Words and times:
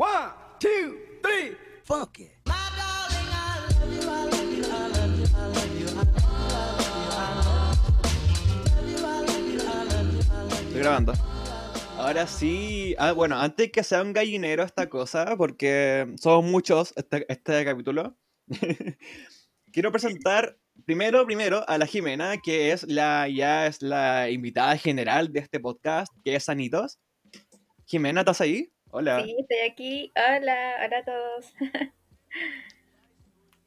One, 0.00 0.32
two, 0.58 0.96
three, 1.22 1.58
funky. 1.84 2.30
Estoy 10.58 10.80
grabando. 10.80 11.12
Ahora 11.98 12.26
sí. 12.26 12.94
Ah, 12.98 13.12
bueno, 13.12 13.38
antes 13.38 13.70
que 13.70 13.84
sea 13.84 14.00
un 14.00 14.14
gallinero 14.14 14.62
esta 14.62 14.88
cosa, 14.88 15.36
porque 15.36 16.14
somos 16.18 16.50
muchos 16.50 16.94
este, 16.96 17.30
este 17.30 17.62
capítulo, 17.66 18.16
quiero 19.70 19.92
presentar 19.92 20.56
primero, 20.86 21.26
primero 21.26 21.62
a 21.68 21.76
la 21.76 21.84
Jimena, 21.84 22.38
que 22.38 22.72
es 22.72 22.84
la, 22.84 23.28
ya 23.28 23.66
es 23.66 23.82
la 23.82 24.30
invitada 24.30 24.78
general 24.78 25.30
de 25.30 25.40
este 25.40 25.60
podcast, 25.60 26.10
que 26.24 26.36
es 26.36 26.44
Sanitos. 26.44 26.98
Jimena, 27.84 28.20
¿estás 28.20 28.40
ahí? 28.40 28.72
Hola. 28.92 29.22
Sí, 29.22 29.36
estoy 29.38 29.58
aquí. 29.58 30.12
Hola, 30.16 30.80
hola 30.84 30.98
a 30.98 31.04
todos. 31.04 31.54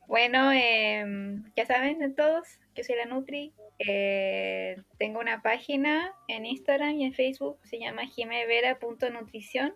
bueno, 0.08 0.52
em, 0.52 1.46
ya 1.56 1.66
saben 1.66 2.14
todos, 2.14 2.60
yo 2.76 2.84
soy 2.84 2.96
la 2.98 3.06
Nutri. 3.06 3.54
Eh, 3.80 4.76
tengo 4.98 5.22
una 5.22 5.42
página 5.42 6.14
en 6.28 6.46
Instagram 6.46 7.00
y 7.00 7.06
en 7.06 7.14
Facebook, 7.14 7.58
se 7.64 7.80
llama 7.80 8.06
jimevera.nutrición, 8.06 9.74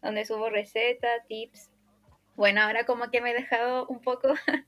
donde 0.00 0.24
subo 0.24 0.48
recetas, 0.48 1.26
tips. 1.28 1.70
Bueno, 2.34 2.62
ahora 2.62 2.86
como 2.86 3.10
que 3.10 3.20
me 3.20 3.32
he 3.32 3.34
dejado 3.34 3.86
un 3.88 4.00
poco, 4.00 4.32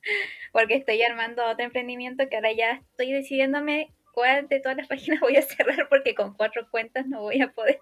porque 0.53 0.75
estoy 0.75 1.03
armando 1.03 1.43
otro 1.47 1.65
emprendimiento 1.65 2.29
que 2.29 2.37
ahora 2.37 2.53
ya 2.53 2.83
estoy 2.91 3.13
decidiéndome 3.13 3.95
cuál 4.13 4.47
de 4.49 4.61
todas 4.61 4.77
las 4.77 4.89
páginas 4.89 5.21
voy 5.21 5.37
a 5.37 5.43
cerrar, 5.43 5.89
porque 5.89 6.15
con 6.15 6.35
cuatro 6.35 6.69
cuentas 6.71 7.07
no 7.07 7.23
voy 7.23 7.41
a 7.41 7.51
poder. 7.51 7.81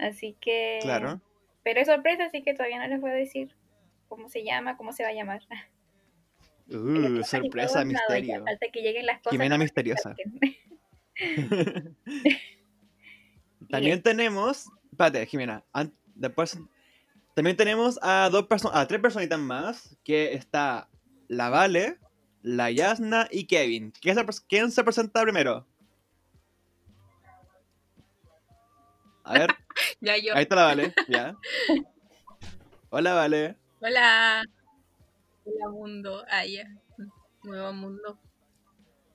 Así 0.00 0.36
que... 0.40 0.78
Claro. 0.82 1.20
Pero 1.62 1.80
es 1.80 1.86
sorpresa, 1.88 2.24
así 2.24 2.42
que 2.42 2.54
todavía 2.54 2.78
no 2.78 2.88
les 2.88 3.00
voy 3.00 3.10
a 3.10 3.14
decir 3.14 3.54
cómo 4.08 4.28
se 4.28 4.44
llama, 4.44 4.76
cómo 4.76 4.92
se 4.92 5.02
va 5.02 5.10
a 5.10 5.12
llamar. 5.12 5.42
Uh, 6.68 7.22
sorpresa, 7.24 7.84
misterio. 7.84 8.44
falta 8.44 8.66
que 8.72 8.80
lleguen 8.82 9.06
las 9.06 9.18
cosas. 9.18 9.32
Jimena 9.32 9.58
misteriosa. 9.58 10.14
También 13.70 14.02
tenemos, 14.02 14.66
espérate, 14.90 15.26
Jimena, 15.26 15.64
después 16.14 16.58
también 17.34 17.56
tenemos 17.56 17.98
a 18.02 18.28
dos 18.30 18.46
personas, 18.46 18.76
a 18.78 18.86
tres 18.86 19.00
personitas 19.00 19.38
más, 19.38 19.96
que 20.04 20.34
está 20.34 20.88
la 21.28 21.48
Vale, 21.48 21.98
la 22.42 22.70
Yasna 22.70 23.28
y 23.30 23.46
Kevin. 23.46 23.92
¿Quién 24.00 24.16
se, 24.16 24.26
quién 24.48 24.70
se 24.70 24.84
presenta 24.84 25.22
primero? 25.22 25.66
A 29.30 29.38
ver. 29.38 29.50
ya 30.00 30.16
yo. 30.16 30.34
Ahí 30.34 30.42
está 30.42 30.56
la 30.56 30.64
Vale, 30.64 30.92
ya. 31.08 31.36
Hola, 32.90 33.14
Vale. 33.14 33.56
Hola. 33.80 34.44
Hola, 35.44 35.70
mundo. 35.70 36.24
Ah, 36.28 36.44
ya. 36.44 36.64
Nuevo 37.44 37.72
mundo. 37.72 38.18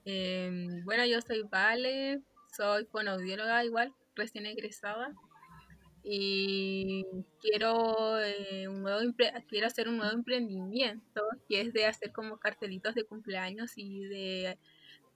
Em, 0.06 0.82
bueno, 0.86 1.04
yo 1.04 1.20
soy 1.20 1.42
Vale, 1.42 2.22
soy 2.56 2.86
fonoaudióloga 2.86 3.62
igual, 3.64 3.92
recién 4.14 4.46
egresada. 4.46 5.12
Y 6.02 7.04
quiero, 7.42 8.18
eh, 8.20 8.68
un 8.68 8.82
nuevo 8.82 9.00
quiero 9.48 9.66
hacer 9.66 9.86
un 9.88 9.98
nuevo 9.98 10.14
emprendimiento, 10.14 11.22
que 11.46 11.60
es 11.60 11.74
de 11.74 11.84
hacer 11.84 12.12
como 12.12 12.38
cartelitos 12.38 12.94
de 12.94 13.04
cumpleaños 13.04 13.72
y 13.76 14.04
de 14.06 14.58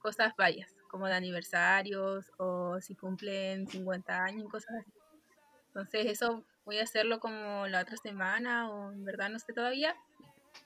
cosas 0.01 0.33
vallas, 0.35 0.73
como 0.89 1.07
de 1.07 1.13
aniversarios 1.13 2.31
o 2.37 2.79
si 2.81 2.95
cumplen 2.95 3.67
50 3.67 4.23
años 4.23 4.49
cosas 4.49 4.75
así. 4.81 4.91
Entonces 5.67 6.05
eso 6.07 6.43
voy 6.65 6.79
a 6.79 6.83
hacerlo 6.83 7.19
como 7.19 7.67
la 7.67 7.81
otra 7.81 7.95
semana 7.97 8.69
o 8.69 8.91
en 8.91 9.03
verdad 9.05 9.29
no 9.29 9.39
sé 9.39 9.53
todavía. 9.53 9.95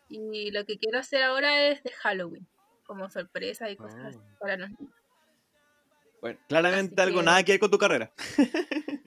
Y 0.09 0.52
lo 0.52 0.66
que 0.66 0.77
quiero 0.77 1.00
hacer 1.00 1.22
ahora 1.23 1.67
es 1.67 1.83
de 1.83 1.92
Halloween, 1.92 2.47
como 2.86 3.09
sorpresa 3.09 3.69
y 3.69 3.75
cosas 3.75 4.03
así 4.05 4.20
Oh. 4.20 4.39
para 4.39 4.58
los 4.58 4.70
niños. 4.71 4.93
Bueno, 6.21 6.39
claramente 6.48 6.95
Así 6.99 7.08
algo 7.10 7.20
que- 7.20 7.26
nada 7.26 7.43
que 7.43 7.52
ver 7.54 7.60
con 7.60 7.71
tu 7.71 7.77
carrera. 7.77 8.11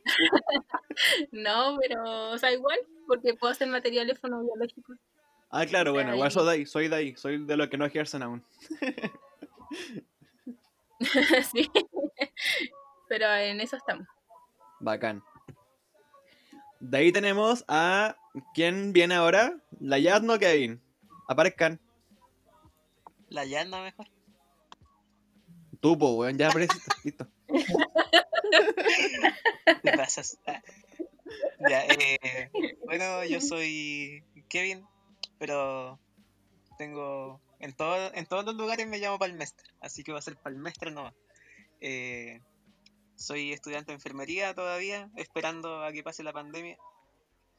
No, 1.33 1.77
pero, 1.81 2.31
o 2.31 2.39
sea, 2.39 2.53
igual, 2.53 2.79
porque 3.07 3.35
puedo 3.35 3.53
hacer 3.53 3.69
materiales 3.69 4.19
fonobiológicos. 4.19 4.97
Ah, 5.51 5.65
claro, 5.65 5.93
bueno, 5.93 6.13
igual 6.15 6.31
soy 6.33 6.45
de 6.45 6.51
ahí, 6.53 6.67
soy 6.67 6.89
de 6.89 6.97
ahí, 6.97 7.17
soy 7.17 7.45
de 7.45 7.57
los 7.57 7.69
que 7.69 7.79
no 7.79 7.85
ejercen 7.87 8.23
aún. 8.23 8.45
sí. 11.53 11.71
Pero 13.09 13.33
en 13.35 13.61
eso 13.61 13.77
estamos. 13.77 14.07
Bacán. 14.81 15.23
De 16.81 16.99
ahí 16.99 17.13
tenemos 17.13 17.65
a. 17.69 18.17
¿Quién 18.55 18.93
viene 18.93 19.15
ahora? 19.15 19.61
La 19.81 19.99
Yasno 19.99 20.35
o 20.35 20.39
Kevin. 20.39 20.81
Aparezcan. 21.27 21.81
La 23.29 23.45
llana 23.45 23.83
mejor. 23.83 24.07
Tú, 25.81 25.99
po, 25.99 26.15
weón, 26.15 26.39
ya 26.39 26.49
apareciste. 26.49 26.91
Listo. 27.05 27.29
Te 29.83 29.97
pasas. 29.97 30.39
Ya, 31.69 31.85
eh, 31.85 32.51
bueno, 32.87 33.25
yo 33.25 33.41
soy 33.41 34.25
Kevin, 34.49 34.87
pero 35.39 35.99
tengo. 36.79 37.41
En, 37.61 37.73
todo, 37.75 38.15
en 38.15 38.27
todos 38.27 38.45
los 38.45 38.55
lugares 38.55 38.87
me 38.87 38.99
llamo 38.99 39.19
Palmestre, 39.19 39.69
así 39.81 40.05
que 40.05 40.13
va 40.13 40.19
a 40.19 40.23
ser 40.23 40.37
Palmestre 40.37 40.91
nomás. 40.91 41.15
Eh, 41.81 42.41
soy 43.17 43.53
estudiante 43.53 43.91
de 43.91 43.97
enfermería 43.97 44.55
todavía, 44.55 45.11
esperando 45.17 45.83
a 45.83 45.93
que 45.93 46.03
pase 46.03 46.23
la 46.23 46.33
pandemia. 46.33 46.79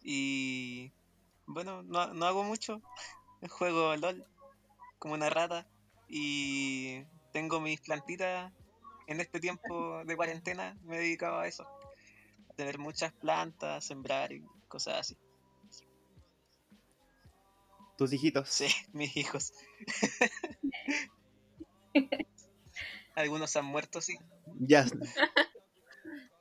Y. 0.01 0.91
Bueno, 1.45 1.83
no, 1.83 2.13
no 2.13 2.25
hago 2.25 2.43
mucho. 2.43 2.81
Juego 3.49 3.95
LOL 3.95 4.25
como 4.99 5.15
una 5.15 5.29
rata. 5.29 5.67
Y 6.07 7.03
tengo 7.33 7.59
mis 7.59 7.81
plantitas 7.81 8.51
en 9.09 9.19
este 9.19 9.39
tiempo 9.39 10.03
de 10.05 10.15
cuarentena 10.15 10.77
me 10.83 10.97
he 10.97 10.99
dedicado 10.99 11.39
a 11.39 11.47
eso. 11.47 11.67
A 12.49 12.53
tener 12.53 12.77
muchas 12.77 13.11
plantas, 13.11 13.83
sembrar 13.83 14.31
y 14.31 14.43
cosas 14.67 14.99
así. 14.99 15.17
Tus 17.99 18.13
hijitos. 18.13 18.47
Sí, 18.47 18.67
mis 18.93 19.17
hijos. 19.17 19.51
Algunos 23.15 23.53
han 23.57 23.65
muerto, 23.65 23.99
sí. 23.99 24.17
Yasno. 24.57 25.05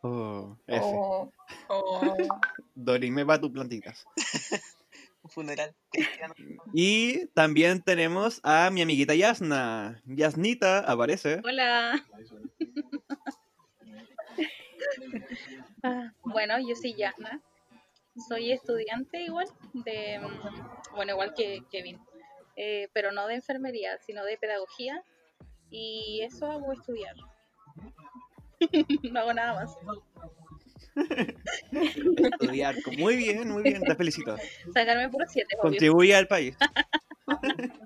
Oh, 0.02 0.56
F. 0.68 0.80
Oh, 0.80 1.32
O 1.68 2.16
Dorime 2.76 3.24
va 3.24 3.40
tus 3.40 3.50
plantitas. 3.50 4.06
Un 5.22 5.30
funeral 5.30 5.74
cristiano. 5.90 6.32
Y 6.72 7.26
también 7.34 7.82
tenemos 7.82 8.38
a 8.44 8.70
mi 8.70 8.82
amiguita 8.82 9.16
Yasna. 9.16 10.00
Yasnita 10.06 10.78
aparece. 10.78 11.40
hola. 11.42 12.06
Ah, 15.82 16.12
bueno, 16.22 16.60
yo 16.60 16.76
soy 16.76 16.94
Yana. 16.94 17.42
Soy 18.26 18.52
estudiante 18.52 19.22
igual 19.22 19.46
de, 19.72 20.18
mm, 20.18 20.94
bueno, 20.94 21.12
igual 21.12 21.34
que 21.34 21.62
Kevin, 21.70 21.98
eh, 22.56 22.88
pero 22.92 23.12
no 23.12 23.26
de 23.26 23.34
enfermería, 23.34 23.98
sino 23.98 24.24
de 24.24 24.36
pedagogía. 24.38 25.02
Y 25.70 26.22
eso 26.22 26.50
hago 26.50 26.72
estudiar. 26.72 27.14
no 29.12 29.20
hago 29.20 29.34
nada 29.34 29.54
más. 29.54 29.76
Estudiar. 32.16 32.74
Muy 32.96 33.16
bien, 33.16 33.48
muy 33.48 33.62
bien, 33.62 33.82
te 33.84 33.94
felicito. 33.94 34.36
Sacarme 34.72 35.08
por 35.10 35.28
siete, 35.28 35.54
obvio. 35.56 35.70
Contribuye 35.70 36.14
al 36.16 36.26
país. 36.26 36.56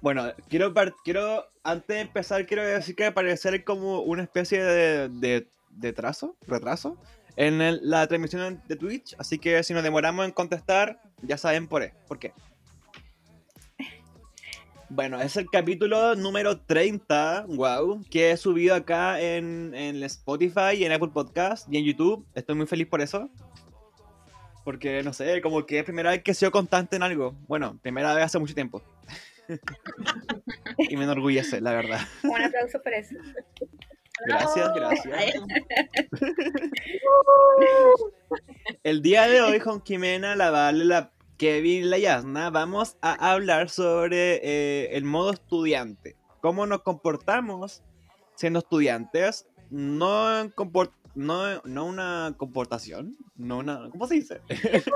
Bueno, 0.00 0.32
quiero, 0.48 0.72
par- 0.72 0.94
quiero, 1.04 1.44
antes 1.64 1.88
de 1.88 2.00
empezar, 2.02 2.46
quiero 2.46 2.64
decir 2.64 2.94
que 2.94 3.06
aparecer 3.06 3.64
como 3.64 4.00
una 4.02 4.22
especie 4.22 4.62
de, 4.62 5.08
de, 5.08 5.48
de 5.78 5.92
trazo, 5.92 6.36
retraso, 6.46 6.96
en 7.36 7.60
el- 7.60 7.80
la 7.82 8.06
transmisión 8.06 8.62
de 8.66 8.76
Twitch, 8.76 9.14
así 9.18 9.38
que 9.38 9.62
si 9.62 9.72
nos 9.74 9.82
demoramos 9.82 10.24
en 10.24 10.32
contestar, 10.32 11.00
ya 11.22 11.36
saben 11.38 11.68
por, 11.68 11.90
por 12.06 12.18
qué. 12.18 12.32
Bueno, 14.90 15.20
es 15.20 15.36
el 15.36 15.50
capítulo 15.50 16.14
número 16.14 16.60
30, 16.60 17.44
wow, 17.48 18.02
que 18.10 18.30
he 18.30 18.36
subido 18.38 18.74
acá 18.74 19.20
en, 19.20 19.74
en 19.74 20.02
Spotify 20.04 20.76
y 20.78 20.84
en 20.84 20.92
Apple 20.92 21.10
Podcast 21.12 21.70
y 21.70 21.76
en 21.76 21.84
YouTube. 21.84 22.26
Estoy 22.34 22.54
muy 22.54 22.66
feliz 22.66 22.86
por 22.86 23.02
eso. 23.02 23.28
Porque, 24.64 25.02
no 25.02 25.12
sé, 25.12 25.42
como 25.42 25.66
que 25.66 25.78
es 25.80 25.84
primera 25.84 26.10
vez 26.10 26.22
que 26.22 26.30
he 26.30 26.34
sido 26.34 26.50
constante 26.50 26.96
en 26.96 27.02
algo. 27.02 27.36
Bueno, 27.46 27.78
primera 27.82 28.14
vez 28.14 28.24
hace 28.24 28.38
mucho 28.38 28.54
tiempo. 28.54 28.82
y 30.78 30.96
me 30.96 31.04
enorgullece, 31.04 31.60
la 31.60 31.72
verdad. 31.72 32.00
Un 32.22 32.42
aplauso 32.42 32.82
por 32.82 32.92
eso. 32.94 33.14
Gracias, 34.26 34.74
gracias. 34.74 35.34
El 38.82 39.02
día 39.02 39.26
de 39.26 39.40
hoy 39.40 39.60
con 39.60 39.84
Jimena, 39.84 40.36
la 40.36 40.50
Vale, 40.50 40.84
la 40.84 41.12
Kevin 41.36 41.84
y 41.84 41.86
la 41.86 41.98
Yasna 41.98 42.50
vamos 42.50 42.96
a 43.00 43.32
hablar 43.32 43.70
sobre 43.70 44.40
eh, 44.42 44.96
el 44.96 45.04
modo 45.04 45.32
estudiante. 45.32 46.16
Cómo 46.40 46.66
nos 46.66 46.82
comportamos 46.82 47.82
siendo 48.34 48.58
estudiantes. 48.58 49.46
No, 49.70 50.50
no, 51.18 51.60
no 51.64 51.84
una 51.84 52.34
comportación, 52.36 53.16
no 53.36 53.58
una, 53.58 53.90
¿cómo 53.90 54.06
se 54.06 54.14
dice? 54.14 54.40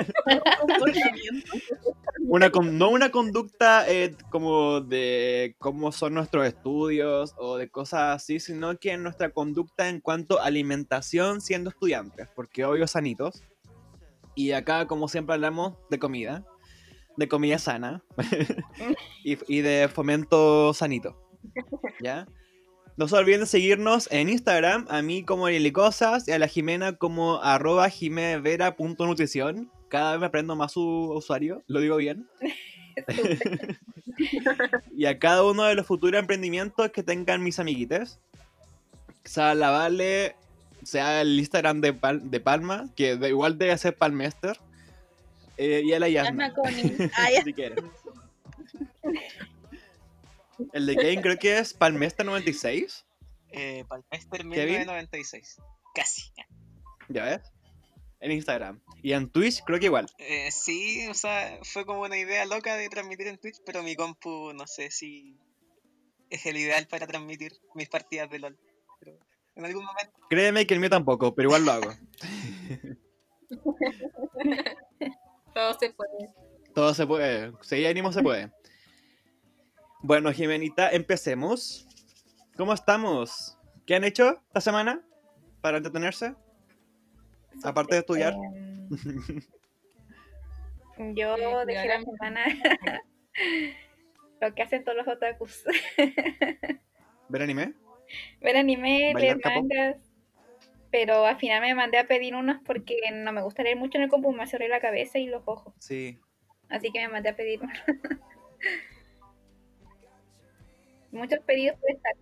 Una, 2.29 2.51
con- 2.51 2.79
no 2.79 2.91
una 2.91 3.11
conducta 3.11 3.85
eh, 3.91 4.17
como 4.31 4.81
de 4.81 5.57
cómo 5.59 5.93
son 5.93 6.15
nuestros 6.15 6.47
estudios 6.47 7.35
o 7.37 7.57
de 7.57 7.69
cosas 7.69 8.17
así, 8.17 8.39
sino 8.41 8.79
que 8.79 8.97
nuestra 8.97 9.31
conducta 9.31 9.89
en 9.89 10.01
cuanto 10.01 10.41
a 10.41 10.47
alimentación 10.47 11.41
siendo 11.41 11.71
estudiantes, 11.71 12.29
porque 12.35 12.65
obvio 12.65 12.87
sanitos. 12.87 13.43
Y 14.35 14.53
acá, 14.53 14.87
como 14.87 15.09
siempre, 15.09 15.35
hablamos 15.35 15.75
de 15.91 15.99
comida, 15.99 16.45
de 17.17 17.29
comida 17.29 17.59
sana 17.59 18.03
y, 19.25 19.37
y 19.53 19.61
de 19.61 19.89
fomento 19.93 20.73
sanito. 20.73 21.19
¿Ya? 22.01 22.27
No 22.97 23.09
se 23.09 23.17
olviden 23.17 23.41
de 23.41 23.47
seguirnos 23.47 24.09
en 24.13 24.29
Instagram, 24.29 24.87
a 24.91 25.01
mí 25.03 25.25
como 25.25 25.47
Cosas 25.73 26.29
y 26.29 26.33
a 26.33 26.39
la 26.39 26.47
Jimena 26.47 26.97
como 26.97 27.43
arroba 27.43 27.89
jimevera.nutrición. 27.89 29.71
Cada 29.89 30.13
vez 30.13 30.21
me 30.21 30.27
aprendo 30.27 30.57
más 30.57 30.73
su 30.73 30.83
usuario, 31.15 31.63
lo 31.67 31.81
digo 31.81 31.97
bien. 31.97 32.27
y 34.95 35.07
a 35.07 35.19
cada 35.19 35.43
uno 35.45 35.65
de 35.65 35.75
los 35.75 35.87
futuros 35.87 36.21
emprendimientos 36.21 36.91
que 36.91 37.03
tengan 37.03 37.43
mis 37.43 37.59
amiguites. 37.59 38.19
Sea 39.25 39.55
la 39.55 39.71
Vale, 39.71 40.37
sea 40.83 41.21
el 41.23 41.39
Instagram 41.39 41.81
de, 41.81 41.95
Pal- 41.95 42.23
de 42.31 42.41
Palma, 42.41 42.91
que 42.97 43.17
de- 43.17 43.29
igual 43.31 43.57
debe 43.57 43.77
ser 43.79 43.97
Palmester. 43.97 44.59
eh, 45.57 45.83
y 45.85 45.93
a 45.95 45.99
la 46.01 46.09
Yasna, 46.09 46.49
Yasna 46.49 46.55
Connie. 46.55 47.11
Ah, 47.17 47.31
ya. 47.33 47.43
si 47.43 47.53
quieren. 47.55 47.79
El 50.73 50.87
de 50.87 50.97
Kane 50.97 51.23
creo 51.23 51.39
que 51.39 51.59
es 51.59 51.79
Palmester96. 51.79 53.05
Eh, 53.53 53.85
Palmester 53.89 54.41
Kevin. 54.41 54.81
1996. 54.81 55.61
Casi. 55.95 56.33
¿Ya 57.09 57.25
ves? 57.25 57.53
En 58.21 58.33
Instagram. 58.33 58.81
Y 59.03 59.13
en 59.13 59.31
Twitch 59.31 59.63
creo 59.65 59.81
que 59.81 59.87
igual. 59.87 60.07
Eh, 60.19 60.51
sí, 60.53 61.07
o 61.09 61.15
sea, 61.15 61.59
fue 61.65 61.85
como 61.85 62.03
una 62.03 62.17
idea 62.17 62.47
loca 62.47 62.77
de 62.77 62.89
transmitir 62.89 63.27
en 63.27 63.39
Twitch, 63.39 63.61
pero 63.67 63.83
mi 63.83 63.97
compu 63.97 64.53
no 64.53 64.67
sé 64.67 64.91
si 64.91 65.37
es 66.31 66.47
el 66.47 66.57
ideal 66.57 66.87
para 66.87 67.07
transmitir 67.07 67.53
mis 67.75 67.89
partidas 67.89 68.31
de 68.31 68.39
LOL. 68.39 68.59
Pero 69.01 69.19
en 69.57 69.65
algún 69.65 69.85
momento. 69.85 70.13
Créeme 70.31 70.67
que 70.67 70.75
el 70.75 70.81
mío 70.81 70.91
tampoco, 70.91 71.35
pero 71.35 71.49
igual 71.49 71.65
lo 71.65 71.73
hago. 71.73 71.93
Todo 75.55 75.79
se 75.79 75.91
puede. 75.91 76.31
Todo 76.75 76.95
se 76.95 77.07
puede. 77.07 77.53
Si 77.61 77.85
ánimo 77.85 78.13
se 78.13 78.23
puede. 78.23 78.51
Bueno, 80.03 80.33
Jimenita, 80.33 80.91
empecemos. 80.91 81.87
¿Cómo 82.57 82.73
estamos? 82.75 83.57
¿Qué 83.87 83.95
han 83.95 84.05
hecho 84.05 84.41
esta 84.49 84.61
semana 84.61 85.03
para 85.61 85.77
entretenerse? 85.79 86.35
Aparte 87.63 87.95
de 87.95 88.01
estudiar. 88.01 88.35
Em, 90.97 91.15
yo 91.15 91.65
dejé 91.65 91.89
la 91.89 91.99
mi- 91.99 92.05
semana 92.05 92.45
lo 94.41 94.55
que 94.55 94.63
hacen 94.63 94.85
todos 94.85 94.99
los 94.99 95.09
otakus. 95.09 95.63
¿Ver 97.29 97.43
anime? 97.43 97.75
Ver 98.41 98.57
anime, 98.57 99.15
leer 99.15 99.39
mangas. 99.45 99.97
Pero 100.91 101.25
al 101.25 101.39
final 101.39 101.63
me 101.63 101.75
mandé 101.75 101.99
a 101.99 102.07
pedir 102.07 102.35
unos 102.35 102.61
porque 102.67 102.99
no 103.13 103.33
me 103.33 103.43
gusta 103.43 103.63
leer 103.63 103.77
mucho 103.79 103.97
en 103.97 104.05
el 104.05 104.11
compu, 104.11 104.33
me 104.33 104.45
la 104.69 104.81
cabeza 104.81 105.19
y 105.19 105.27
los 105.27 105.43
ojos. 105.47 105.73
Sí. 105.79 106.19
Así 106.69 106.91
que 106.93 107.01
me 107.01 107.09
mandé 107.09 107.31
a 107.31 107.37
pedir 107.37 107.63
unos. 107.63 107.79
Muchos 111.13 111.39
pedidos 111.47 111.79
por 111.79 111.91
estar. 111.93 112.13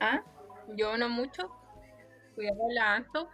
¿Ah? 0.00 0.22
Yo 0.76 0.96
no 0.96 1.08
mucho. 1.08 1.50
Cuidar 2.34 2.54
a 2.54 2.68
la 2.74 2.94
Anto. 2.96 3.30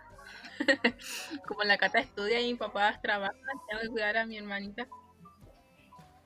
Como 1.47 1.63
la 1.65 1.79
Cata 1.79 2.01
estudia 2.01 2.41
y 2.41 2.53
mi 2.53 2.59
papá 2.59 2.99
trabaja, 3.03 3.33
tengo 3.69 3.83
que 3.83 3.89
cuidar 3.89 4.17
a 4.17 4.27
mi 4.27 4.37
hermanita. 4.39 4.89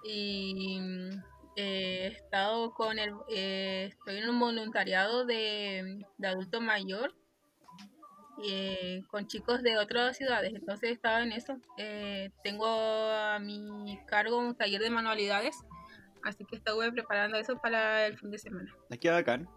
Y 0.02 0.78
eh, 1.56 2.04
he 2.04 2.06
estado 2.08 2.72
con 2.72 2.98
el. 2.98 3.12
eh, 3.28 3.86
estoy 3.90 4.18
en 4.18 4.28
un 4.30 4.40
voluntariado 4.40 5.24
de, 5.24 6.04
de 6.16 6.28
adulto 6.28 6.60
mayor. 6.60 7.14
eh, 8.44 9.02
con 9.08 9.26
chicos 9.26 9.62
de 9.62 9.78
otras 9.78 10.16
ciudades, 10.16 10.52
entonces 10.54 10.90
he 10.90 10.92
estado 10.92 11.20
en 11.20 11.32
eso. 11.32 11.56
Eh, 11.76 12.30
tengo 12.42 12.66
a 12.66 13.38
mi 13.40 13.98
cargo 14.06 14.38
un 14.38 14.54
taller 14.56 14.80
de 14.80 14.90
manualidades, 14.90 15.56
así 16.28 16.44
que 16.44 16.56
estuve 16.56 16.92
preparando 16.92 17.38
eso 17.38 17.56
para 17.58 18.06
el 18.06 18.18
fin 18.18 18.30
de 18.30 18.38
semana. 18.38 18.74
Aquí 18.90 19.08
bacán. 19.08 19.48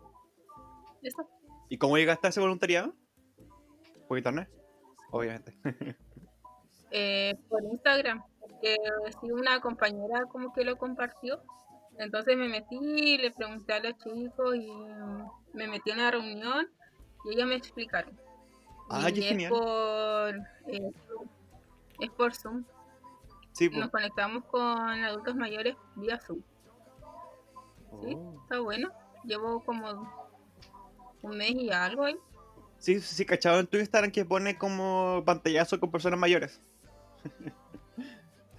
Eso. 1.02 1.30
¿Y 1.70 1.78
cómo 1.78 1.98
llegaste 1.98 2.28
a 2.28 2.30
ese 2.30 2.40
voluntariado? 2.40 2.94
¿Por 4.08 4.18
internet? 4.18 4.50
Obviamente. 5.12 5.56
eh, 6.92 7.36
por 7.50 7.64
Instagram, 7.64 8.24
porque 8.40 8.76
sí, 9.20 9.32
una 9.32 9.60
compañera 9.62 10.26
como 10.32 10.54
que 10.54 10.64
lo 10.64 10.78
compartió. 10.78 11.42
Entonces 11.98 12.38
me 12.38 12.48
metí, 12.48 13.18
le 13.18 13.32
pregunté 13.32 13.74
a 13.74 13.80
los 13.80 13.98
chicos 13.98 14.56
y 14.56 14.72
me 15.54 15.68
metí 15.68 15.92
en 15.92 15.98
la 15.98 16.12
reunión 16.12 16.68
y 17.26 17.34
ellos 17.34 17.48
me 17.48 17.56
explicaron. 17.56 18.20
Ah, 18.90 19.10
y 19.10 19.14
qué 19.14 19.20
es 19.20 19.28
genial. 19.28 19.50
por, 19.50 20.36
eh, 20.68 20.92
es 22.00 22.10
por 22.12 22.34
Zoom. 22.34 22.66
Sí, 23.54 23.70
pues. 23.70 23.80
Nos 23.80 23.92
conectamos 23.92 24.46
con 24.46 24.80
adultos 24.80 25.36
mayores 25.36 25.76
vía 25.96 26.20
Zoom. 26.20 26.42
Sí, 28.04 28.14
Oh. 28.16 28.40
está 28.44 28.60
bueno. 28.60 28.90
Llevo 29.24 29.64
como 29.64 30.10
un 31.22 31.38
mes 31.38 31.52
y 31.52 31.70
algo 31.72 32.06
ahí. 32.06 32.16
Sí, 32.80 33.00
sí, 33.00 33.16
sí, 33.16 33.26
cachado 33.26 33.60
en 33.60 33.68
tu 33.68 33.78
Instagram 33.78 34.12
que 34.12 34.26
pone 34.26 34.58
como 34.58 35.22
pantallazo 35.26 35.80
con 35.80 35.92
personas 35.92 36.20
mayores. 36.20 36.60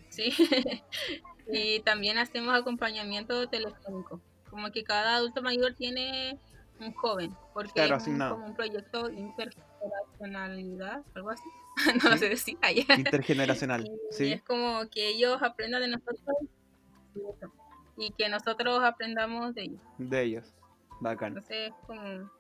Sí. 0.09 0.31
y 1.51 1.81
también 1.81 2.19
hacemos 2.19 2.55
acompañamiento 2.55 3.49
telefónico. 3.49 4.21
Como 4.51 4.71
que 4.71 4.85
cada 4.85 5.17
adulto 5.17 5.41
mayor 5.41 5.73
tiene 5.75 6.39
un 6.81 6.93
joven, 6.93 7.35
porque 7.55 7.73
Claro, 7.73 7.97
es 7.97 8.07
un- 8.07 8.19
como 8.19 8.45
un 8.47 8.55
proyecto 8.55 9.09
intergeneracionalidad, 9.11 11.03
algo 11.15 11.31
así. 11.31 11.43
no 12.05 12.19
Sí. 12.19 12.37
sé 12.37 12.57
allá. 12.61 12.85
Intergeneracional. 12.99 13.87
Y 13.87 13.91
Sí. 14.15 14.33
es 14.33 14.43
como 14.43 14.87
que 14.91 15.09
ellos 15.09 15.43
aprendan 15.43 15.81
de 15.81 15.89
nosotros 15.89 16.21
y 17.97 18.07
eso, 18.07 18.15
que 18.17 18.29
nosotros 18.29 18.81
aprendamos 18.83 19.55
de 19.55 19.63
ellos. 19.63 19.81
De 19.99 20.23
ellos. 20.23 20.53
Bacán. 21.01 21.29
Entonces, 21.37 21.69
es 21.71 21.75
como 21.87 22.31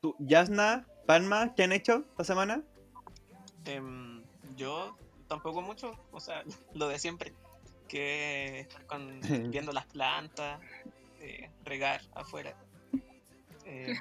¿Tú, 0.00 0.16
Yasna, 0.18 0.86
Palma, 1.06 1.54
qué 1.54 1.62
han 1.64 1.72
hecho 1.72 2.04
esta 2.10 2.24
semana? 2.24 2.62
Em, 3.64 4.22
yo 4.56 4.96
tampoco 5.28 5.62
mucho, 5.62 5.96
o 6.10 6.20
sea, 6.20 6.42
lo 6.74 6.88
de 6.88 6.98
siempre. 6.98 7.32
Que 7.88 8.60
estar 8.60 8.84
con, 8.86 9.20
viendo 9.50 9.72
las 9.72 9.86
plantas, 9.86 10.60
eh, 11.20 11.50
regar 11.64 12.00
afuera. 12.14 12.56
eh, 13.64 13.94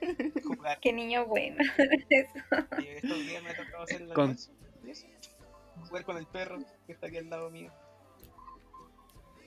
jugar. 0.44 0.78
Qué 0.80 0.92
niño 0.92 1.26
bueno. 1.26 1.62
Y 2.78 2.86
estos 2.86 3.18
días 3.20 3.42
me 3.42 3.50
ha 3.50 3.56
tocado 3.56 3.82
hacer 3.82 4.02
el 4.02 4.12
Con- 4.12 4.30
eso. 4.32 4.52
Jugar 5.90 6.04
con 6.04 6.16
el 6.16 6.26
perro 6.26 6.58
que 6.86 6.92
está 6.92 7.08
aquí 7.08 7.16
al 7.16 7.28
lado 7.28 7.50
mío. 7.50 7.72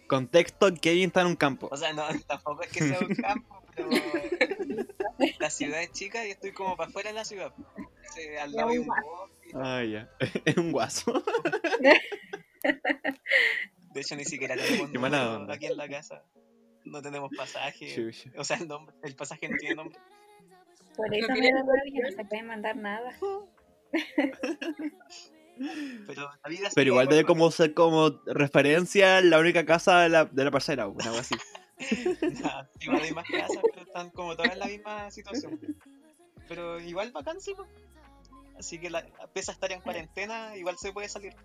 Contexto, 0.07 0.73
Kevin 0.73 1.07
está 1.07 1.21
en 1.21 1.27
un 1.27 1.35
campo. 1.37 1.69
O 1.71 1.77
sea, 1.77 1.93
no, 1.93 2.03
tampoco 2.27 2.63
es 2.63 2.69
que 2.69 2.83
sea 2.83 2.99
un 2.99 3.15
campo, 3.15 3.63
pero 3.73 3.89
la 5.39 5.49
ciudad 5.49 5.81
es 5.81 5.93
chica 5.93 6.27
y 6.27 6.31
estoy 6.31 6.51
como 6.51 6.75
para 6.75 6.89
afuera 6.89 7.11
de 7.11 7.15
la 7.15 7.23
ciudad. 7.23 7.53
Al 8.41 8.51
lado 8.51 8.69
hay 8.69 8.77
un 8.79 8.87
bosque. 8.87 9.51
Ah, 9.55 9.83
ya. 9.83 10.09
Es 10.45 10.57
un 10.57 10.73
guaso. 10.73 11.23
De 13.93 14.01
hecho, 14.01 14.15
ni 14.17 14.25
siquiera 14.25 14.55
tenemos 14.55 14.93
onda. 14.93 15.53
aquí 15.53 15.67
en 15.67 15.77
la 15.77 15.87
casa. 15.87 16.23
No 16.83 17.01
tenemos 17.01 17.31
pasaje. 17.37 17.95
Chucha. 17.95 18.29
O 18.37 18.43
sea, 18.43 18.57
el 18.57 18.67
nombre, 18.67 18.93
el 19.03 19.15
pasaje 19.15 19.47
no 19.47 19.55
tiene 19.57 19.75
nombre. 19.75 19.97
Por 20.97 21.15
eso 21.15 21.27
me 21.29 21.33
tiene 21.35 21.53
da 21.53 21.63
no 21.63 22.11
se 22.11 22.25
puede 22.25 22.43
mandar 22.43 22.75
nada. 22.75 23.11
Pero 26.07 26.29
la 26.43 26.49
vida 26.49 26.69
Pero 26.73 26.89
igual 26.91 27.07
debe 27.07 27.23
como 27.25 27.49
ser 27.51 27.73
como 27.73 28.09
referencia 28.25 29.21
la 29.21 29.39
única 29.39 29.65
casa 29.65 30.01
de 30.01 30.09
la, 30.09 30.25
de 30.25 30.43
la 30.43 30.51
parcera, 30.51 30.87
o 30.87 30.95
algo 30.99 31.17
así. 31.17 31.35
Nah, 32.41 32.63
igual 32.81 33.01
hay 33.01 33.11
más 33.11 33.25
casas, 33.29 33.63
pero 33.73 33.85
están 33.85 34.09
como 34.11 34.35
todas 34.35 34.53
en 34.53 34.59
la 34.59 34.65
misma 34.67 35.11
situación. 35.11 35.59
Pero 36.47 36.79
igual 36.79 37.11
bacán, 37.11 37.39
sí, 37.41 37.53
po. 37.53 37.67
Así 38.57 38.79
que 38.79 38.89
la, 38.89 39.05
pese 39.33 39.51
a 39.51 39.53
estar 39.53 39.71
en 39.71 39.81
cuarentena, 39.81 40.55
igual 40.55 40.77
se 40.77 40.91
puede 40.93 41.09
salir. 41.09 41.35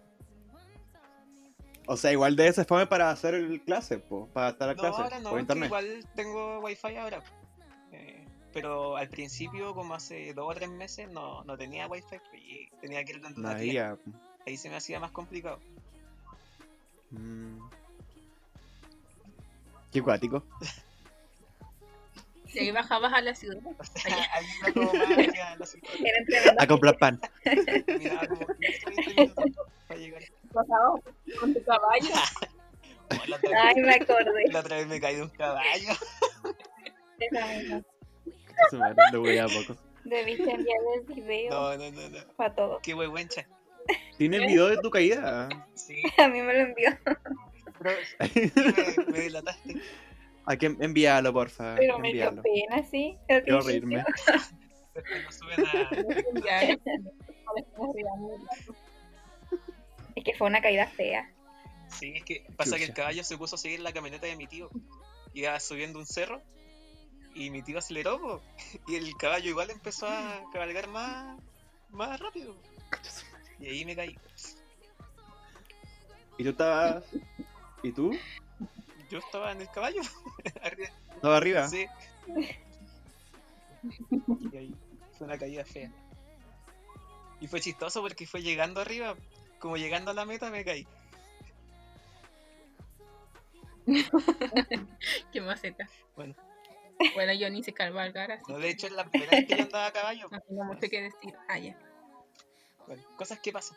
O 1.87 1.97
sea, 1.97 2.13
igual 2.13 2.37
debe 2.37 2.53
ser 2.53 2.67
fome 2.67 2.87
para 2.87 3.11
hacer 3.11 3.35
el 3.35 3.63
clase, 3.63 3.99
po, 3.99 4.29
para 4.29 4.51
estar 4.51 4.69
a 4.69 4.75
No, 4.75 4.81
clase 4.81 5.03
ahora 5.03 5.21
no, 5.21 5.31
por 5.31 5.41
internet. 5.41 5.67
igual 5.69 6.07
tengo 6.15 6.61
wifi 6.61 6.97
ahora. 6.97 7.23
Pero 8.61 8.97
al 8.97 9.09
principio, 9.09 9.73
como 9.75 9.95
hace 9.95 10.35
dos 10.35 10.51
o 10.51 10.55
tres 10.55 10.69
meses, 10.69 11.09
no, 11.11 11.45
no 11.45 11.57
tenía 11.57 11.87
wifi 11.87 12.17
y 12.35 12.69
tenía 12.81 13.05
que 13.05 13.13
ir 13.13 13.21
donde 13.21 13.41
No 13.41 13.49
una 13.51 13.59
tía. 13.59 13.91
había. 13.91 14.03
Ahí 14.47 14.57
se 14.57 14.69
me 14.69 14.77
hacía 14.77 14.99
más 14.99 15.13
complicado. 15.13 15.61
Mm. 17.11 17.59
Qué 19.93 20.03
cuático. 20.03 20.43
Y 22.53 22.59
ahí 22.59 22.71
bajabas 22.73 23.13
a 23.13 23.21
la 23.21 23.35
ciudad. 23.35 23.59
Ahí 24.65 24.73
como 24.73 24.93
magia, 24.93 25.57
la 25.59 25.67
ciudad. 25.67 26.57
A 26.59 26.67
comprar 26.67 26.99
pan. 26.99 27.21
Miraba 27.99 28.27
como 28.27 28.47
15, 28.47 28.57
20 28.87 29.15
minutos 29.15 29.67
para 29.87 30.01
llegar. 30.01 30.23
Pasabas 30.53 31.01
con 31.41 31.55
tu 31.55 31.63
caballo. 31.65 32.09
Oh, 33.11 33.39
Ay, 33.57 33.75
me 33.77 33.95
acordé. 33.95 34.53
la 34.53 34.61
otra 34.61 34.77
vez 34.77 34.87
me 34.87 35.01
caí 35.01 35.17
de 35.17 35.23
un 35.23 35.31
caballo. 35.31 35.95
Esa 38.67 38.67
misma. 38.67 38.69
Su 38.71 38.79
madre, 38.79 39.03
Lo 39.13 39.21
voy 39.21 39.39
a 39.39 39.47
poco. 39.47 39.77
Debiste 40.05 40.51
enviar 40.51 40.79
el 40.97 41.23
video 41.23 41.51
No, 41.51 41.77
no, 41.77 41.91
no, 41.91 42.09
no. 42.09 42.19
para 42.37 42.55
todo. 42.55 42.81
Qué 42.83 42.95
huehuencha. 42.95 43.47
¿Tienes 44.17 44.41
video 44.47 44.67
de 44.69 44.77
tu 44.79 44.91
caída? 44.91 45.49
Sí, 45.75 46.03
A 46.19 46.29
mí 46.29 46.41
me 46.43 46.53
lo 46.55 46.61
envió, 46.61 46.91
pero 47.79 47.97
me, 49.07 49.13
me 49.13 49.19
delataste. 49.21 49.77
Hay 50.47 50.57
que 50.57 50.67
enviarlo, 50.67 51.33
porfa. 51.33 51.75
pero 51.77 51.99
me 51.99 52.13
dio 52.13 52.35
pena, 52.43 52.83
sí. 52.91 53.19
Quiero 53.29 53.61
reírme. 53.61 54.03
Es 60.17 60.25
que 60.25 60.35
fue 60.35 60.47
una 60.49 60.61
caída 60.61 60.87
fea. 60.87 61.31
Sí, 61.89 62.13
es 62.17 62.25
que 62.25 62.45
pasa 62.57 62.77
que 62.77 62.85
el 62.85 62.93
caballo 62.93 63.23
se 63.25 63.39
puso 63.39 63.55
a 63.55 63.59
seguir 63.59 63.81
la 63.81 63.93
camioneta 63.93 64.27
de 64.27 64.37
mi 64.37 64.47
tío. 64.47 64.69
Iba 65.33 65.59
subiendo 65.61 65.99
un 65.99 66.07
cerro 66.07 66.43
y 67.39 67.51
mi 67.51 67.63
tío 67.63 67.79
aceleró 67.79 68.21
po, 68.21 68.43
y 68.89 68.97
el 68.97 69.17
caballo 69.17 69.49
igual 69.51 69.71
empezó 69.71 70.09
a 70.09 70.43
cabalgar 70.53 70.89
más, 70.89 71.39
más 71.91 72.19
rápido. 72.19 72.57
Y 73.61 73.67
ahí 73.67 73.85
me 73.85 73.95
caí. 73.95 74.19
¿Y 76.37 76.43
tú 76.43 76.51
estabas.? 76.51 77.05
¿Y 77.85 77.93
tú? 77.93 78.11
Yo 79.09 79.19
estaba 79.19 79.53
en 79.53 79.61
el 79.61 79.71
caballo. 79.71 80.03
arriba. 80.63 80.91
¿Estabas 81.15 81.37
arriba? 81.37 81.69
Sí. 81.69 81.87
Y 84.53 84.57
ahí 84.57 84.75
fue 85.17 85.29
una 85.29 85.39
caída 85.39 85.65
fea. 85.65 85.93
Y 87.41 87.47
fue 87.47 87.61
chistoso 87.61 88.01
porque 88.03 88.27
fue 88.27 88.43
llegando 88.43 88.81
arriba, 88.81 89.15
como 89.61 89.77
llegando 89.77 90.11
a 90.11 90.15
la 90.15 90.25
meta 90.25 90.51
me 90.51 90.65
caí. 90.65 90.89
Qué 95.33 95.41
maceta. 95.41 95.89
Bueno. 96.17 96.35
Bueno, 97.15 97.33
yo 97.33 97.49
ni 97.51 97.63
sé 97.63 97.73
cabalgar 97.73 98.33
así. 98.33 98.45
No, 98.51 98.59
de 98.59 98.71
hecho 98.71 98.87
es 98.87 98.93
la 98.93 99.05
primera 99.05 99.31
vez 99.31 99.47
que 99.47 99.57
yo 99.57 99.63
andaba 99.65 99.87
a 99.87 99.93
caballo. 99.93 100.29
No 100.31 100.41
tengo 100.41 100.65
mucho 100.65 100.89
que 100.89 101.03
decir. 101.03 101.35
Ah, 101.49 101.59
ya. 101.59 101.77
Bueno, 102.87 103.03
cosas 103.17 103.39
que 103.41 103.53
pasan. 103.53 103.77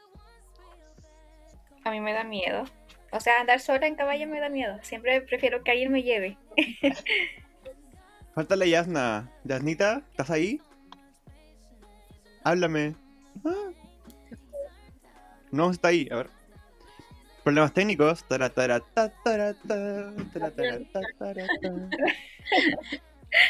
A 1.84 1.92
mí 1.92 2.00
me 2.00 2.14
da 2.14 2.24
miedo. 2.24 2.64
O 3.12 3.20
sea, 3.20 3.42
andar 3.42 3.60
sola 3.60 3.88
en 3.88 3.96
caballo 3.96 4.28
me 4.28 4.40
da 4.40 4.50
miedo. 4.50 4.80
Siempre 4.84 5.22
prefiero 5.22 5.64
que 5.64 5.72
alguien 5.72 5.92
me 5.92 6.04
lleve. 6.04 6.38
Falta 8.36 8.56
la 8.56 8.66
Yasna. 8.66 9.30
Yasnita, 9.44 10.02
¿estás 10.12 10.32
ahí? 10.32 10.62
Háblame. 12.44 12.96
Ah. 13.46 13.72
No 15.52 15.70
está 15.70 15.90
ahí, 15.90 16.08
a 16.12 16.16
ver. 16.16 16.30
Problemas 17.44 17.74
técnicos. 17.74 18.24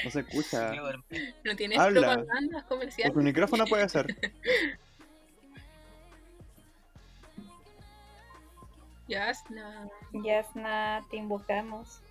No 0.03 0.11
se 0.11 0.19
escucha. 0.21 0.71
¿No 1.43 1.55
tienes 1.55 1.79
Habla. 1.79 2.15
propagandas 2.15 2.63
comerciales? 2.65 3.13
tu 3.13 3.19
micrófono 3.21 3.65
puede 3.65 3.87
ser. 3.89 4.07
Ya, 9.07 9.33
no. 9.49 9.91
Yasna, 10.23 11.01
te 11.11 11.17
invocamos. 11.17 12.01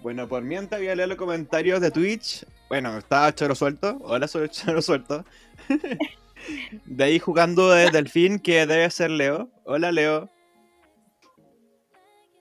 Bueno, 0.00 0.26
por 0.26 0.42
mientras 0.42 0.80
voy 0.80 0.88
a 0.88 0.96
leer 0.96 1.08
los 1.08 1.16
comentarios 1.16 1.80
de 1.80 1.92
Twitch. 1.92 2.44
Bueno, 2.68 2.98
está 2.98 3.32
Choro 3.32 3.54
Suelto. 3.54 3.98
Hola, 4.02 4.26
soy 4.26 4.48
Choro 4.48 4.82
Suelto. 4.82 5.24
De 6.86 7.04
ahí 7.04 7.18
jugando 7.18 7.70
de 7.70 7.90
Delfín, 7.90 8.38
que 8.38 8.66
debe 8.66 8.90
ser 8.90 9.10
Leo. 9.10 9.48
Hola, 9.64 9.92
Leo. 9.92 10.28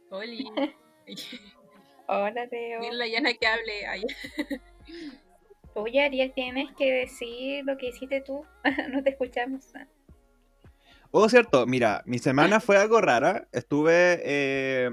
Oli. 0.09 0.49
Hola, 2.11 2.47
Leo. 2.51 2.81
Dile 2.81 2.89
a 2.91 2.93
la 2.97 3.07
Yana 3.07 3.33
que 3.35 3.45
hable. 3.45 3.85
Ay, 3.85 4.03
Oye, 5.75 6.01
Ariel, 6.01 6.33
tienes 6.33 6.71
que 6.75 6.91
decir 6.91 7.63
lo 7.65 7.77
que 7.77 7.89
hiciste 7.89 8.21
tú. 8.21 8.43
no 8.89 9.03
te 9.03 9.11
escuchamos. 9.11 9.71
Oh, 11.11 11.29
cierto, 11.29 11.67
mira, 11.67 12.01
mi 12.05 12.17
semana 12.17 12.59
fue 12.59 12.77
algo 12.77 12.99
rara. 12.99 13.47
Estuve. 13.51 14.21
Eh, 14.23 14.89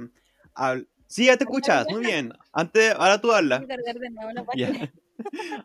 al- 0.55 0.87
Sí, 1.07 1.27
ya 1.27 1.37
te 1.39 1.45
escuchas, 1.45 1.87
muy 1.89 2.01
bien. 2.01 2.33
Antes, 2.53 2.93
ahora 2.95 3.21
tú 3.21 3.33
hablas. 3.33 3.63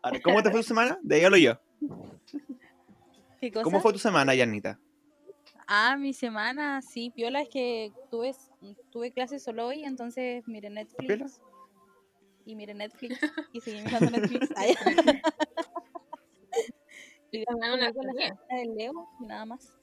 Ahora, 0.02 0.20
¿Cómo 0.24 0.42
te 0.42 0.50
fue 0.52 0.62
tu 0.62 0.68
semana? 0.68 0.98
De 1.02 1.16
ahí 1.16 1.24
hablo 1.26 1.36
yo. 1.36 1.60
¿Qué 3.42 3.52
cosa? 3.52 3.64
¿Cómo 3.64 3.82
fue 3.82 3.92
tu 3.92 4.00
semana, 4.00 4.34
Yanita? 4.34 4.80
Ah, 5.68 5.98
mi 5.98 6.14
semana, 6.14 6.82
sí, 6.82 7.12
piola, 7.14 7.42
es 7.42 7.50
que 7.50 7.92
tuve, 8.10 8.34
tuve 8.92 9.12
clases 9.12 9.44
solo 9.44 9.68
hoy, 9.68 9.84
entonces 9.84 10.48
miré. 10.48 10.70
Netflix. 10.70 11.40
Y 12.46 12.56
miré 12.56 12.74
Netflix 12.74 13.20
y 13.54 13.62
seguí 13.62 13.82
mirando 13.82 14.10
Netflix. 14.12 14.50
Y 17.34 17.46
Una 17.48 17.94
con 17.94 18.08
la 18.08 18.38
del 18.58 18.76
Leo 18.76 19.08
y 19.22 19.26
nada 19.26 19.46
más. 19.46 19.78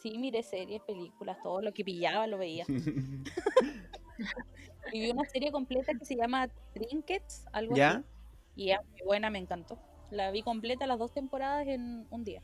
Sí, 0.00 0.16
miré 0.18 0.42
series, 0.42 0.80
películas, 0.82 1.36
todo 1.42 1.60
lo 1.60 1.72
que 1.72 1.84
pillaba 1.84 2.26
lo 2.26 2.38
veía. 2.38 2.64
Y 4.92 5.00
vi 5.00 5.10
una 5.10 5.24
serie 5.24 5.50
completa 5.50 5.92
que 5.98 6.04
se 6.06 6.14
llama 6.16 6.48
Trinkets, 6.72 7.44
algo 7.52 7.74
¿Ya? 7.76 7.90
así. 7.90 8.04
Y 8.54 8.70
es 8.70 8.78
muy 8.92 9.00
buena, 9.04 9.28
me 9.30 9.38
encantó. 9.40 9.78
La 10.10 10.30
vi 10.30 10.42
completa 10.42 10.86
las 10.86 10.98
dos 10.98 11.12
temporadas 11.12 11.66
en 11.66 12.06
un 12.10 12.22
día. 12.24 12.40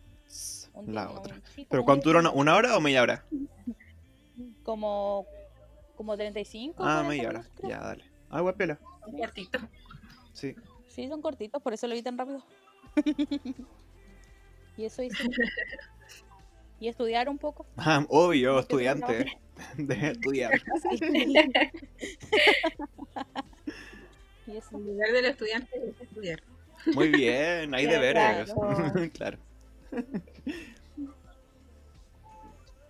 Un 0.75 0.87
día, 0.87 0.95
La 0.95 1.11
otra. 1.13 1.41
sí, 1.55 1.67
¿Pero 1.71 1.85
cuánto 1.85 2.09
duró? 2.09 2.19
¿Una- 2.19 2.33
¿Una 2.33 2.57
hora 2.57 2.77
o 2.77 2.81
media 2.81 3.01
hora? 3.03 3.25
como 4.63 5.27
como 5.97 6.17
35 6.17 6.83
Ah, 6.83 7.03
40 7.05 7.09
media 7.09 7.29
hora. 7.29 7.45
Ya, 7.63 7.79
dale. 7.79 8.05
Ah, 8.31 8.41
guapela. 8.41 8.79
un 9.07 9.19
cortito. 9.19 9.59
Sí. 10.33 10.55
Sí, 10.89 11.09
son 11.09 11.23
cortitos, 11.23 11.63
por 11.63 11.73
eso 11.73 11.87
lo 11.87 11.95
vi 11.95 12.03
tan 12.03 12.19
rápido. 12.19 12.43
y 14.77 14.85
eso 14.85 15.03
hice. 15.03 15.25
y 16.81 16.89
estudiar 16.89 17.29
un 17.29 17.39
poco. 17.39 17.67
Ah, 17.77 18.05
obvio, 18.09 18.59
estudiante. 18.59 19.27
De 19.77 20.09
estudiar. 20.11 20.53
y 24.47 24.57
eso. 24.57 24.77
El 24.77 24.87
deber 24.87 25.13
del 25.13 25.25
estudiante 25.27 25.71
es 25.89 26.01
estudiar. 26.01 26.43
Muy 26.95 27.11
bien, 27.11 27.75
hay 27.75 27.87
deberes. 27.87 28.53
claro. 28.53 29.11
claro. 29.13 29.39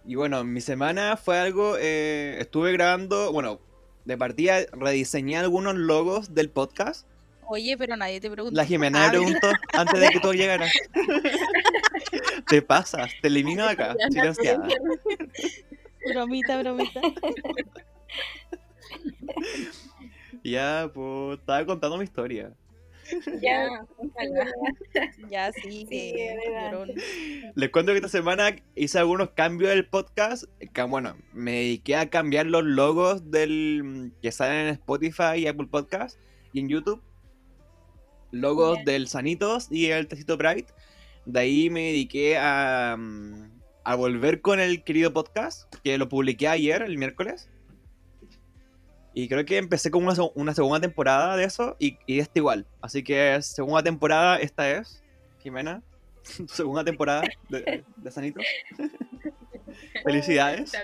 Y 0.06 0.14
bueno, 0.16 0.44
mi 0.44 0.60
semana 0.60 1.16
fue 1.16 1.38
algo. 1.38 1.76
eh, 1.78 2.36
estuve 2.40 2.72
grabando. 2.72 3.32
Bueno, 3.32 3.60
de 4.04 4.18
partida 4.18 4.60
rediseñé 4.72 5.36
algunos 5.36 5.74
logos 5.74 6.34
del 6.34 6.50
podcast. 6.50 7.06
Oye, 7.48 7.76
pero 7.76 7.96
nadie 7.96 8.20
te 8.20 8.30
preguntó. 8.30 8.56
La 8.56 8.64
Jimena 8.64 9.04
me 9.04 9.10
preguntó 9.10 9.50
antes 9.72 10.00
de 10.00 10.08
que 10.10 10.20
tú 10.20 10.32
llegaras. 10.32 10.72
te 12.48 12.62
pasas, 12.62 13.10
te 13.20 13.28
elimino 13.28 13.64
de 13.64 13.70
acá, 13.70 13.94
silenciada. 14.10 14.68
bromita, 16.12 16.58
bromita. 16.58 17.00
Ya, 20.44 20.90
pues, 20.92 21.38
estaba 21.38 21.64
contando 21.64 21.96
mi 21.96 22.04
historia. 22.04 22.52
Ya. 23.42 23.68
Ya 25.30 25.52
sí, 25.52 25.86
Sí. 25.88 26.14
Les 27.54 27.70
cuento 27.70 27.92
que 27.92 27.98
esta 27.98 28.08
semana 28.08 28.56
hice 28.74 28.98
algunos 28.98 29.30
cambios 29.30 29.70
del 29.70 29.86
podcast. 29.86 30.44
que, 30.72 30.82
bueno, 30.82 31.16
me 31.32 31.52
dediqué 31.52 31.96
a 31.96 32.10
cambiar 32.10 32.46
los 32.46 32.64
logos 32.64 33.30
del 33.30 34.12
que 34.22 34.32
salen 34.32 34.66
en 34.66 34.74
Spotify 34.74 35.36
y 35.38 35.46
Apple 35.46 35.68
Podcast 35.70 36.18
y 36.52 36.60
en 36.60 36.68
YouTube. 36.68 37.02
Logos 38.30 38.78
del 38.84 39.08
Sanitos 39.08 39.70
y 39.70 39.86
el 39.86 40.08
Tecito 40.08 40.36
Bright. 40.36 40.68
De 41.26 41.40
ahí 41.40 41.70
me 41.70 41.82
dediqué 41.82 42.38
a, 42.38 42.96
mm, 42.98 43.60
a 43.84 43.94
volver 43.94 44.40
con 44.40 44.58
el 44.58 44.84
querido 44.84 45.12
podcast, 45.12 45.72
que 45.84 45.98
lo 45.98 46.08
publiqué 46.08 46.48
ayer, 46.48 46.82
el 46.82 46.98
miércoles. 46.98 47.50
Y 49.14 49.28
creo 49.28 49.44
que 49.44 49.58
empecé 49.58 49.90
con 49.90 50.04
una, 50.04 50.14
seg- 50.14 50.32
una 50.34 50.54
segunda 50.54 50.80
temporada 50.80 51.36
de 51.36 51.44
eso 51.44 51.76
y, 51.78 51.98
y 52.06 52.18
esta 52.20 52.38
igual. 52.38 52.66
Así 52.80 53.02
que 53.04 53.40
segunda 53.42 53.82
temporada, 53.82 54.38
esta 54.38 54.70
es, 54.70 55.02
Jimena. 55.40 55.82
tu 56.36 56.46
segunda 56.48 56.84
temporada 56.84 57.22
de, 57.48 57.84
de 57.96 58.10
Sanitos. 58.10 58.44
Felicidades. 60.04 60.72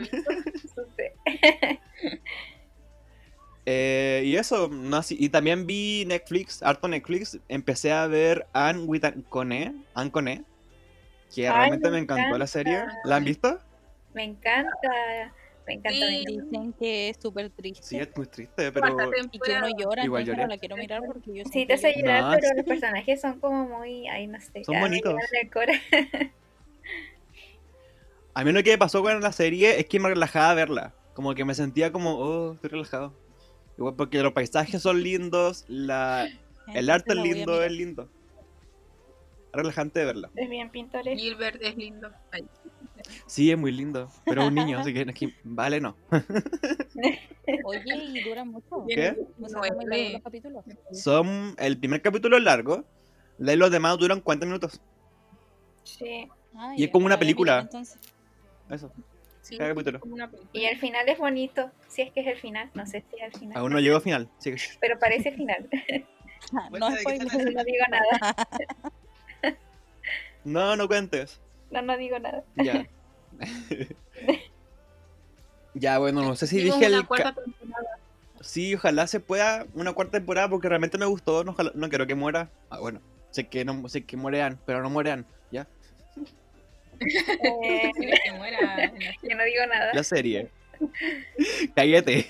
Eh, 3.70 4.22
y 4.24 4.36
eso, 4.36 4.68
no 4.68 4.96
así- 4.96 5.16
y 5.20 5.28
también 5.28 5.66
vi 5.66 6.04
Netflix, 6.06 6.62
harto 6.62 6.88
Netflix. 6.88 7.38
Empecé 7.48 7.92
a 7.92 8.06
ver 8.06 8.46
Anne 8.54 8.84
with 8.84 9.02
Cone, 9.28 9.74
Anne 9.92 10.10
Cone, 10.10 10.42
que 11.34 11.46
Ay, 11.46 11.54
realmente 11.54 11.84
me 11.90 11.96
me 11.96 11.98
encantó 11.98 12.38
la 12.38 12.46
serie. 12.46 12.82
¿La 13.04 13.16
han 13.16 13.24
visto? 13.24 13.60
Me 14.14 14.24
encanta. 14.24 14.72
Me 15.68 15.74
encanta. 15.74 16.06
Sí. 16.08 16.24
Dicen 16.26 16.72
que 16.72 17.10
es 17.10 17.18
súper 17.20 17.50
triste. 17.50 17.86
Sí, 17.86 17.98
es 17.98 18.08
muy 18.16 18.26
triste, 18.26 18.72
pero... 18.72 18.88
Y 19.30 19.38
que 19.38 19.52
uno 19.52 19.68
llora, 19.78 20.02
Igual 20.02 20.26
no 20.26 20.46
la 20.46 20.56
quiero 20.56 20.76
mirar 20.76 21.02
porque 21.06 21.34
yo 21.34 21.44
Sí, 21.44 21.66
te 21.66 21.74
hace 21.74 21.94
llorar, 21.94 22.22
No, 22.22 22.30
pero 22.30 22.48
sí. 22.48 22.54
los 22.56 22.64
personajes 22.68 23.20
son 23.20 23.38
como 23.38 23.68
muy. 23.68 24.08
Ay, 24.08 24.26
no 24.26 24.40
sé. 24.40 24.64
Son 24.64 24.80
bonitos. 24.80 25.14
A 28.32 28.44
mí 28.44 28.52
lo 28.52 28.62
que 28.62 28.70
me 28.70 28.78
pasó 28.78 29.02
con 29.02 29.20
la 29.20 29.32
serie 29.32 29.78
es 29.78 29.86
que 29.86 30.00
me 30.00 30.08
relajaba 30.08 30.54
verla. 30.54 30.94
Como 31.12 31.34
que 31.34 31.44
me 31.44 31.54
sentía 31.54 31.92
como, 31.92 32.14
oh, 32.14 32.54
estoy 32.54 32.70
relajado. 32.70 33.12
Igual 33.76 33.94
porque 33.94 34.22
los 34.22 34.32
paisajes 34.32 34.80
son 34.80 35.02
lindos, 35.02 35.66
la, 35.68 36.28
el 36.72 36.88
arte 36.88 37.12
es 37.12 37.18
lindo, 37.18 37.62
es 37.62 37.72
lindo. 37.72 38.08
Es 39.48 39.52
relajante 39.52 40.00
de 40.00 40.06
verla. 40.06 40.30
Es 40.34 40.48
bien 40.48 40.70
pintoresco. 40.70 41.20
Gilbert 41.20 41.60
es 41.60 41.76
lindo. 41.76 42.10
Ay, 42.30 42.46
Sí, 43.26 43.50
es 43.50 43.58
muy 43.58 43.72
lindo, 43.72 44.10
pero 44.24 44.42
es 44.42 44.48
un 44.48 44.54
niño, 44.54 44.78
así 44.78 44.92
que 44.92 45.00
aquí, 45.08 45.34
vale, 45.44 45.80
no. 45.80 45.96
Oye, 47.64 47.82
y 47.96 48.22
dura 48.24 48.44
mucho. 48.44 48.84
¿Qué? 48.88 49.16
O 49.40 49.48
sea, 49.48 49.62
son 49.68 50.12
los 50.12 50.22
capítulos. 50.22 50.64
Son, 50.92 51.54
el 51.58 51.78
primer 51.78 52.02
capítulo 52.02 52.36
es 52.36 52.42
largo, 52.42 52.84
de 53.38 53.56
los 53.56 53.70
demás 53.70 53.98
duran 53.98 54.20
40 54.20 54.46
minutos. 54.46 54.80
Sí. 55.84 56.28
Y 56.76 56.84
es 56.84 56.90
como 56.90 57.06
una 57.06 57.18
película. 57.18 57.60
entonces. 57.60 57.98
Eso, 58.70 58.92
Sí, 59.40 59.56
cada 59.56 59.70
capítulo. 59.70 60.00
como 60.00 60.14
una 60.14 60.30
película. 60.30 60.50
Y 60.52 60.66
el 60.66 60.76
final 60.78 61.08
es 61.08 61.16
bonito. 61.18 61.70
Si 61.86 62.02
es 62.02 62.12
que 62.12 62.20
es 62.20 62.26
el 62.26 62.36
final. 62.36 62.70
No 62.74 62.84
sé 62.84 63.02
si 63.08 63.16
es 63.16 63.22
el 63.32 63.40
final. 63.40 63.56
Aún 63.56 63.72
no 63.72 63.80
llego 63.80 63.96
al 63.96 64.02
final, 64.02 64.28
shh. 64.44 64.76
Pero 64.80 64.98
parece 64.98 65.32
final. 65.32 65.68
Ah, 66.52 66.68
No 66.70 66.78
no 66.78 67.64
digo 67.64 67.84
nada. 67.90 68.46
No, 70.44 70.76
no 70.76 70.86
cuentes. 70.86 71.40
No, 71.70 71.82
no 71.82 71.96
digo 71.96 72.18
nada. 72.18 72.44
Ya. 72.56 72.86
ya, 75.74 75.98
bueno, 75.98 76.22
no 76.22 76.34
sé 76.36 76.46
si 76.46 76.60
dije 76.60 76.86
una 76.88 76.98
el... 76.98 77.06
cuarta 77.06 77.34
temporada. 77.34 77.98
Sí, 78.40 78.74
ojalá 78.74 79.06
se 79.06 79.20
pueda 79.20 79.66
una 79.74 79.92
cuarta 79.92 80.12
temporada 80.18 80.48
porque 80.48 80.68
realmente 80.68 80.98
me 80.98 81.06
gustó. 81.06 81.44
No, 81.44 81.52
ojalá- 81.52 81.72
no 81.74 81.88
quiero 81.88 82.06
que 82.06 82.14
muera. 82.14 82.50
Ah, 82.70 82.78
bueno, 82.78 83.00
sé 83.30 83.48
que 83.48 83.64
no 83.64 83.88
sé 83.88 84.04
que 84.04 84.16
mueran, 84.16 84.58
pero 84.64 84.82
no 84.82 84.90
mueran, 84.90 85.26
¿ya? 85.50 85.66
Eh, 87.00 87.92
¿Quieres 87.96 88.20
que 88.24 88.32
muera 88.32 88.92
yo 89.22 89.36
no 89.36 89.44
digo 89.44 89.66
nada. 89.66 89.92
La 89.92 90.04
serie. 90.04 90.50
Cállate. 91.74 92.28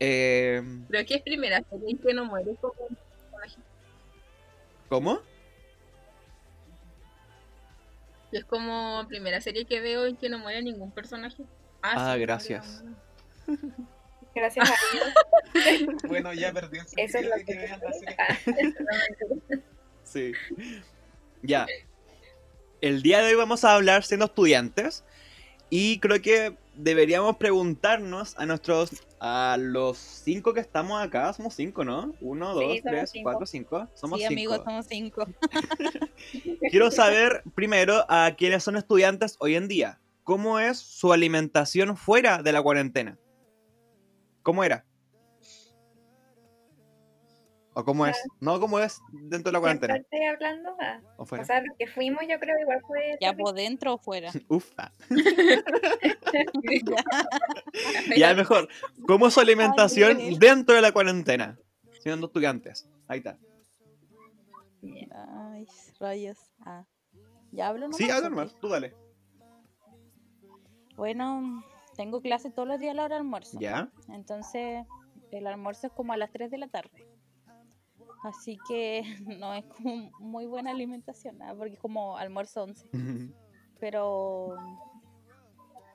eh, 0.00 0.62
Creo 0.88 1.06
que 1.06 1.14
es 1.16 1.22
primera 1.22 1.62
serie 1.68 1.98
que 1.98 2.14
no 2.14 2.24
muere 2.24 2.54
como 2.60 2.74
un 2.88 2.96
Es 8.32 8.44
como 8.44 9.06
primera 9.08 9.40
serie 9.40 9.64
que 9.64 9.80
veo 9.80 10.06
en 10.06 10.16
que 10.16 10.28
no 10.28 10.38
muere 10.38 10.62
ningún 10.62 10.92
personaje. 10.92 11.44
Ah, 11.82 12.14
sí, 12.14 12.20
muere 12.20 12.20
gracias. 12.20 12.84
Gracias 14.34 14.70
a 14.70 14.74
Dios. 14.92 15.94
Bueno, 16.08 16.32
ya 16.32 16.52
perdí 16.52 16.78
el 16.78 16.84
Eso 16.84 16.94
es 16.96 17.10
sentido 17.10 17.30
lo 17.30 17.36
de 17.36 17.44
que 17.44 17.56
vean 17.56 17.80
la 17.80 17.92
serie. 17.92 18.16
Ah, 18.18 19.56
Sí. 20.04 20.32
Ya. 21.42 21.66
El 22.80 23.02
día 23.02 23.20
de 23.20 23.28
hoy 23.28 23.34
vamos 23.34 23.64
a 23.64 23.74
hablar 23.74 24.04
siendo 24.04 24.26
estudiantes. 24.26 25.04
Y 25.68 26.00
creo 26.00 26.20
que 26.20 26.56
deberíamos 26.82 27.36
preguntarnos 27.36 28.36
a 28.38 28.46
nuestros. 28.46 28.90
A 29.22 29.58
los 29.60 29.98
cinco 29.98 30.54
que 30.54 30.60
estamos 30.60 30.98
acá. 31.02 31.30
Somos 31.34 31.54
cinco, 31.54 31.84
¿no? 31.84 32.14
Uno, 32.22 32.54
dos, 32.54 32.78
tres, 32.82 33.10
cinco. 33.10 33.24
cuatro, 33.30 33.44
cinco. 33.46 33.86
Somos 33.94 34.18
Sí, 34.18 34.26
cinco. 34.26 34.32
amigos, 34.32 34.60
somos 34.64 34.86
cinco. 34.86 35.26
Quiero 36.70 36.90
saber 36.90 37.42
primero 37.54 38.06
a 38.08 38.34
quienes 38.36 38.64
son 38.64 38.76
estudiantes 38.76 39.36
hoy 39.40 39.56
en 39.56 39.68
día. 39.68 40.00
¿Cómo 40.24 40.58
es 40.58 40.78
su 40.78 41.12
alimentación 41.12 41.96
fuera 41.98 42.42
de 42.42 42.52
la 42.52 42.62
cuarentena? 42.62 43.18
¿Cómo 44.42 44.64
era? 44.64 44.86
¿O 47.74 47.84
cómo 47.84 48.04
es? 48.06 48.16
No, 48.40 48.58
¿cómo 48.58 48.80
es 48.80 49.00
dentro 49.12 49.50
de 49.50 49.52
la 49.52 49.60
¿Quién 49.60 49.78
cuarentena? 49.78 49.94
parte 49.94 50.28
hablando? 50.28 50.76
Ah, 50.80 51.00
¿O 51.16 51.22
O 51.22 51.26
fuera? 51.26 51.44
sea, 51.44 51.60
lo 51.60 51.72
que 51.78 51.86
fuimos 51.86 52.22
yo 52.28 52.38
creo 52.40 52.58
igual 52.58 52.80
fue... 52.86 53.16
Ya 53.20 53.32
por 53.32 53.54
dentro 53.54 53.94
o 53.94 53.98
fuera. 53.98 54.30
Ufa. 54.48 54.92
Ya 58.16 58.34
mejor. 58.34 58.68
¿Cómo 59.06 59.28
es 59.28 59.34
su 59.34 59.40
alimentación 59.40 60.16
Ay, 60.18 60.36
dentro 60.38 60.74
de 60.74 60.82
la 60.82 60.92
cuarentena? 60.92 61.58
Siendo 62.00 62.26
estudiantes. 62.26 62.88
Ahí 63.06 63.18
está. 63.18 63.38
Ay, 64.82 65.66
rayos. 65.98 66.38
Ah. 66.64 66.84
¿Ya 67.52 67.68
hablo 67.68 67.82
nomás? 67.82 67.96
Sí, 67.96 68.10
¿o 68.10 68.14
habla 68.14 68.30
nomás. 68.30 68.54
Tú 68.60 68.68
dale. 68.68 68.94
Bueno, 70.96 71.64
tengo 71.96 72.20
clase 72.20 72.50
todos 72.50 72.68
los 72.68 72.78
días 72.80 72.92
a 72.92 72.94
la 72.94 73.04
hora 73.04 73.16
de 73.16 73.20
almuerzo. 73.20 73.58
¿Ya? 73.60 73.90
Entonces, 74.08 74.86
el 75.30 75.46
almuerzo 75.46 75.88
es 75.88 75.92
como 75.92 76.12
a 76.12 76.16
las 76.16 76.30
3 76.30 76.50
de 76.50 76.58
la 76.58 76.68
tarde. 76.68 77.06
Así 78.22 78.58
que 78.68 79.02
no 79.40 79.54
es 79.54 79.64
como 79.64 80.10
muy 80.18 80.46
buena 80.46 80.70
alimentación, 80.70 81.40
¿ah? 81.42 81.54
porque 81.56 81.74
es 81.74 81.80
como 81.80 82.16
almuerzo 82.16 82.64
11. 82.64 82.86
Pero 83.78 84.56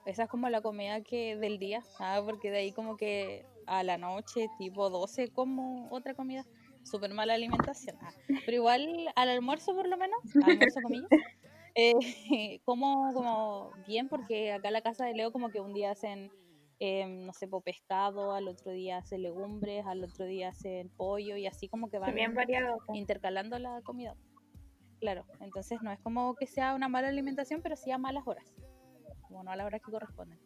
esa 0.05 0.23
es 0.23 0.29
como 0.29 0.49
la 0.49 0.61
comida 0.61 1.01
que 1.01 1.35
del 1.35 1.59
día, 1.59 1.83
¿ah? 1.99 2.21
porque 2.25 2.51
de 2.51 2.57
ahí 2.57 2.71
como 2.71 2.97
que 2.97 3.45
a 3.67 3.83
la 3.83 3.97
noche, 3.97 4.49
tipo 4.57 4.89
12, 4.89 5.31
como 5.31 5.87
otra 5.91 6.13
comida. 6.13 6.45
Súper 6.83 7.11
mala 7.15 7.33
alimentación. 7.33 7.97
ah. 8.01 8.13
Pero 8.45 8.57
igual 8.57 9.07
al 9.15 9.29
almuerzo 9.29 9.73
por 9.73 9.87
lo 9.87 9.97
menos, 9.97 10.19
almuerzo 10.35 10.81
comillas, 10.83 11.09
eh, 11.75 11.93
como, 12.65 13.11
como 13.13 13.71
bien 13.87 14.07
porque 14.07 14.51
acá 14.51 14.67
en 14.67 14.73
la 14.73 14.81
casa 14.81 15.05
de 15.05 15.15
Leo 15.15 15.31
como 15.31 15.49
que 15.49 15.59
un 15.59 15.73
día 15.73 15.91
hacen, 15.91 16.31
em, 16.79 17.25
no 17.25 17.33
sé, 17.33 17.47
po, 17.47 17.61
pescado, 17.61 18.33
al 18.33 18.47
otro 18.47 18.71
día 18.71 18.97
hacen 18.97 19.21
legumbres, 19.21 19.85
al 19.85 20.03
otro 20.03 20.25
día 20.25 20.49
hacen 20.49 20.89
pollo 20.89 21.37
y 21.37 21.47
así 21.47 21.67
como 21.67 21.89
que 21.89 21.99
van 21.99 22.13
Bien 22.13 22.33
variado. 22.33 22.77
intercalando 22.93 23.57
la 23.59 23.81
comida. 23.81 24.15
Claro, 24.99 25.25
entonces 25.41 25.81
no 25.81 25.91
es 25.91 25.99
como 25.99 26.35
que 26.35 26.47
sea 26.47 26.73
una 26.73 26.87
mala 26.89 27.09
alimentación, 27.09 27.61
pero 27.61 27.75
sí 27.75 27.91
a 27.91 27.97
malas 27.97 28.25
horas. 28.25 28.53
Como 29.21 29.43
no 29.43 29.51
a 29.51 29.55
las 29.55 29.65
horas 29.65 29.81
que 29.85 29.91
corresponden. 29.91 30.39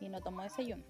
Y 0.00 0.08
no 0.08 0.20
tomo 0.20 0.42
desayuno. 0.42 0.84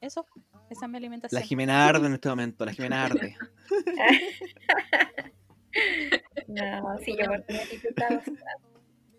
Eso, 0.00 0.26
esa 0.68 0.84
es 0.84 0.90
mi 0.90 0.98
alimentación. 0.98 1.40
La 1.40 1.46
Jimena 1.46 1.88
arde 1.88 2.06
en 2.06 2.14
este 2.14 2.28
momento. 2.28 2.64
La 2.66 2.72
Jimena 2.72 3.04
arde. 3.04 3.36
No, 6.46 6.98
sí, 6.98 7.16
yo 7.18 7.24
diputados. 7.70 8.24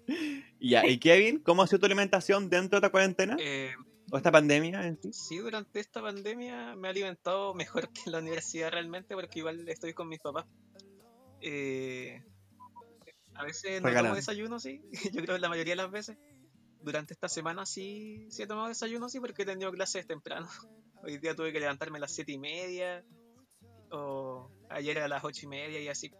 Ya, 0.60 0.86
¿y 0.88 0.98
Kevin? 0.98 1.40
¿Cómo 1.40 1.62
ha 1.62 1.68
sido 1.68 1.80
tu 1.80 1.86
alimentación 1.86 2.50
dentro 2.50 2.80
de 2.80 2.88
la 2.88 2.90
cuarentena? 2.90 3.36
Eh, 3.40 3.74
¿O 4.12 4.18
esta 4.18 4.32
pandemia 4.32 4.86
en 4.88 5.00
sí? 5.02 5.12
sí, 5.14 5.38
durante 5.38 5.80
esta 5.80 6.02
pandemia 6.02 6.76
me 6.76 6.88
he 6.88 6.92
alimentado 6.92 7.54
mejor 7.54 7.90
que 7.90 8.02
en 8.06 8.14
la 8.14 8.20
universidad 8.20 8.72
realmente 8.72 9.16
porque 9.16 9.40
igual 9.40 9.68
estoy 9.68 9.94
con 9.94 10.08
mis 10.08 10.20
papás. 10.20 10.46
Eh, 11.42 12.24
a 13.36 13.44
veces 13.44 13.82
no 13.82 13.88
Regalan. 13.90 14.12
tomo 14.12 14.16
desayuno, 14.16 14.60
sí. 14.60 14.82
Yo 15.14 15.22
creo 15.22 15.36
que 15.36 15.42
la 15.42 15.50
mayoría 15.50 15.74
de 15.74 15.82
las 15.84 15.92
veces. 15.92 16.18
Durante 16.82 17.14
esta 17.14 17.28
semana 17.28 17.66
sí, 17.66 18.28
sí 18.30 18.44
he 18.44 18.48
tomado 18.48 18.68
desayuno, 18.68 19.10
sí, 19.10 19.20
porque 19.20 19.42
he 19.42 19.46
tenido 19.46 19.72
clases 19.72 20.06
temprano. 20.08 20.48
Hoy 21.04 21.18
día 21.18 21.36
tuve 21.36 21.52
que 21.52 21.60
levantarme 21.60 21.98
a 21.98 22.02
las 22.02 22.14
siete 22.14 22.32
y 22.32 22.38
media. 22.38 23.04
O 23.92 24.50
ayer 24.70 25.00
a 25.00 25.08
las 25.08 25.24
ocho 25.24 25.46
y 25.46 25.50
media 25.50 25.80
y 25.80 25.88
así. 25.88 26.12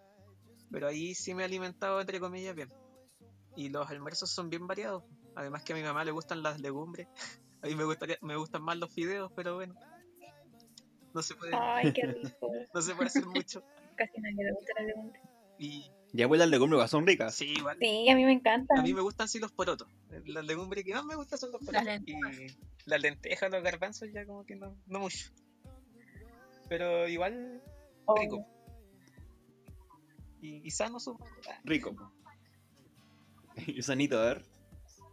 Pero 0.72 0.88
ahí 0.88 1.16
sí 1.16 1.34
me 1.34 1.44
he 1.44 1.46
alimentado 1.46 2.00
entre 2.02 2.20
comillas 2.20 2.56
bien. 2.56 2.72
Y 3.56 3.70
los 3.70 3.90
almuerzos 3.90 4.30
son 4.30 4.50
bien 4.50 4.68
variados. 4.68 5.04
Además 5.36 5.64
que 5.64 5.74
a 5.74 5.76
mi 5.76 5.84
mamá 5.84 6.04
le 6.04 6.12
gustan 6.12 6.44
las 6.44 6.60
legumbres. 6.60 7.08
A 7.62 7.68
mí 7.68 7.74
me 7.76 7.84
gustaría, 7.84 8.18
me 8.22 8.36
gustan 8.36 8.62
más 8.62 8.78
los 8.78 8.94
fideos, 8.94 9.32
pero 9.36 9.56
bueno. 9.56 9.74
No 11.16 11.24
se 11.24 11.34
puede, 11.34 11.56
Ay, 11.56 11.92
qué 11.94 12.06
rico. 12.06 12.52
no 12.74 12.82
se 12.82 12.94
puede 12.94 13.08
hacer 13.08 13.26
mucho. 13.26 13.64
Casi 13.96 14.22
nadie 14.22 14.44
le 14.44 14.52
gusta 14.52 14.74
la 14.78 14.86
legumbre. 14.86 15.20
Y 15.58 15.90
Ya 16.14 16.28
vuelve 16.28 16.44
las 16.44 16.50
legumbres, 16.52 16.92
son 16.92 17.08
ricas. 17.08 17.34
sí, 17.34 17.54
igual. 17.58 17.78
Sí, 17.80 18.08
a 18.08 18.16
mí 18.16 18.24
me 18.24 18.34
encanta. 18.34 18.76
A 18.78 18.84
mí 18.84 18.94
me 18.94 19.02
gustan 19.02 19.28
sí 19.28 19.40
los 19.40 19.52
porotos. 19.52 19.88
Las 20.26 20.46
legumbres 20.46 20.84
que 20.84 20.94
más 20.94 21.06
me 21.06 21.16
gustan 21.16 21.40
son 21.40 21.54
los 21.54 21.62
porotos. 21.62 21.86
Las 21.86 22.02
y 22.06 22.16
las 22.86 23.02
lentejas, 23.02 23.50
los 23.50 23.64
garbanzos 23.64 24.10
ya 24.14 24.28
como 24.28 24.46
que 24.46 24.56
no, 24.58 24.78
no 24.86 25.00
mucho. 25.00 25.32
Pero 26.70 27.08
igual 27.08 27.64
Oh, 28.06 28.16
rico. 28.16 28.46
Y, 30.42 30.62
y 30.68 30.70
sano. 30.70 30.98
Ah, 31.50 31.60
Rico. 31.64 31.96
Y 33.68 33.82
sanito, 33.82 34.20
a 34.20 34.26
ver. 34.26 34.42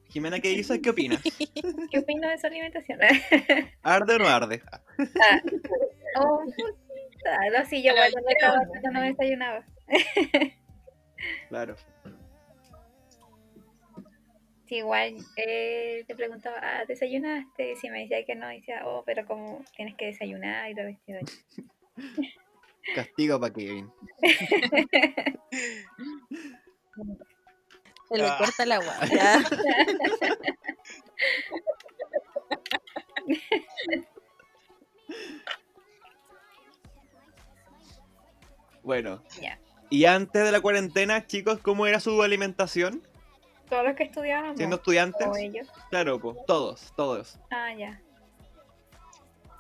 Jimena, 0.09 0.41
¿qué 0.41 0.51
dices? 0.51 0.81
¿Qué 0.83 0.91
opinas? 0.91 1.23
¿Qué 1.91 1.99
opino 1.99 2.29
de 2.29 2.39
su 2.39 2.47
alimentación? 2.47 2.99
¿Arde 3.83 4.15
o 4.17 4.19
no 4.19 4.29
arde? 4.29 4.63
Ah, 4.69 5.43
oh, 6.21 6.45
no, 6.45 7.65
sí, 7.65 7.83
yo 7.83 7.93
cuando 7.95 8.91
no, 8.93 9.03
desayunaba. 9.03 9.65
Claro. 11.49 11.77
Sí, 14.67 14.77
igual 14.77 15.17
eh, 15.37 16.05
te 16.07 16.15
preguntaba, 16.15 16.59
ah, 16.61 16.85
¿desayunaste? 16.87 17.73
Y 17.73 17.77
si 17.77 17.89
me 17.89 18.01
decía 18.01 18.25
que 18.25 18.35
no, 18.35 18.49
decía, 18.49 18.83
oh, 18.87 19.03
pero 19.07 19.25
como 19.25 19.65
tienes 19.77 19.95
que 19.97 20.07
desayunar 20.07 20.71
y 20.71 20.75
lo 20.75 20.85
vestido 20.85 21.21
ahí. 21.21 22.35
Castigo 22.95 23.41
para 23.41 23.55
Kevin. 23.55 23.91
Se 28.13 28.19
le 28.19 28.27
Ah. 28.29 28.37
corta 28.39 28.63
el 28.63 28.73
agua. 28.73 28.95
ya. 29.11 29.43
Bueno. 38.83 39.23
Ya. 39.41 39.59
Y 39.91 40.07
antes 40.07 40.45
de 40.45 40.53
la 40.53 40.61
cuarentena, 40.61 41.27
chicos, 41.27 41.59
¿cómo 41.61 41.87
era 41.87 42.01
su 42.01 42.23
alimentación? 42.23 43.07
Todos 43.69 43.85
los 43.85 43.97
que 43.97 44.05
estudiábamos. 44.05 44.57
Siendo 44.57 44.77
estudiantes. 44.77 45.27
O 45.27 45.37
ellos. 45.37 45.69
Claro, 45.91 46.19
pues, 46.21 46.37
todos, 46.47 46.93
todos. 46.97 47.39
Ah, 47.51 47.73
ya. 47.79 48.01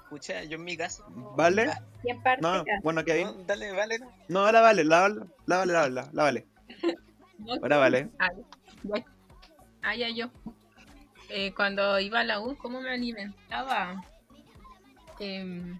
Escucha, 0.04 0.42
yo 0.44 0.56
en 0.56 0.64
mi 0.64 0.76
caso. 0.76 1.04
¿Vale? 1.36 1.70
Y 2.04 2.10
en 2.10 2.22
parte. 2.22 2.42
No, 2.42 2.64
bueno, 2.82 3.04
Kevin. 3.04 3.26
no, 3.28 3.32
dale, 3.44 3.72
vale. 3.72 3.98
no. 3.98 4.12
No, 4.28 4.52
la 4.52 4.60
vale, 4.60 4.84
la 4.84 5.00
vale, 5.00 5.20
la 5.46 5.56
vale, 5.58 5.72
la 5.72 5.80
vale, 5.80 5.94
la 6.12 6.22
vale. 6.22 6.46
Ahora 7.48 7.78
vale. 7.78 8.10
Ah, 8.18 8.30
ya. 8.82 9.04
Ah, 9.82 9.96
ya 9.96 10.08
yo. 10.10 10.30
Eh, 11.28 11.52
cuando 11.54 11.98
iba 11.98 12.20
a 12.20 12.24
la 12.24 12.40
U, 12.40 12.56
¿cómo 12.56 12.80
me 12.80 12.90
alimentaba? 12.90 14.04
Em, 15.18 15.78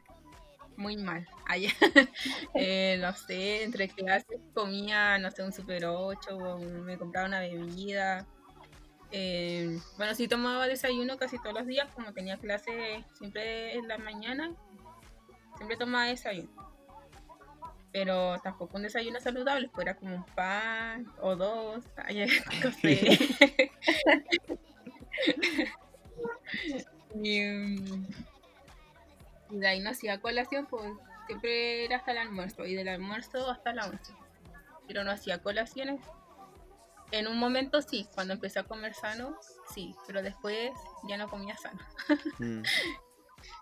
muy 0.77 0.97
mal. 0.97 1.27
Ah, 1.47 1.57
ya. 1.57 1.71
Eh, 2.55 2.99
no 3.01 3.13
sé, 3.13 3.63
entre 3.63 3.89
clases 3.89 4.41
comía, 4.55 5.19
no 5.19 5.31
sé, 5.31 5.43
un 5.43 5.53
Super 5.53 5.87
8, 5.87 6.37
o 6.37 6.59
me 6.59 6.99
compraba 6.99 7.27
una 7.29 7.41
bebida. 7.41 8.27
Em, 9.11 9.81
bueno, 9.99 10.15
sí 10.15 10.27
tomaba 10.27 10.67
desayuno 10.67 11.19
casi 11.19 11.39
todos 11.39 11.55
los 11.55 11.67
días, 11.67 11.89
como 11.95 12.13
tenía 12.13 12.39
clase 12.39 13.05
siempre 13.15 13.75
en 13.75 13.89
la 13.89 13.99
mañana, 13.99 14.53
siempre 15.57 15.77
tomaba 15.77 16.07
desayuno. 16.07 16.72
Pero 17.93 18.41
tampoco 18.43 18.77
un 18.77 18.85
desayuno 18.85 19.21
saludable, 19.21 19.69
pues 19.69 19.87
era 19.87 19.97
como 19.97 20.17
un 20.17 20.25
pan 20.25 21.07
o 21.21 21.37
dos, 21.37 21.85
café. 22.63 22.97
y, 27.15 27.41
mm, 27.41 28.07
y 29.51 29.59
de 29.59 29.69
ahí 29.69 29.81
no 29.81 29.91
hacía 29.91 30.21
colación, 30.21 30.67
pues 30.67 30.91
siempre 31.27 31.85
era 31.85 31.97
hasta 31.97 32.13
el 32.13 32.19
almuerzo, 32.19 32.65
y 32.65 32.75
del 32.75 32.89
almuerzo 32.89 33.51
hasta 33.51 33.75
la 33.75 33.87
once. 33.87 34.13
Pero 34.87 35.05
no 35.05 35.11
hacía 35.11 35.43
colaciones. 35.43 36.01
En 37.11 37.29
un 37.29 37.39
momento 37.39 37.83
sí, 37.83 38.09
cuando 38.15 38.33
empecé 38.33 38.61
a 38.61 38.65
comer 38.65 38.95
sano, 38.95 39.37
sí, 39.75 39.95
pero 40.07 40.23
después 40.23 40.71
ya 41.07 41.19
no 41.19 41.29
comía 41.29 41.57
sano. 41.57 41.81
Mm. 42.39 42.63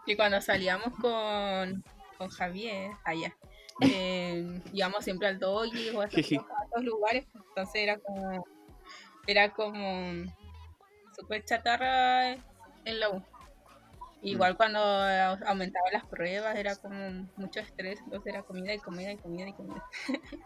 Y 0.05 0.15
cuando 0.15 0.43
salíamos 0.43 0.93
con, 1.01 1.83
con 2.19 2.29
Javier, 2.29 2.91
allá, 3.03 3.35
eh, 3.81 4.61
íbamos 4.73 5.05
siempre 5.05 5.29
al 5.29 5.39
Doggy 5.39 5.91
o 5.91 6.01
a 6.03 6.05
esos, 6.07 6.15
Jiji. 6.17 6.37
a 6.37 6.65
esos 6.71 6.85
lugares, 6.85 7.27
pues, 7.33 7.45
entonces 7.49 7.83
era 7.83 7.99
como, 7.99 8.47
era 9.27 9.53
como 9.53 10.25
súper 11.17 11.45
chatarra 11.45 12.33
en 12.33 13.01
la 13.01 13.11
U. 13.11 13.23
Igual 14.23 14.55
cuando 14.57 14.79
aumentaba 15.47 15.91
las 15.93 16.05
pruebas 16.05 16.55
era 16.57 16.77
como 16.77 17.27
mucho 17.37 17.61
estrés, 17.61 17.99
entonces 18.01 18.35
era 18.35 18.43
comida 18.43 18.75
y 18.75 18.79
comida 18.79 19.13
y 19.13 19.17
comida 19.17 19.49
y 19.49 19.53
comida. 19.55 19.85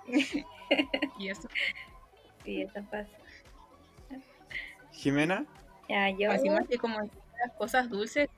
y 1.18 1.28
eso, 1.28 1.48
Sí, 2.44 2.62
eso 2.62 2.74
pasa. 2.90 3.08
Jimena, 4.92 5.44
Ya, 5.88 6.10
yo. 6.10 6.30
así 6.30 6.48
más 6.50 6.68
que 6.68 6.78
como 6.78 6.98
las 7.00 7.52
cosas 7.58 7.88
dulces, 7.90 8.28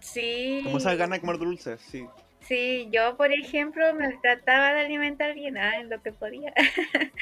Sí. 0.00 0.60
¿cómo 0.64 0.78
se 0.80 0.94
gana 0.96 1.16
de 1.16 1.20
comer 1.20 1.38
dulces? 1.38 1.80
Sí. 1.80 2.06
Sí, 2.40 2.88
yo 2.90 3.16
por 3.16 3.32
ejemplo 3.32 3.94
me 3.94 4.16
trataba 4.18 4.72
de 4.72 4.80
alimentar 4.80 5.34
bien, 5.34 5.56
ah, 5.58 5.82
lo 5.84 6.02
que 6.02 6.12
podía, 6.12 6.52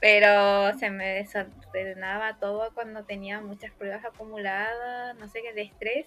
pero 0.00 0.76
se 0.78 0.90
me 0.90 1.06
desordenaba 1.14 2.38
todo 2.38 2.72
cuando 2.74 3.04
tenía 3.04 3.40
muchas 3.40 3.72
pruebas 3.72 4.04
acumuladas, 4.04 5.16
no 5.16 5.28
sé 5.28 5.42
qué, 5.42 5.52
de 5.52 5.62
estrés. 5.62 6.06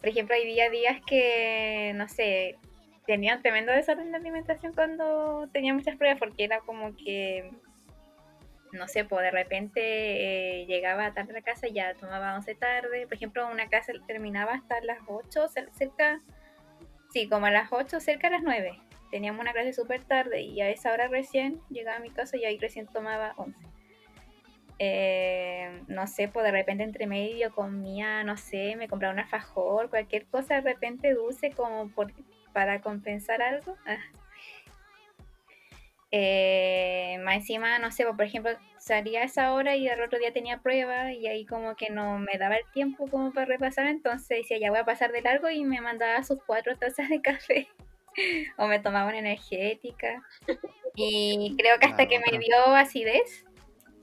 Por 0.00 0.08
ejemplo, 0.08 0.34
hay 0.34 0.46
día 0.46 0.70
días 0.70 1.00
que, 1.06 1.92
no 1.94 2.08
sé, 2.08 2.56
tenía 3.06 3.36
un 3.36 3.42
tremendo 3.42 3.72
desorden 3.72 4.12
de 4.12 4.18
alimentación 4.18 4.72
cuando 4.72 5.48
tenía 5.52 5.74
muchas 5.74 5.96
pruebas 5.96 6.18
porque 6.18 6.44
era 6.44 6.60
como 6.60 6.96
que, 6.96 7.50
no 8.72 8.86
sé, 8.86 9.04
pues 9.04 9.22
de 9.22 9.30
repente 9.30 9.80
eh, 9.82 10.66
llegaba 10.66 11.12
tarde 11.12 11.32
a 11.32 11.34
la 11.34 11.42
casa 11.42 11.66
ya 11.68 11.94
tomaba 11.94 12.34
11 12.36 12.54
tarde. 12.54 13.06
Por 13.06 13.14
ejemplo, 13.14 13.46
una 13.50 13.66
clase 13.68 13.92
terminaba 14.06 14.52
hasta 14.52 14.80
las 14.82 14.98
8, 15.08 15.46
cer- 15.48 15.70
cerca 15.72 16.20
Sí, 17.12 17.28
como 17.28 17.46
a 17.46 17.50
las 17.50 17.72
8, 17.72 18.00
cerca 18.00 18.28
a 18.28 18.30
las 18.30 18.42
9. 18.42 18.78
Teníamos 19.10 19.40
una 19.40 19.52
clase 19.52 19.72
súper 19.72 20.04
tarde 20.04 20.42
y 20.42 20.60
a 20.60 20.70
esa 20.70 20.92
hora 20.92 21.08
recién 21.08 21.60
llegaba 21.68 21.96
a 21.96 22.00
mi 22.00 22.10
casa 22.10 22.36
y 22.36 22.44
ahí 22.44 22.58
recién 22.58 22.86
tomaba 22.86 23.34
11. 23.36 23.58
Eh, 24.78 25.82
no 25.88 26.06
sé, 26.06 26.28
pues 26.28 26.44
de 26.44 26.52
repente 26.52 26.84
entre 26.84 27.06
medio 27.06 27.52
comía, 27.52 28.24
no 28.24 28.36
sé, 28.36 28.76
me 28.76 28.88
compraba 28.88 29.12
un 29.12 29.20
alfajor, 29.20 29.90
cualquier 29.90 30.26
cosa 30.26 30.54
de 30.54 30.60
repente 30.62 31.12
dulce 31.12 31.50
como 31.50 31.90
por, 31.90 32.12
para 32.54 32.80
compensar 32.80 33.42
algo. 33.42 33.76
Eh, 36.12 37.18
más 37.22 37.36
encima, 37.36 37.78
no 37.78 37.92
sé, 37.92 38.02
pues, 38.04 38.16
por 38.16 38.24
ejemplo, 38.24 38.52
salía 38.78 39.20
a 39.20 39.24
esa 39.24 39.52
hora 39.52 39.76
y 39.76 39.88
al 39.88 40.02
otro 40.02 40.18
día 40.18 40.32
tenía 40.32 40.58
prueba 40.60 41.12
y 41.12 41.28
ahí 41.28 41.46
como 41.46 41.76
que 41.76 41.90
no 41.90 42.18
me 42.18 42.36
daba 42.36 42.56
el 42.56 42.64
tiempo 42.72 43.06
como 43.06 43.32
para 43.32 43.46
repasar, 43.46 43.86
entonces 43.86 44.38
decía, 44.38 44.58
ya 44.58 44.70
voy 44.70 44.80
a 44.80 44.84
pasar 44.84 45.12
de 45.12 45.22
largo 45.22 45.48
y 45.50 45.64
me 45.64 45.80
mandaba 45.80 46.22
sus 46.24 46.42
cuatro 46.44 46.76
tazas 46.76 47.08
de 47.08 47.22
café 47.22 47.68
o 48.58 48.66
me 48.66 48.80
tomaba 48.80 49.08
una 49.08 49.18
energética 49.20 50.22
y 50.96 51.54
creo 51.56 51.78
que 51.78 51.86
hasta 51.86 52.02
Ah, 52.02 52.08
que 52.08 52.18
me 52.18 52.38
dio 52.38 52.74
acidez, 52.74 53.44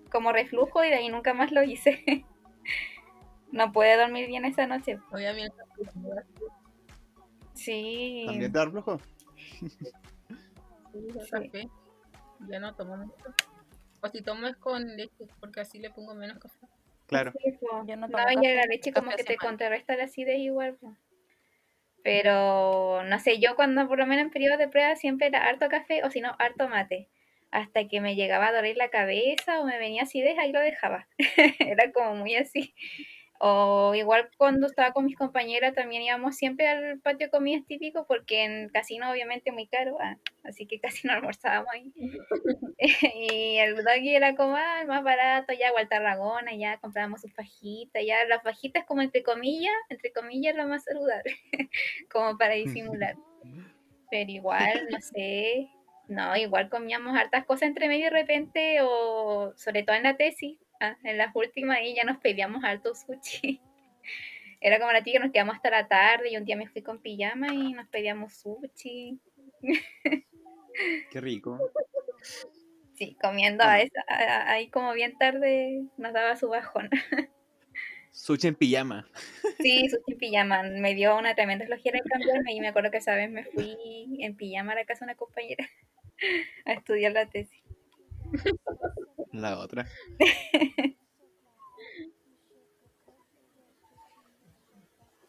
como 0.09 0.31
reflujo 0.31 0.83
y 0.85 0.89
de 0.89 0.95
ahí 0.95 1.09
nunca 1.09 1.33
más 1.33 1.51
lo 1.51 1.61
hice. 1.63 2.03
no 3.51 3.71
pude 3.73 3.97
dormir 3.97 4.27
bien 4.27 4.45
esa 4.45 4.65
noche. 4.65 4.97
obviamente. 5.11 5.55
Sí. 7.53 8.23
¿También 8.27 8.51
te 8.51 8.57
da 8.57 8.65
reflujo? 8.65 8.99
Sí. 11.51 11.69
Ya 12.49 12.59
no 12.59 12.75
tomo 12.75 12.97
mucho. 12.97 13.33
O 14.01 14.07
si 14.09 14.21
tomo 14.21 14.47
es 14.47 14.55
con 14.57 14.95
leche, 14.95 15.27
porque 15.39 15.61
así 15.61 15.79
le 15.79 15.89
pongo 15.89 16.13
menos 16.13 16.39
café. 16.39 16.57
Claro. 17.07 17.31
Sí. 17.31 17.57
Yo 17.61 17.95
no 17.95 18.07
No, 18.07 18.17
tomo 18.17 18.31
y 18.31 18.35
café, 18.35 18.55
la 18.55 18.65
leche 18.65 18.91
como 18.93 19.11
que 19.11 19.23
te 19.23 19.37
contrarresta 19.37 19.95
la 19.95 20.03
acidez 20.05 20.39
igual. 20.39 20.77
Pero 22.03 23.03
no 23.03 23.19
sé, 23.19 23.39
yo 23.39 23.55
cuando 23.55 23.87
por 23.87 23.97
lo 23.97 24.05
menos 24.05 24.25
en 24.25 24.31
periodo 24.31 24.57
de 24.57 24.69
prueba 24.69 24.95
siempre 24.95 25.27
era 25.27 25.45
harto 25.47 25.67
café 25.67 26.03
o 26.03 26.09
si 26.09 26.21
no, 26.21 26.35
harto 26.39 26.69
mate. 26.69 27.09
Hasta 27.51 27.87
que 27.87 28.01
me 28.01 28.15
llegaba 28.15 28.47
a 28.47 28.53
doler 28.53 28.77
la 28.77 28.89
cabeza 28.89 29.61
o 29.61 29.65
me 29.65 29.77
venía 29.77 30.03
acidez, 30.03 30.37
ahí 30.37 30.51
lo 30.51 30.59
dejaba. 30.59 31.07
era 31.59 31.91
como 31.91 32.15
muy 32.15 32.35
así. 32.35 32.75
O 33.39 33.93
igual 33.93 34.29
cuando 34.37 34.65
estaba 34.65 34.93
con 34.93 35.05
mis 35.05 35.15
compañeras 35.15 35.75
también 35.75 36.01
íbamos 36.01 36.35
siempre 36.35 36.67
al 36.67 36.99
patio 36.99 37.27
de 37.27 37.31
comidas 37.31 37.65
típico 37.67 38.05
porque 38.07 38.43
en 38.43 38.69
casino 38.69 39.11
obviamente 39.11 39.51
muy 39.51 39.67
caro, 39.67 39.97
ah, 40.01 40.17
así 40.43 40.65
que 40.65 40.79
casi 40.79 41.07
no 41.07 41.13
almorzábamos 41.31 41.71
ahí. 41.71 41.93
y 43.15 43.57
el 43.57 43.75
doggy 43.75 44.15
era 44.15 44.35
como 44.35 44.55
ah, 44.55 44.81
el 44.81 44.87
más 44.87 45.03
barato, 45.03 45.53
ya 45.53 45.73
Walter 45.73 45.99
Tarragona, 45.99 46.55
ya 46.55 46.77
comprábamos 46.77 47.21
sus 47.21 47.33
fajitas, 47.33 48.03
ya 48.05 48.25
las 48.25 48.43
fajitas 48.43 48.85
como 48.85 49.01
entre 49.01 49.23
comillas, 49.23 49.73
entre 49.89 50.11
comillas 50.11 50.55
lo 50.55 50.67
más 50.67 50.83
saludable, 50.83 51.35
como 52.11 52.37
para 52.37 52.53
disimular. 52.53 53.15
Pero 54.09 54.31
igual, 54.31 54.87
no 54.89 55.01
sé, 55.01 55.69
no, 56.07 56.35
igual 56.37 56.69
comíamos 56.69 57.17
hartas 57.17 57.45
cosas 57.45 57.63
entre 57.63 57.87
medio 57.87 58.05
de 58.05 58.11
repente, 58.11 58.79
o 58.81 59.53
sobre 59.55 59.83
todo 59.83 59.95
en 59.95 60.03
la 60.03 60.17
tesis, 60.17 60.59
ah, 60.79 60.97
en 61.03 61.17
las 61.17 61.35
últimas, 61.35 61.79
y 61.83 61.95
ya 61.95 62.03
nos 62.03 62.17
pedíamos 62.17 62.63
harto 62.63 62.93
sushi. 62.95 63.59
Era 64.61 64.79
como 64.79 64.91
la 64.91 65.03
tía 65.03 65.13
que 65.13 65.19
nos 65.19 65.31
quedamos 65.31 65.55
hasta 65.55 65.69
la 65.69 65.87
tarde, 65.87 66.31
y 66.31 66.37
un 66.37 66.45
día 66.45 66.55
me 66.57 66.67
fui 66.67 66.81
con 66.81 66.99
pijama 66.99 67.53
y 67.53 67.73
nos 67.73 67.87
pedíamos 67.89 68.33
sushi. 68.33 69.19
Qué 71.11 71.21
rico. 71.21 71.59
Sí, 72.95 73.15
comiendo 73.21 73.63
a 73.63 73.79
esa, 73.81 74.03
a- 74.07 74.51
ahí 74.51 74.69
como 74.69 74.93
bien 74.93 75.17
tarde 75.17 75.83
nos 75.97 76.13
daba 76.13 76.35
su 76.35 76.49
bajón. 76.49 76.89
Sushi 78.11 78.47
en 78.47 78.55
pijama. 78.55 79.07
Sí, 79.59 79.87
sushi 79.89 80.13
en 80.13 80.17
pijama. 80.17 80.63
Me 80.63 80.95
dio 80.95 81.15
una 81.15 81.35
tremenda 81.35 81.65
flojera 81.67 81.99
en 81.99 82.03
cambiarme 82.05 82.53
y 82.53 82.59
me 82.59 82.69
acuerdo 82.69 82.89
que 82.89 82.97
esa 82.97 83.13
vez 83.13 83.29
me 83.29 83.43
fui 83.43 84.17
en 84.19 84.35
pijama 84.35 84.71
a 84.71 84.75
la 84.75 84.85
casa 84.85 85.05
de 85.05 85.11
una 85.11 85.15
compañera 85.17 85.69
a 86.65 86.73
estudiar 86.73 87.11
la 87.11 87.27
tesis. 87.27 87.61
La 89.37 89.59
otra. 89.59 89.87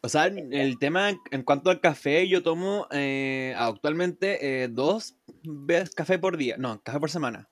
O 0.00 0.08
sea, 0.08 0.26
el 0.26 0.78
tema 0.78 1.10
en 1.32 1.42
cuanto 1.42 1.70
al 1.70 1.80
café, 1.80 2.28
yo 2.28 2.42
tomo 2.42 2.86
eh, 2.92 3.52
actualmente 3.58 4.62
eh, 4.62 4.68
dos 4.68 5.16
veces 5.42 5.92
café 5.94 6.20
por 6.20 6.36
día. 6.36 6.56
No, 6.56 6.80
café 6.82 7.00
por 7.00 7.10
semana. 7.10 7.48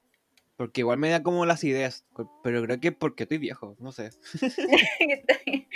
Porque 0.57 0.83
igual 0.83 0.97
me 0.99 1.11
da 1.11 1.23
como 1.25 1.45
las 1.45 1.64
ideas. 1.64 2.07
Pero 2.45 2.62
creo 2.62 2.81
que 2.81 2.92
porque 2.92 3.25
estoy 3.25 3.38
viejo, 3.38 3.77
no 3.81 3.92
sé. 3.92 4.11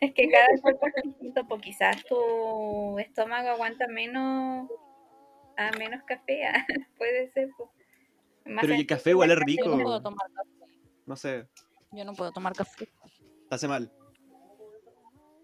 Es 0.00 0.14
que 0.14 0.30
cada 0.30 0.46
cuerpo 0.62 0.86
es 0.86 1.02
distinto, 1.02 1.46
pues 1.46 1.60
quizás 1.60 2.02
tu 2.04 2.98
estómago 2.98 3.50
aguanta 3.50 3.86
menos 3.86 4.70
a 5.58 5.70
menos 5.72 6.02
café, 6.04 6.40
puede 6.96 7.30
ser. 7.32 7.50
pues. 7.58 7.79
Más 8.46 8.62
Pero 8.62 8.74
el 8.74 8.86
café 8.86 9.10
igual 9.10 9.30
al 9.30 9.38
es 9.38 9.56
Yo 9.56 9.64
no 9.66 9.72
rico. 9.76 9.82
puedo 9.84 10.02
tomar 10.02 10.26
café. 10.34 10.78
No 11.06 11.16
sé, 11.16 11.46
Yo 11.92 12.04
no 12.04 12.12
puedo 12.14 12.30
tomar 12.32 12.52
café. 12.54 12.86
te 13.48 13.54
hace 13.54 13.68
mal. 13.68 13.90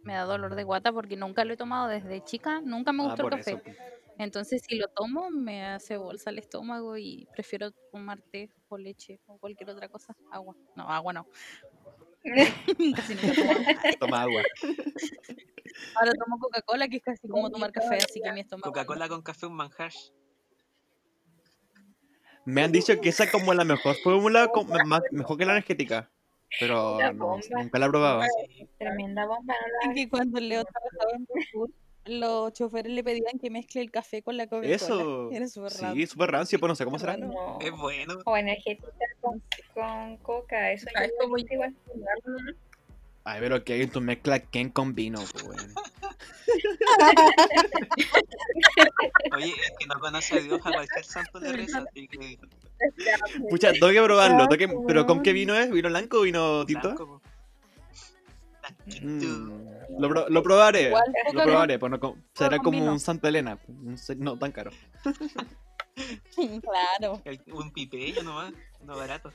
Me 0.03 0.15
da 0.15 0.23
dolor 0.25 0.55
de 0.55 0.63
guata 0.63 0.93
porque 0.93 1.17
nunca 1.17 1.45
lo 1.45 1.55
he 1.55 1.57
tomado 1.57 1.89
desde 1.89 2.23
chica. 2.23 2.61
Nunca 2.61 2.93
me 2.93 3.03
Ah, 3.03 3.07
gustó 3.09 3.25
el 3.25 3.31
café. 3.31 3.51
eso. 3.53 3.61
Entonces, 4.19 4.63
si 4.67 4.77
lo 4.77 4.87
tomo, 4.89 5.31
me 5.31 5.65
hace 5.67 5.97
bolsa 5.97 6.31
el 6.31 6.39
estómago 6.39 6.97
y 6.97 7.29
prefiero 7.33 7.73
tomar 7.93 8.23
té 8.23 8.51
o 8.69 8.79
leche 8.79 9.21
o 9.27 9.37
cualquier 9.39 9.69
otra 9.71 9.89
cosa. 9.89 10.17
Agua. 10.31 10.55
No, 10.77 10.89
agua 10.89 11.13
no. 11.13 11.27
Casi 12.97 13.15
nunca 13.15 13.35
tomo 13.35 13.53
agua. 13.53 13.97
Toma 14.01 14.23
agua. 14.23 14.43
Ahora 15.97 16.13
tomo 16.13 16.39
Coca-Cola, 16.39 16.89
que 16.89 16.97
es 16.99 17.03
casi 17.03 17.29
como 17.29 17.51
tomar 17.51 17.73
café, 17.73 17.97
así 17.97 18.21
que 18.23 18.33
mi 18.33 18.41
estómago. 18.41 18.71
Coca-Cola 18.73 19.09
con 19.09 19.23
café, 19.23 19.47
un 19.47 19.55
manjar. 19.55 19.93
Me 22.47 22.63
han 22.63 22.73
dicho 22.73 22.99
que 23.01 23.11
esa 23.11 23.25
es 23.25 23.31
como 23.31 23.53
la 23.53 23.65
mejor 23.65 23.95
fórmula, 24.03 24.49
con- 24.49 24.67
más- 24.89 25.03
mejor 25.11 25.37
que 25.37 25.45
la 25.45 25.53
energética. 25.53 26.09
Pero 26.61 26.97
no, 27.13 27.39
nunca 27.59 27.79
la 27.79 27.87
he 27.87 27.89
probado. 27.91 28.23
Sí. 28.49 28.67
Tremenda 28.79 29.27
bomba, 29.27 29.53
no 29.55 29.89
la 29.89 29.95
que 29.95 30.09
cuando 30.09 30.41
Leo 30.41 30.65
trabajaba 30.65 31.17
en 31.19 31.27
Carrefour, 31.27 31.71
los 32.05 32.53
choferes 32.53 32.93
le 32.93 33.03
pedían 33.03 33.39
que 33.41 33.51
mezcle 33.51 33.81
el 33.81 33.91
café 33.91 34.23
con 34.23 34.37
la 34.37 34.47
Coca-Cola. 34.47 34.73
Eso. 34.75 35.29
Era 35.33 35.49
súper 35.49 35.73
raro. 35.73 35.95
Sí, 35.97 36.07
súper 36.07 36.31
rancio, 36.31 36.61
pues 36.61 36.69
no 36.69 36.77
sé 36.77 36.85
cómo 36.85 36.99
será. 37.01 37.17
No. 37.17 37.59
Es 37.61 37.73
bueno. 37.73 38.15
O 38.25 38.37
energética 38.37 38.87
con, 39.21 39.43
con 39.75 40.17
coca, 40.19 40.71
eso 40.71 40.87
Ah, 40.95 41.05
es 41.05 41.13
como 41.21 41.37
igual. 41.37 41.75
Ay, 43.29 43.41
pero 43.41 43.65
que 43.65 43.73
hay 43.73 43.87
tu 43.89 44.01
mezcla 44.01 44.39
Ken 44.39 44.71
con 44.71 44.95
vino, 44.95 45.19
pues, 45.33 45.45
weón. 45.45 45.75
Oye, 49.35 49.51
es 49.51 49.73
que 49.79 49.87
no 49.87 49.99
conoce 49.99 50.39
a 50.39 50.41
Dios, 50.43 50.61
a 50.65 50.71
cualquier 50.73 51.05
santo 51.05 51.41
le 51.41 51.53
reza. 51.53 51.85
Así 51.91 52.07
que. 52.07 52.39
Pucha, 53.51 53.73
tengo 53.73 53.89
que 53.89 54.01
probarlo. 54.03 54.47
tengo 54.47 54.59
que- 54.73 54.79
¿Pero 54.87 55.07
con 55.07 55.23
qué 55.25 55.33
vino 55.33 55.55
es? 55.57 55.71
¿Vino 55.73 55.89
blanco 55.89 56.19
o 56.21 56.23
vino 56.23 56.65
tinto? 56.67 57.21
Mm, 59.03 59.99
lo, 59.99 60.09
pro- 60.09 60.29
lo 60.29 60.43
probaré. 60.45 60.89
Igual 60.89 61.13
Lo 61.33 61.43
probaré, 61.43 61.79
pues 61.81 61.91
no 61.91 62.17
será 62.33 62.59
como 62.59 62.79
un 62.93 63.01
Santa 63.01 63.29
Elena. 63.29 63.59
No 64.19 64.39
tan 64.39 64.53
caro. 64.53 64.71
Claro. 66.61 67.23
El- 67.25 67.41
Un 67.55 67.73
pipeño 67.73 68.23
nomás, 68.23 68.53
no 68.85 68.95
barato. 68.97 69.33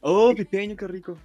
Oh, 0.00 0.32
pipeño, 0.34 0.74
qué 0.76 0.88
rico. 0.88 1.18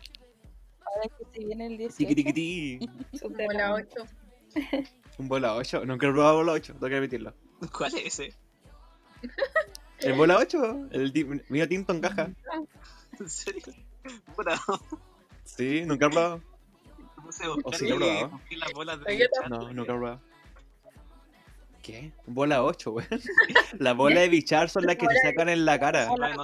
Ahora 0.95 1.09
que 1.17 1.25
se 1.33 1.45
viene 1.45 1.67
el 1.67 1.77
18. 1.77 1.95
Tiqui, 1.97 2.15
tiqui, 2.15 2.33
ti. 2.33 2.89
Súper 3.17 3.47
Como 3.47 3.59
la 3.59 3.71
bueno. 3.71 3.87
8. 3.91 4.05
Un 5.19 5.27
bola 5.27 5.55
8. 5.55 5.81
Nunca 5.85 6.07
he 6.07 6.11
probado 6.11 6.37
bola 6.37 6.51
8, 6.53 6.73
tengo 6.73 6.87
que 6.87 6.93
repetirlo. 6.95 7.33
¿Cuál 7.77 7.93
es 7.97 8.05
ese? 8.19 8.33
¿El 9.99 10.13
bola 10.13 10.37
8? 10.37 10.89
El 10.91 11.11
vino 11.49 11.67
tinto 11.67 11.93
en 11.93 12.01
caja. 12.01 12.29
¿En 13.19 13.29
serio? 13.29 13.63
Puta, 14.35 14.59
Sí, 15.43 15.83
nunca 15.85 16.05
he 16.05 16.09
probado. 16.09 16.41
puse 17.23 17.43
a 17.45 17.51
¿O 17.51 17.55
buscar 17.55 17.75
sí 17.79 17.87
lo 17.87 17.95
he 17.95 17.97
probado? 17.97 18.41
chat. 19.33 19.47
No, 19.49 19.73
nunca 19.73 19.91
he 19.93 19.95
probado. 19.95 20.21
¿Qué? 21.81 22.11
Bola 22.25 22.63
8, 22.63 22.91
weón. 22.91 23.07
Las 23.79 23.95
bolas 23.95 24.19
de 24.19 24.29
bichar 24.29 24.69
son 24.69 24.85
las 24.85 24.97
que 24.97 25.07
se 25.07 25.19
sacan 25.21 25.49
en 25.49 25.65
la 25.65 25.79
cara. 25.79 26.07
Para 26.09 26.35
no. 26.35 26.43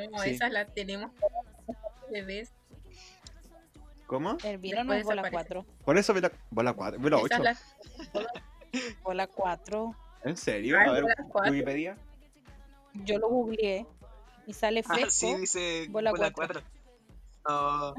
No, 0.00 0.22
esas 0.22 0.52
las 0.52 0.72
tenemos 0.74 1.10
bebés. 2.10 2.52
¿Cómo? 4.06 4.38
El 4.42 4.58
vino 4.58 4.82
no 4.84 4.94
es 4.94 5.04
bola 5.04 5.22
desaparece. 5.22 5.54
4. 5.64 5.66
Por 5.84 5.98
eso 5.98 6.14
bola, 6.14 6.32
bola 6.50 6.72
4. 6.72 7.00
Bola 7.00 7.16
8. 7.18 7.26
Esas 7.26 7.40
las 7.44 7.76
Bola 9.02 9.26
4. 9.26 9.94
¿En 10.24 10.36
serio? 10.36 10.78
Ay, 10.78 10.88
A 10.88 10.92
ver. 10.92 11.04
Wikipedia. 11.50 11.96
Yo 13.04 13.18
lo 13.18 13.28
googleé 13.28 13.86
y 14.46 14.52
sale 14.54 14.80
Ah, 14.86 14.94
fresco. 14.94 15.10
sí, 15.10 15.34
dice 15.36 15.86
bola 15.90 16.10
bola 16.10 16.30
cuatro. 16.32 16.62
4. 16.62 16.78
No, 17.48 17.94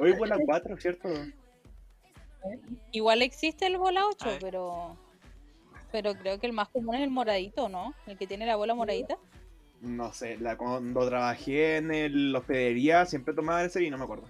Hoy 0.00 0.12
bola 0.12 0.38
4, 0.44 0.76
¿cierto? 0.78 1.08
Igual 2.92 3.22
existe 3.22 3.66
el 3.66 3.76
bola 3.78 4.06
8, 4.06 4.24
A 4.24 4.28
ver. 4.32 4.38
pero 4.40 4.96
pero 5.92 6.14
creo 6.14 6.38
que 6.38 6.46
el 6.46 6.52
más 6.52 6.68
común 6.68 6.94
es 6.94 7.00
el 7.02 7.10
moradito, 7.10 7.68
¿no? 7.68 7.94
El 8.06 8.18
que 8.18 8.26
tiene 8.26 8.44
la 8.46 8.56
bola 8.56 8.74
moradita. 8.74 9.16
No 9.80 10.12
sé, 10.12 10.36
la, 10.38 10.56
cuando 10.56 11.06
trabajé 11.08 11.76
en 11.76 11.92
el- 11.92 12.32
la 12.32 12.38
hospedería 12.40 13.06
siempre 13.06 13.34
tomaba 13.34 13.62
ese 13.64 13.80
vino, 13.80 13.98
me 13.98 14.04
acuerdo. 14.04 14.28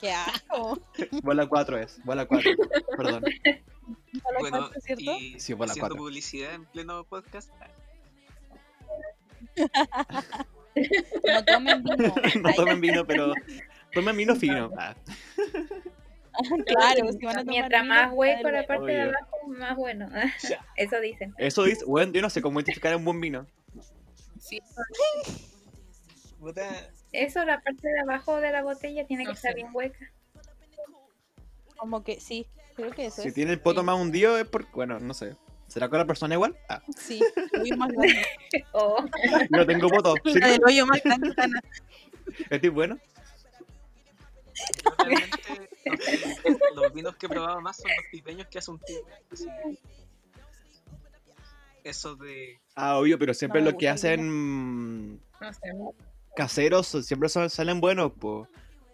Qué 0.00 0.12
asco. 0.12 0.80
Bola 1.22 1.46
4 1.46 1.78
es, 1.78 2.00
bola 2.04 2.26
4. 2.26 2.50
Perdón. 2.96 3.22
Bola 3.22 4.38
bueno, 4.40 4.58
4, 4.68 4.80
¿cierto? 4.80 5.02
y 5.18 5.40
Sí, 5.40 5.52
bola 5.54 5.70
haciendo 5.72 5.88
cuatro. 5.88 5.96
publicidad 6.04 6.54
en 6.54 6.64
pleno 6.66 7.04
podcast. 7.04 7.50
No 11.24 11.44
tomen 11.44 11.82
vino. 11.84 12.14
No 12.42 12.52
tomen 12.54 12.80
vino, 12.80 13.06
pero 13.06 13.34
tomen 13.92 14.16
vino 14.16 14.34
fino. 14.36 14.70
Claro, 16.66 17.12
si 17.12 17.24
van 17.26 17.38
a 17.38 17.44
tomar 17.44 17.46
Mientras 17.46 17.86
más 17.86 18.10
hueco 18.12 18.50
la 18.50 18.66
parte 18.66 18.92
de 18.92 19.02
abajo, 19.02 19.36
más 19.48 19.76
bueno. 19.76 20.08
Eso 20.76 21.00
dicen. 21.00 21.34
eso 21.38 21.62
dice, 21.64 21.84
bueno, 21.84 22.12
yo 22.12 22.22
no 22.22 22.30
sé 22.30 22.40
cómo 22.42 22.60
identificar 22.60 22.96
un 22.96 23.04
buen 23.04 23.20
vino. 23.20 23.46
Sí, 24.38 24.58
Eso, 27.12 27.44
la 27.44 27.60
parte 27.60 27.86
de 27.88 28.00
abajo 28.00 28.40
de 28.40 28.50
la 28.50 28.62
botella 28.62 29.06
tiene 29.06 29.24
que 29.24 29.28
No 29.28 29.34
estar 29.34 29.52
sé. 29.52 29.56
bien 29.56 29.68
hueca. 29.72 30.10
Como 31.76 32.02
que 32.02 32.20
sí, 32.20 32.46
creo 32.74 32.90
que 32.92 33.06
eso 33.06 33.22
Si 33.22 33.28
es. 33.28 33.34
tiene 33.34 33.52
el 33.52 33.60
poto 33.60 33.80
Sí. 33.80 33.86
más 33.86 33.96
hundido 34.00 34.38
es 34.38 34.46
porque, 34.46 34.70
bueno, 34.72 34.98
no 35.00 35.14
sé. 35.14 35.36
¿Será 35.68 35.88
con 35.88 35.98
la 35.98 36.06
persona 36.06 36.34
igual? 36.34 36.56
Ah, 36.68 36.82
Sí, 36.96 37.22
hoyo 37.60 37.76
más 37.76 37.88
grande. 37.90 38.26
Oh, 38.72 39.04
no 39.50 39.66
tengo 39.66 39.88
poto. 39.88 40.14
Del 40.24 40.60
hoyo 40.66 40.86
más 40.86 41.02
grande. 41.02 41.34
¿Estoy 42.50 42.68
bueno? 42.70 42.98
realmente 44.98 45.71
los 46.74 46.92
vinos 46.92 47.16
que 47.16 47.26
he 47.26 47.28
probado 47.28 47.60
más 47.60 47.76
son 47.76 47.90
los 47.90 48.06
pipeños 48.10 48.46
que 48.48 48.58
hace 48.58 48.70
un 48.70 48.78
tío. 48.80 48.98
así. 49.30 49.46
Eso 51.84 52.14
de. 52.16 52.60
Ah, 52.76 52.96
obvio, 52.98 53.18
pero 53.18 53.34
siempre 53.34 53.60
No 53.60 53.70
lo 53.72 53.76
que 53.78 53.88
hacen 53.88 54.28
mm, 54.28 55.20
no 55.40 55.52
sé. 55.52 55.72
caseros 56.36 56.86
siempre 56.86 57.28
son- 57.28 57.50
salen 57.50 57.80
buenos, 57.80 58.12
pues. 58.18 58.48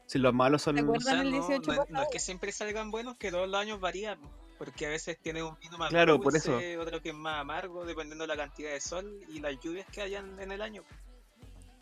Si 0.07 0.18
los 0.18 0.33
malos 0.33 0.62
son... 0.62 0.79
El 0.79 0.87
no, 0.87 0.92
18 0.92 1.03
no 1.48 1.59
es- 1.59 1.66
no 1.66 1.72
es 1.72 1.79
pasado. 1.90 2.07
que 2.11 2.18
siempre 2.18 2.51
salgan 2.51 2.90
buenos, 2.90 3.18
que 3.18 3.31
todos 3.31 3.46
los 3.46 3.61
años 3.61 3.79
varía. 3.79 4.16
po, 4.16 4.31
Porque 4.57 4.87
a 4.87 4.88
veces 4.88 5.18
tiene 5.20 5.42
un 5.42 5.55
vino 5.61 5.77
más 5.77 5.90
Claro, 5.90 6.18
por 6.18 6.33
dulce, 6.33 6.79
otro 6.79 7.03
que 7.03 7.11
es 7.11 7.14
más 7.14 7.42
amargo, 7.42 7.85
dependiendo 7.85 8.24
de 8.24 8.29
la 8.29 8.37
cantidad 8.37 8.70
de 8.72 8.81
sol 8.81 9.20
y 9.29 9.40
las 9.40 9.61
lluvias 9.61 9.87
que 9.92 10.01
hayan 10.01 10.40
en 10.40 10.51
el 10.51 10.62
año. 10.62 10.83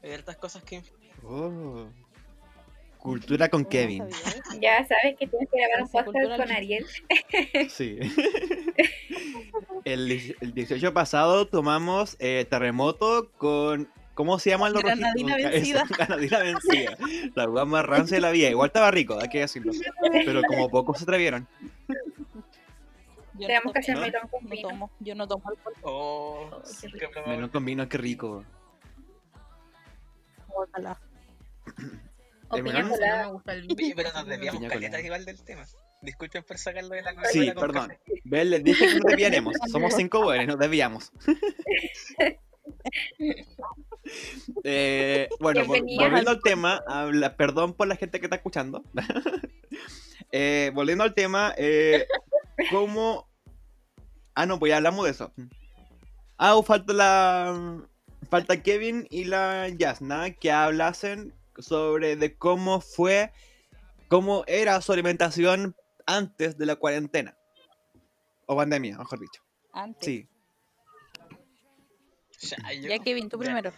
Hay 0.02 0.10
hartas 0.12 0.36
cosas 0.38 0.64
que 0.64 0.74
influyen. 0.74 1.12
Oh. 1.22 1.88
Cultura 3.06 3.48
con 3.48 3.64
Kevin. 3.64 4.04
ya 4.60 4.84
sabes 4.86 5.16
que 5.18 5.26
tienes 5.26 5.48
que 5.50 5.58
grabar 5.58 5.82
un 5.82 5.86
Sí, 5.88 5.92
podcast 6.04 6.36
con 6.40 6.50
Ariel. 6.52 6.86
Sí. 7.70 7.98
el, 9.84 10.34
el 10.40 10.52
18 10.54 10.92
pasado 10.92 11.46
tomamos 11.46 12.16
eh, 12.18 12.46
terremoto 12.50 13.30
con. 13.36 13.88
¿Cómo 14.14 14.38
se 14.38 14.48
llaman 14.50 14.72
los 14.72 14.82
Granadina 14.82 15.34
rojitos? 15.36 15.52
vencida. 15.52 15.84
Granadina 15.98 16.38
vencida. 16.38 16.96
La 17.34 17.48
hueá 17.48 17.64
más 17.66 17.84
rancia 17.84 18.16
de 18.16 18.22
la 18.22 18.30
vida. 18.30 18.48
Igual 18.48 18.68
estaba 18.68 18.90
rico, 18.90 19.18
hay 19.20 19.28
que 19.28 19.40
decirlo. 19.40 19.72
Pero 20.10 20.42
como 20.42 20.68
pocos 20.70 20.98
se 20.98 21.04
atrevieron. 21.04 21.46
Yo 23.38 23.46
Tenemos 23.46 23.66
no 23.66 23.72
que 23.74 23.78
hacer 23.80 23.96
melón 23.98 24.28
con 24.30 24.42
No 24.44 24.50
vino. 24.50 24.68
tomo, 24.70 24.90
yo 25.00 25.14
no 25.14 25.28
tomo 25.28 25.48
alcohol. 25.50 25.74
Oh, 25.82 26.48
Oh, 26.50 26.62
probable. 26.98 27.34
Melón 27.36 27.50
con 27.50 27.64
vino, 27.66 27.86
qué 27.88 27.98
rico. 27.98 28.42
Guácala. 30.48 30.98
O 32.48 32.56
piña 32.62 32.82
No 32.82 32.90
colada. 32.90 33.26
me 33.26 33.32
gusta 33.32 33.52
el 33.54 33.66
pero 33.96 34.12
nos 34.12 34.26
desviamos 34.26 34.60
Piña 34.60 34.68
caleta 34.72 35.00
igual 35.00 35.24
del 35.24 35.42
tema. 35.44 35.64
Disculpen 36.02 36.44
por 36.44 36.58
sacarlo 36.58 36.90
de 36.90 37.02
la 37.02 37.10
Sí, 37.30 37.48
Coca-Cola 37.52 37.54
con 37.54 37.88
perdón. 38.24 38.50
Les 38.50 38.64
dije 38.64 38.86
que 38.86 38.94
nos 38.94 39.04
desviaremos. 39.04 39.54
Somos 39.70 39.94
cinco 39.94 40.22
buenos, 40.22 40.46
nos 40.46 40.58
desviamos. 40.58 41.12
Eh, 44.64 45.28
bueno, 45.40 45.64
volviendo 45.66 46.04
al 46.04 46.28
al 46.28 46.40
tema, 46.42 46.80
habla- 46.86 47.36
perdón 47.36 47.74
por 47.74 47.88
la 47.88 47.96
gente 47.96 48.20
que 48.20 48.26
está 48.26 48.36
escuchando. 48.36 48.84
Eh, 50.32 50.72
volviendo 50.74 51.04
al 51.04 51.14
tema, 51.14 51.54
eh, 51.56 52.04
¿cómo? 52.70 53.28
Ah, 54.34 54.44
no, 54.44 54.58
pues 54.58 54.70
ya 54.70 54.78
hablamos 54.78 55.04
de 55.04 55.12
eso. 55.12 55.32
Ah, 56.36 56.60
falta 56.64 56.92
la. 56.92 57.80
Falta 58.28 58.60
Kevin 58.60 59.06
y 59.08 59.24
la 59.24 59.68
Yasna 59.68 60.32
que 60.32 60.50
hablasen 60.50 61.32
sobre 61.58 62.16
de 62.16 62.36
cómo 62.36 62.80
fue, 62.80 63.32
cómo 64.08 64.44
era 64.46 64.80
su 64.80 64.92
alimentación 64.92 65.74
antes 66.06 66.56
de 66.58 66.66
la 66.66 66.76
cuarentena. 66.76 67.36
O 68.46 68.54
pandemia, 68.56 68.96
mejor 68.98 69.18
dicho. 69.20 69.42
Antes. 69.72 70.04
Sí. 70.04 70.28
Ya, 72.40 72.72
yo- 72.72 72.88
Ya 72.88 72.98
Kevin, 72.98 73.28
tú 73.28 73.38
ya. 73.38 73.44
primero. 73.46 73.72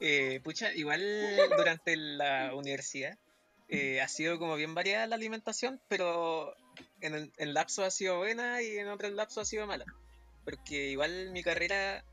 Eh, 0.00 0.40
pucha, 0.42 0.72
igual 0.74 1.00
durante 1.56 1.96
la 1.96 2.54
universidad 2.54 3.16
eh, 3.68 4.00
ha 4.02 4.08
sido 4.08 4.38
como 4.38 4.56
bien 4.56 4.74
variada 4.74 5.06
la 5.06 5.14
alimentación, 5.14 5.80
pero 5.88 6.54
en, 7.00 7.14
el, 7.14 7.32
en 7.38 7.54
lapsos 7.54 7.84
ha 7.86 7.90
sido 7.90 8.18
buena 8.18 8.60
y 8.60 8.76
en 8.76 8.88
otros 8.88 9.12
lapsos 9.12 9.38
ha 9.38 9.44
sido 9.46 9.66
mala. 9.66 9.84
Porque 10.44 10.90
igual 10.90 11.30
mi 11.30 11.42
carrera 11.42 12.04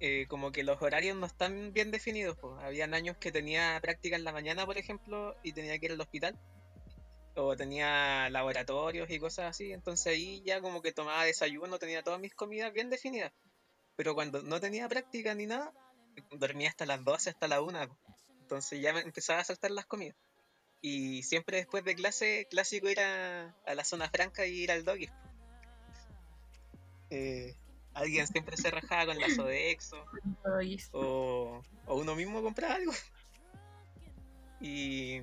eh, 0.00 0.26
como 0.28 0.50
que 0.50 0.62
los 0.62 0.80
horarios 0.80 1.16
no 1.16 1.26
están 1.26 1.72
bien 1.72 1.90
definidos. 1.90 2.36
Pues. 2.38 2.54
Habían 2.62 2.94
años 2.94 3.18
que 3.18 3.30
tenía 3.30 3.78
práctica 3.82 4.16
en 4.16 4.24
la 4.24 4.32
mañana, 4.32 4.64
por 4.64 4.78
ejemplo, 4.78 5.36
y 5.42 5.52
tenía 5.52 5.78
que 5.78 5.86
ir 5.86 5.92
al 5.92 6.00
hospital. 6.00 6.38
O 7.36 7.54
tenía 7.54 8.28
laboratorios 8.30 9.10
y 9.10 9.18
cosas 9.18 9.50
así. 9.50 9.72
Entonces 9.72 10.06
ahí 10.06 10.42
ya 10.44 10.60
como 10.60 10.80
que 10.80 10.92
tomaba 10.92 11.24
desayuno, 11.24 11.78
tenía 11.78 12.02
todas 12.02 12.18
mis 12.18 12.34
comidas 12.34 12.72
bien 12.72 12.88
definidas. 12.88 13.32
Pero 13.94 14.14
cuando 14.14 14.42
no 14.42 14.58
tenía 14.58 14.88
práctica 14.88 15.34
ni 15.34 15.46
nada, 15.46 15.72
dormía 16.30 16.70
hasta 16.70 16.86
las 16.86 17.04
12, 17.04 17.30
hasta 17.30 17.46
la 17.46 17.60
1. 17.60 17.98
Entonces 18.40 18.80
ya 18.80 18.94
me 18.94 19.00
empezaba 19.00 19.40
a 19.40 19.44
saltar 19.44 19.70
las 19.70 19.86
comidas. 19.86 20.16
Y 20.80 21.22
siempre 21.24 21.58
después 21.58 21.84
de 21.84 21.94
clase, 21.94 22.46
clásico 22.50 22.88
ir 22.88 23.00
a, 23.00 23.54
a 23.66 23.74
la 23.74 23.84
zona 23.84 24.08
franca 24.08 24.46
y 24.46 24.62
ir 24.62 24.72
al 24.72 24.84
doggy. 24.84 25.10
Eh, 27.10 27.54
alguien 27.94 28.26
siempre 28.26 28.56
se 28.56 28.70
rajaba 28.70 29.06
con 29.06 29.18
la 29.18 29.28
Sodexo 29.30 30.04
Ay, 30.58 30.80
o, 30.92 31.62
o 31.86 31.94
uno 31.96 32.14
mismo 32.14 32.42
compraba 32.42 32.74
algo. 32.74 32.92
Y 34.60 35.20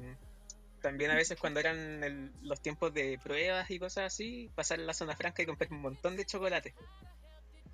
también 0.81 1.11
a 1.11 1.15
veces 1.15 1.39
cuando 1.39 1.59
eran 1.59 2.03
el- 2.03 2.31
los 2.41 2.61
tiempos 2.61 2.93
de 2.93 3.19
pruebas 3.23 3.69
y 3.69 3.79
cosas 3.79 4.05
así, 4.13 4.49
pasar 4.55 4.79
a 4.79 4.83
la 4.83 4.93
zona 4.93 5.15
franca 5.15 5.41
y 5.41 5.45
comprar 5.45 5.71
un 5.71 5.81
montón 5.81 6.15
de 6.15 6.25
chocolate. 6.25 6.73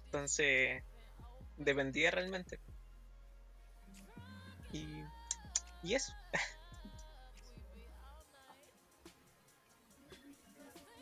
Entonces, 0.06 0.84
dependía 1.58 2.12
realmente. 2.12 2.60
Y, 4.72 5.04
y 5.84 5.94
eso. 5.96 6.14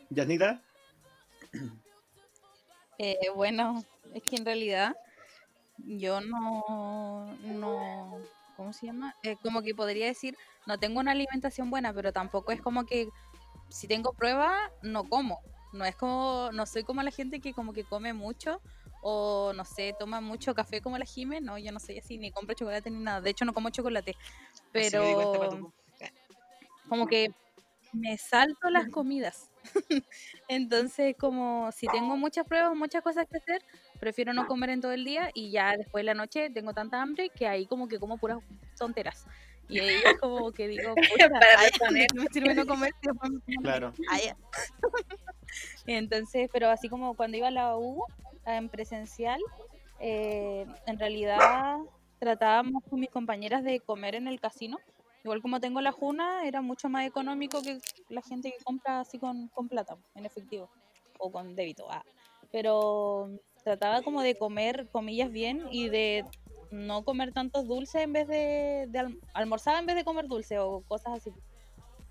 ¿Yasnita? 0.09 0.61
Eh, 3.03 3.17
bueno, 3.33 3.83
es 4.13 4.21
que 4.21 4.35
en 4.35 4.45
realidad 4.45 4.95
yo 5.79 6.21
no, 6.21 7.35
no, 7.41 8.19
¿cómo 8.55 8.73
se 8.73 8.85
llama? 8.85 9.15
Eh, 9.23 9.37
como 9.41 9.63
que 9.63 9.73
podría 9.73 10.05
decir, 10.05 10.37
no 10.67 10.77
tengo 10.77 10.99
una 10.99 11.09
alimentación 11.09 11.71
buena, 11.71 11.91
pero 11.95 12.13
tampoco 12.13 12.51
es 12.51 12.61
como 12.61 12.85
que 12.85 13.09
si 13.69 13.87
tengo 13.87 14.13
prueba, 14.13 14.55
no 14.83 15.09
como. 15.09 15.41
No 15.73 15.83
es 15.83 15.95
como, 15.95 16.51
no 16.53 16.67
soy 16.67 16.83
como 16.83 17.01
la 17.01 17.09
gente 17.09 17.39
que 17.39 17.55
como 17.55 17.73
que 17.73 17.85
come 17.85 18.13
mucho 18.13 18.61
o 19.01 19.51
no 19.55 19.65
sé, 19.65 19.95
toma 19.97 20.21
mucho 20.21 20.53
café 20.53 20.79
como 20.79 20.99
la 20.99 21.05
Jime, 21.05 21.41
no, 21.41 21.57
yo 21.57 21.71
no 21.71 21.79
soy 21.79 21.97
así, 21.97 22.19
ni 22.19 22.29
compro 22.29 22.53
chocolate 22.53 22.91
ni 22.91 22.99
nada. 22.99 23.19
De 23.19 23.31
hecho, 23.31 23.45
no 23.45 23.53
como 23.53 23.71
chocolate, 23.71 24.15
pero 24.71 25.73
como 26.87 27.07
que 27.07 27.33
me 27.93 28.15
salto 28.19 28.69
las 28.69 28.89
comidas. 28.89 29.50
Entonces, 30.47 31.15
como 31.17 31.71
si 31.71 31.87
tengo 31.87 32.17
muchas 32.17 32.45
pruebas, 32.45 32.75
muchas 32.75 33.01
cosas 33.03 33.27
que 33.29 33.37
hacer, 33.37 33.61
prefiero 33.99 34.33
no 34.33 34.47
comer 34.47 34.71
en 34.71 34.81
todo 34.81 34.91
el 34.91 35.05
día 35.05 35.29
y 35.33 35.51
ya 35.51 35.75
después 35.77 36.01
de 36.01 36.05
la 36.05 36.13
noche 36.13 36.49
tengo 36.49 36.73
tanta 36.73 37.01
hambre 37.01 37.29
que 37.29 37.47
ahí 37.47 37.65
como 37.65 37.87
que 37.87 37.99
como 37.99 38.17
puras 38.17 38.39
tonteras. 38.77 39.25
Y 39.69 39.79
ahí 39.79 40.01
es 40.03 40.19
como 40.19 40.51
que 40.51 40.67
digo, 40.67 40.93
Para 41.31 41.59
ay, 41.59 41.69
reponer. 41.73 42.01
¿de 42.01 42.07
qué 42.07 42.19
me 42.19 42.27
sirve 42.27 42.55
no 42.55 42.65
comer 42.65 42.91
Claro. 43.61 43.93
Ya. 44.23 44.35
Entonces, 45.85 46.49
pero 46.51 46.69
así 46.69 46.89
como 46.89 47.15
cuando 47.15 47.37
iba 47.37 47.47
a 47.47 47.51
la 47.51 47.77
U 47.77 48.03
en 48.45 48.69
presencial, 48.69 49.39
eh, 49.99 50.65
en 50.87 50.99
realidad 50.99 51.77
tratábamos 52.19 52.83
con 52.89 52.99
mis 52.99 53.09
compañeras 53.09 53.63
de 53.63 53.79
comer 53.79 54.15
en 54.15 54.27
el 54.27 54.39
casino. 54.39 54.77
Igual 55.23 55.41
como 55.41 55.59
tengo 55.59 55.81
la 55.81 55.91
juna, 55.91 56.45
era 56.47 56.61
mucho 56.61 56.89
más 56.89 57.05
económico 57.05 57.61
que 57.61 57.79
la 58.09 58.21
gente 58.21 58.51
que 58.51 58.63
compra 58.63 59.01
así 59.01 59.19
con, 59.19 59.47
con 59.49 59.67
plata, 59.67 59.97
en 60.15 60.25
efectivo, 60.25 60.69
o 61.19 61.31
con 61.31 61.55
débito. 61.55 61.85
ah. 61.89 62.03
Pero 62.51 63.29
trataba 63.63 64.01
como 64.01 64.21
de 64.21 64.35
comer, 64.35 64.89
comillas, 64.91 65.31
bien 65.31 65.67
y 65.71 65.89
de 65.89 66.25
no 66.71 67.03
comer 67.03 67.33
tantos 67.33 67.67
dulces 67.67 68.01
en 68.01 68.13
vez 68.13 68.27
de, 68.27 68.87
de 68.89 68.99
alm- 68.99 69.79
en 69.79 69.85
vez 69.85 69.95
de 69.95 70.03
comer 70.03 70.27
dulce 70.27 70.57
o 70.59 70.81
cosas 70.87 71.13
así. 71.19 71.31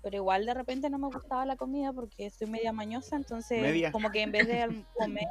Pero 0.03 0.15
igual 0.15 0.45
de 0.45 0.53
repente 0.55 0.89
no 0.89 0.97
me 0.97 1.07
gustaba 1.07 1.45
la 1.45 1.55
comida 1.55 1.93
porque 1.93 2.29
soy 2.31 2.47
media 2.47 2.71
mañosa, 2.73 3.15
entonces 3.17 3.61
Media. 3.61 3.91
como 3.91 4.09
que 4.09 4.21
en 4.21 4.31
vez 4.31 4.47
de 4.47 4.85
comer, 4.95 5.27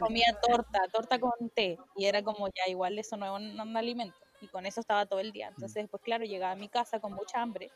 comía 0.00 0.26
torta, 0.48 0.80
torta 0.92 1.20
con 1.20 1.32
té. 1.54 1.78
Y 1.94 2.06
era 2.06 2.22
como 2.22 2.48
ya 2.48 2.68
igual 2.68 2.98
eso 2.98 3.16
no 3.16 3.26
es 3.36 3.42
un, 3.42 3.60
un 3.60 3.76
alimento. 3.76 4.16
Y 4.40 4.48
con 4.48 4.66
eso 4.66 4.80
estaba 4.80 5.06
todo 5.06 5.20
el 5.20 5.32
día. 5.32 5.48
Entonces, 5.48 5.88
pues 5.90 6.02
claro, 6.02 6.24
llegaba 6.24 6.52
a 6.52 6.56
mi 6.56 6.68
casa 6.68 7.00
con 7.00 7.12
mucha 7.12 7.40
hambre. 7.40 7.70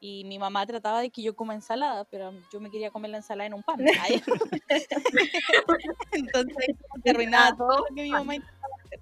Y 0.00 0.24
mi 0.24 0.38
mamá 0.38 0.64
trataba 0.64 1.00
de 1.00 1.10
que 1.10 1.22
yo 1.22 1.34
coma 1.34 1.54
ensalada, 1.54 2.04
pero 2.04 2.32
yo 2.52 2.60
me 2.60 2.70
quería 2.70 2.90
comer 2.90 3.10
la 3.10 3.16
ensalada 3.16 3.46
en 3.46 3.54
un 3.54 3.62
pan. 3.62 3.78
Entonces, 6.12 6.76
arruinaba 7.04 7.56
todo 7.56 7.78
lo 7.78 7.94
que 7.94 8.02
mi 8.02 8.10
mamá 8.10 8.36
intentaba 8.36 8.74
hacer. 8.84 9.00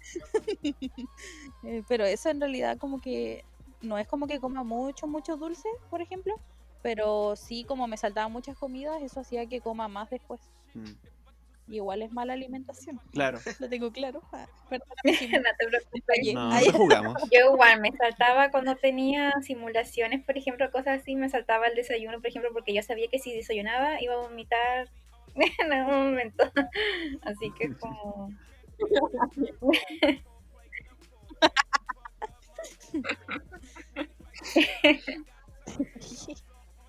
Eh, 1.64 1.82
pero 1.88 2.04
eso 2.04 2.30
en 2.30 2.40
realidad 2.40 2.78
como 2.78 3.00
que 3.00 3.44
no 3.82 3.98
es 3.98 4.06
como 4.06 4.26
que 4.26 4.38
coma 4.38 4.62
mucho, 4.62 5.06
mucho 5.06 5.36
dulce, 5.36 5.68
por 5.90 6.00
ejemplo, 6.00 6.34
pero 6.82 7.34
sí 7.36 7.64
como 7.64 7.86
me 7.88 7.96
saltaban 7.96 8.32
muchas 8.32 8.56
comidas, 8.56 9.02
eso 9.02 9.20
hacía 9.20 9.46
que 9.46 9.60
coma 9.60 9.88
más 9.88 10.08
después. 10.08 10.40
Mm, 10.74 10.92
Y 11.68 11.76
igual 11.76 12.02
es 12.02 12.12
mala 12.12 12.32
alimentación, 12.32 12.98
Claro. 13.12 13.38
lo 13.58 13.68
tengo 13.68 13.92
claro. 13.92 14.22
Ah, 14.32 14.46
perdóname 14.70 15.12
si 15.18 15.28
me 15.28 15.38
No 15.38 15.48
te 15.58 15.66
preocupes. 15.66 16.34
No, 16.34 16.78
jugamos. 16.78 17.22
Yo 17.32 17.52
igual 17.52 17.80
me 17.80 17.92
saltaba 17.92 18.50
cuando 18.50 18.76
tenía 18.76 19.32
simulaciones, 19.42 20.24
por 20.24 20.38
ejemplo, 20.38 20.70
cosas 20.70 21.02
así, 21.02 21.14
me 21.14 21.28
saltaba 21.28 21.66
el 21.66 21.74
desayuno, 21.74 22.18
por 22.20 22.28
ejemplo, 22.28 22.50
porque 22.52 22.74
yo 22.74 22.82
sabía 22.82 23.08
que 23.08 23.18
si 23.18 23.34
desayunaba 23.34 24.00
iba 24.00 24.14
a 24.14 24.18
vomitar 24.18 24.88
en 25.58 25.72
algún 25.72 26.10
momento. 26.10 26.50
Así 27.22 27.52
que 27.58 27.74
como... 27.76 28.30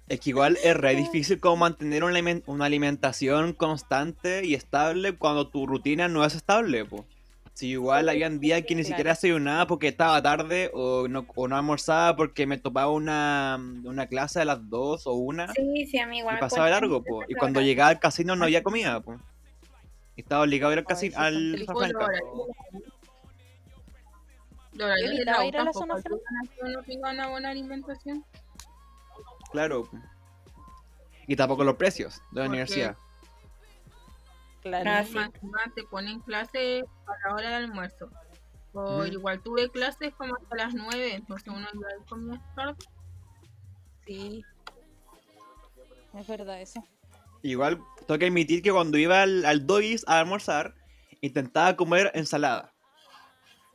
Es 0.10 0.20
que 0.20 0.32
igual 0.32 0.58
es 0.64 0.76
re 0.76 0.96
difícil 0.96 1.40
como 1.40 1.58
mantener 1.58 2.04
una, 2.04 2.18
alimen- 2.20 2.44
una 2.48 2.66
alimentación 2.66 3.54
constante 3.54 4.44
y 4.44 4.56
estable 4.56 5.16
cuando 5.16 5.48
tu 5.50 5.68
rutina 5.68 6.08
no 6.08 6.26
es 6.26 6.34
estable, 6.36 6.84
po. 6.84 7.06
Si 7.54 7.68
igual 7.72 8.10
habían 8.10 8.40
días 8.40 8.62
que 8.66 8.74
ni 8.74 8.82
Claro. 8.82 8.88
siquiera 8.88 9.12
desayunaba 9.12 9.68
porque 9.68 9.90
estaba 9.90 10.22
tarde 10.22 10.72
o 10.74 11.08
no, 11.08 11.28
o 11.36 11.48
no 11.48 11.58
almorzaba 11.58 12.16
porque 12.16 12.48
me 12.48 12.58
topaba 12.58 12.90
una, 12.92 13.60
una 13.84 14.08
clase 14.08 14.40
a 14.42 14.46
las 14.46 14.68
2 14.70 15.06
o 15.06 15.14
una 15.14 15.54
Sí, 15.54 15.86
sí, 15.86 16.00
a 16.00 16.08
mí 16.08 16.20
igual 16.20 16.34
y 16.34 16.38
me 16.38 16.40
pasaba 16.40 16.64
cuesta 16.68 16.80
largo, 16.82 17.04
po. 17.04 17.24
Y 17.28 17.36
cuando 17.36 17.62
llegaba 17.62 17.90
al 17.92 18.00
casino 18.00 18.36
no 18.36 18.46
había 18.46 18.64
comida, 18.64 19.00
po. 19.02 19.16
Y 20.16 20.22
estaba 20.22 20.42
obligado 20.44 20.72
a 20.72 20.74
ir 20.74 20.80
al 20.80 20.86
Ay, 20.86 20.88
casino, 20.88 21.12
sí, 21.12 21.18
al. 21.22 21.66
Franca. 21.66 22.08
Ir 25.46 25.58
a 25.58 25.64
la 25.66 25.74
zona 25.74 25.96
ayudan 25.96 26.20
a 26.42 26.48
que 26.56 26.62
uno 26.64 26.84
tenga 26.84 27.12
una 27.12 27.28
buena 27.30 27.50
alimentación. 27.50 28.24
Claro. 29.52 29.90
Y 31.28 31.36
tampoco 31.36 31.64
los 31.64 31.76
precios 31.76 32.16
de 32.16 32.22
la 32.22 32.28
Porque- 32.32 32.48
universidad. 32.50 32.98
Claro. 34.62 34.90
Ah. 34.90 34.94
Más 35.14 35.34
encima 35.36 35.60
te 35.76 35.84
ponen 35.84 36.20
clases 36.22 36.84
a 37.08 37.28
la 37.28 37.34
hora 37.36 37.50
del 37.60 37.64
almuerzo. 37.70 38.10
O 38.74 39.06
igual 39.06 39.42
tuve 39.42 39.70
clases 39.70 40.14
como 40.16 40.36
hasta 40.36 40.56
las 40.56 40.74
9, 40.76 41.16
entonces 41.16 41.48
uno 41.48 41.68
igual 41.74 42.06
comía 42.08 42.42
tarde. 42.56 42.78
Sí. 44.06 44.44
Es 46.14 46.28
verdad 46.28 46.62
eso. 46.62 46.84
Igual 47.42 47.80
tengo 48.06 48.20
que 48.20 48.28
admitir 48.28 48.62
que 48.62 48.72
cuando 48.72 48.98
iba 48.98 49.22
al, 49.24 49.46
al 49.46 49.66
Doggies 49.66 50.04
a 50.08 50.20
almorzar, 50.20 50.76
intentaba 51.22 51.76
comer 51.76 52.12
ensalada. 52.14 52.74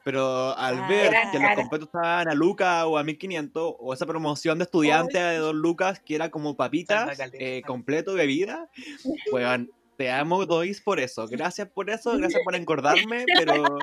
Pero 0.04 0.56
al 0.56 0.80
Ah, 0.82 0.86
ver 0.88 1.10
que 1.32 1.38
los 1.38 1.48
cara. 1.48 1.54
completos 1.56 1.88
estaban 1.88 2.28
a 2.28 2.34
Luca 2.34 2.86
o 2.86 2.98
a 2.98 3.02
1500, 3.04 3.74
o 3.78 3.92
esa 3.94 4.04
promoción 4.06 4.58
de 4.58 4.64
estudiante 4.64 5.18
de 5.18 5.38
2 5.38 5.54
lucas 5.54 5.98
que 5.98 6.14
era 6.14 6.30
como 6.30 6.56
papitas, 6.56 7.18
eh, 7.32 7.62
completo, 7.66 8.14
bebida, 8.14 8.68
pues 9.30 9.46
te 9.96 10.10
amo 10.10 10.44
Doggies 10.44 10.80
por 10.82 11.00
eso. 11.00 11.26
Gracias 11.28 11.68
por 11.68 11.88
eso, 11.88 12.16
gracias 12.18 12.42
por 12.44 12.54
engordarme, 12.54 13.24
pero. 13.38 13.78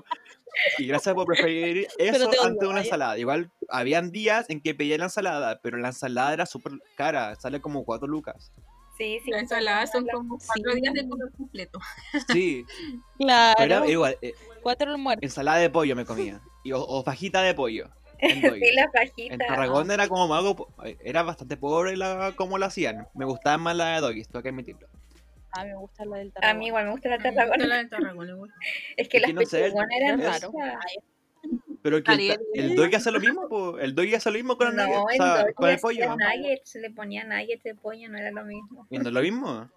Y 0.78 0.86
gracias 0.86 1.16
por 1.16 1.26
preferir 1.26 1.88
eso 1.98 2.30
te 2.30 2.38
odio, 2.38 2.44
ante 2.50 2.68
una 2.68 2.82
ensalada. 2.82 3.18
Igual 3.18 3.50
habían 3.70 4.12
días 4.12 4.50
en 4.50 4.60
que 4.62 4.76
pedía 4.76 4.98
la 4.98 5.06
ensalada, 5.06 5.60
pero 5.64 5.78
la 5.78 5.88
ensalada 5.88 6.34
era 6.34 6.46
súper 6.46 6.74
cara, 6.96 7.34
sale 7.36 7.62
como 7.62 7.84
4 7.86 8.08
lucas. 8.08 8.52
Sí, 8.98 9.20
sí. 9.24 9.32
Las 9.32 9.44
ensaladas 9.44 9.92
son 9.92 10.06
como 10.06 10.38
cuatro 10.38 10.74
Sí. 10.74 10.82
días 10.82 10.94
de 10.94 11.08
comer 11.08 11.32
completo. 11.36 11.80
Sí, 12.32 12.66
Claro. 13.18 13.56
pero 13.58 13.76
era 13.78 13.88
igual. 13.90 14.18
eh, 14.22 14.34
Cuatro 14.62 14.92
almuerzos. 14.92 15.24
ensalada 15.24 15.58
de 15.58 15.70
pollo 15.70 15.96
me 15.96 16.06
comía. 16.06 16.42
Y, 16.64 16.72
o, 16.74 16.82
o 16.82 17.04
fajita 17.04 17.42
de 17.42 17.54
pollo. 17.54 17.90
en. 18.20 18.42
Sí, 18.64 18.72
la 18.76 18.84
En 18.84 18.92
pajita. 18.92 19.38
Tarragón 19.48 19.90
era 19.92 20.08
como 20.08 20.28
mago, 20.28 20.68
era 21.04 21.24
bastante 21.24 21.58
pobre 21.58 21.98
la, 21.98 22.34
como 22.36 22.58
lo 22.58 22.66
hacían. 22.66 23.08
Me 23.16 23.26
gustaba 23.26 23.58
más 23.58 23.76
la 23.76 23.96
de 23.96 24.02
Doggies, 24.02 24.28
tengo 24.30 24.44
que 24.44 24.50
admitirlo. 24.50 24.88
A 25.54 25.64
mí 25.66 25.70
me 25.72 25.76
gusta 25.76 26.06
la 26.06 26.18
del 26.18 26.30
A 26.30 26.32
Tarragona. 26.34 26.60
mí 26.60 26.68
igual 26.68 26.86
me 26.86 26.92
gusta 26.92 27.10
la 27.10 27.18
Me 27.18 27.24
gusta 27.30 27.36
Tarragona. 27.46 27.68
la 27.68 27.78
de 27.78 27.86
Tarragona. 27.90 28.34
Es 28.96 29.10
que 29.10 29.18
Es 29.18 29.24
las 29.24 29.34
no 29.34 29.42
pechugonas 29.42 29.90
eran 30.00 30.20
raras. 30.22 30.48
Pero 31.82 32.04
que 32.04 32.12
el, 32.14 32.40
el 32.54 32.76
Doggy 32.76 32.96
hace 32.96 33.12
lo 33.12 33.20
mismo, 33.20 33.50
po. 33.50 33.80
el 33.80 33.96
Doggy 33.96 34.14
hace 34.14 34.30
lo 34.30 34.36
mismo 34.38 34.56
con 34.56 34.68
el 34.68 34.76
No, 34.76 34.84
nugget, 34.86 35.00
o 35.00 35.10
en 35.10 35.18
sea, 35.18 35.38
Doggy 35.42 35.54
con 35.56 35.70
el 35.70 35.80
pollo. 35.80 36.16
nuggets, 36.16 36.76
le 36.76 36.92
ponía 36.92 37.24
nuggets 37.24 37.64
de 37.64 37.74
pollo, 37.76 38.08
no 38.10 38.20
era 38.20 38.30
lo 38.30 38.46
mismo. 38.46 38.86
¿Y 38.92 39.00
no 39.00 39.08
es 39.10 39.14
lo 39.14 39.22
mismo? 39.22 39.70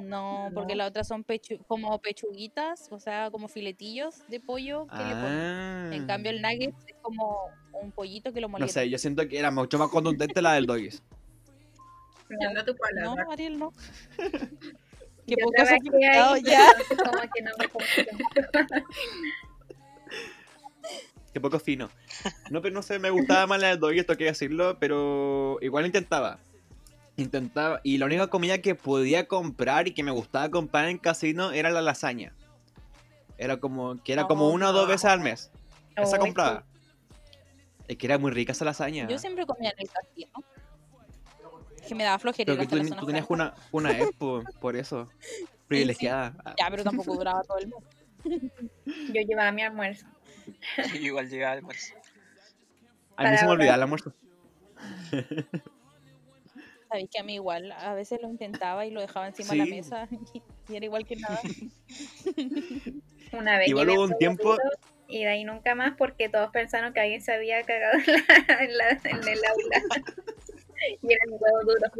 No, 0.00 0.50
porque 0.54 0.74
No. 0.74 0.78
las 0.78 0.90
otras 0.90 1.06
son 1.08 1.24
pechu- 1.24 1.64
como 1.66 1.98
pechuguitas, 2.00 2.88
o 2.90 2.98
sea, 2.98 3.30
como 3.30 3.48
filetillos 3.48 4.26
de 4.28 4.40
pollo 4.40 4.86
que 4.88 4.96
le 5.04 5.14
ponen. 5.14 5.92
En 5.92 6.06
cambio, 6.06 6.30
el 6.30 6.44
Ah. 6.44 6.52
nugget 6.52 6.74
es 6.86 6.96
como 7.02 7.38
un 7.80 7.92
pollito 7.92 8.32
que 8.32 8.40
lo 8.40 8.48
No 8.48 8.52
molieron. 8.52 8.72
sé, 8.72 8.88
yo 8.90 8.98
siento 8.98 9.28
que 9.28 9.38
era 9.38 9.50
mucho 9.50 9.78
más 9.78 9.88
contundente 9.90 10.42
la 10.42 10.54
del 10.54 10.66
Doggies. 10.66 11.02
Anda 12.46 12.64
tu 12.64 12.74
No. 13.02 13.16
Ariel, 13.30 13.58
no. 13.58 13.72
Qué 15.26 15.34
Yo 15.36 15.44
poco 15.44 15.52
trabajé 15.56 15.76
sofisticado 15.76 16.34
ahí, 16.34 16.42
ya. 16.42 16.66
entonces 16.70 16.98
como 16.98 17.20
que 17.34 17.42
no 17.42 17.50
me 17.58 17.68
confundo. 17.68 18.10
Qué 21.32 21.40
poco 21.40 21.58
fino. 21.58 21.90
No, 22.50 22.62
pero 22.62 22.74
no 22.74 22.82
sé, 22.82 22.98
me 22.98 23.10
gustaba 23.10 23.46
más 23.46 23.60
la 23.60 23.68
del 23.68 23.78
Doggies, 23.78 24.00
esto 24.00 24.16
que 24.16 24.24
decirlo, 24.24 24.78
pero 24.80 25.58
igual 25.60 25.84
intentaba. 25.86 26.38
Intentaba. 27.18 27.80
Y 27.82 27.98
la 27.98 28.06
única 28.06 28.28
comida 28.28 28.58
que 28.58 28.74
podía 28.74 29.26
comprar 29.28 29.88
y 29.88 29.92
que 29.92 30.02
me 30.02 30.10
gustaba 30.12 30.48
comprar 30.50 30.88
en 30.88 30.98
casino 30.98 31.50
era 31.52 31.68
la 31.70 31.82
lasaña. 31.82 32.32
Era 33.36 33.58
como, 33.58 34.02
que 34.02 34.12
era 34.12 34.26
como 34.26 34.46
Oh, 34.48 34.52
una 34.52 34.70
o 34.70 34.72
dos 34.72 34.88
veces 34.88 35.04
al 35.06 35.20
mes. 35.20 35.50
Esa 35.96 36.18
compraba. 36.18 36.64
Es 37.88 37.96
que 37.96 38.06
era 38.06 38.18
muy 38.18 38.30
rica 38.30 38.52
esa 38.52 38.64
lasaña. 38.64 39.08
Yo 39.08 39.18
siempre 39.18 39.44
comía 39.46 39.70
en 39.70 39.80
el 39.80 39.88
casino. 39.90 40.32
Que 41.88 41.94
me 41.94 42.04
daba 42.04 42.18
flojera 42.18 42.52
Pero 42.52 42.60
que 42.60 42.66
tú, 42.68 42.76
la 42.76 42.82
teni- 42.82 42.88
zona 42.88 43.00
tú 43.00 43.06
tenías 43.06 43.26
una, 43.28 43.54
una 43.72 43.98
expo, 43.98 44.42
por 44.60 44.76
eso. 44.76 45.08
Privilegiada. 45.68 46.34
Ah, 46.44 46.54
Ya, 46.58 46.70
pero 46.70 46.84
tampoco 46.84 47.14
duraba 47.16 47.42
todo 47.42 47.58
el 47.58 47.66
mes. 47.68 47.78
Yo 49.12 49.22
llevaba 49.22 49.50
mi 49.52 49.62
almuerzo. 49.62 50.06
Yo 50.94 51.00
igual 51.00 51.28
llegaba 51.28 51.52
al 51.52 51.58
almuerzo. 51.58 51.94
A 53.16 53.22
mí 53.22 53.26
Para 53.26 53.38
se 53.38 53.44
me 53.44 53.50
olvidaba 53.50 53.74
el 53.76 53.82
almuerzo. 53.82 54.12
Sabéis 56.88 57.10
que 57.10 57.18
a 57.18 57.22
mí 57.22 57.34
igual, 57.34 57.70
a 57.72 57.92
veces 57.94 58.20
lo 58.22 58.28
intentaba 58.28 58.86
y 58.86 58.90
lo 58.90 59.00
dejaba 59.00 59.26
encima 59.28 59.50
de 59.50 59.56
la 59.58 59.66
mesa 59.66 60.08
y, 60.34 60.42
y 60.72 60.76
era 60.76 60.86
igual 60.86 61.04
que 61.06 61.16
nada. 61.16 61.40
Una 63.32 63.58
vez 63.58 63.68
Igual 63.68 63.90
hubo 63.90 64.04
un 64.04 64.16
tiempo- 64.16 64.56
y 65.06 65.20
de 65.24 65.28
ahí 65.28 65.44
nunca 65.44 65.74
más 65.74 65.94
porque 65.96 66.28
todos 66.28 66.50
pensaron 66.50 66.92
que 66.94 67.00
alguien 67.00 67.20
se 67.22 67.32
había 67.32 67.62
cagado 67.62 67.98
en, 67.98 68.06
la- 68.06 68.60
en 68.62 68.76
la- 68.78 68.90
en 69.10 69.28
el 69.28 69.38
aula. 69.44 69.82
y 71.02 71.12
era 71.12 71.24
mi 71.26 71.32
huevo 71.34 71.60
duro. 71.62 71.90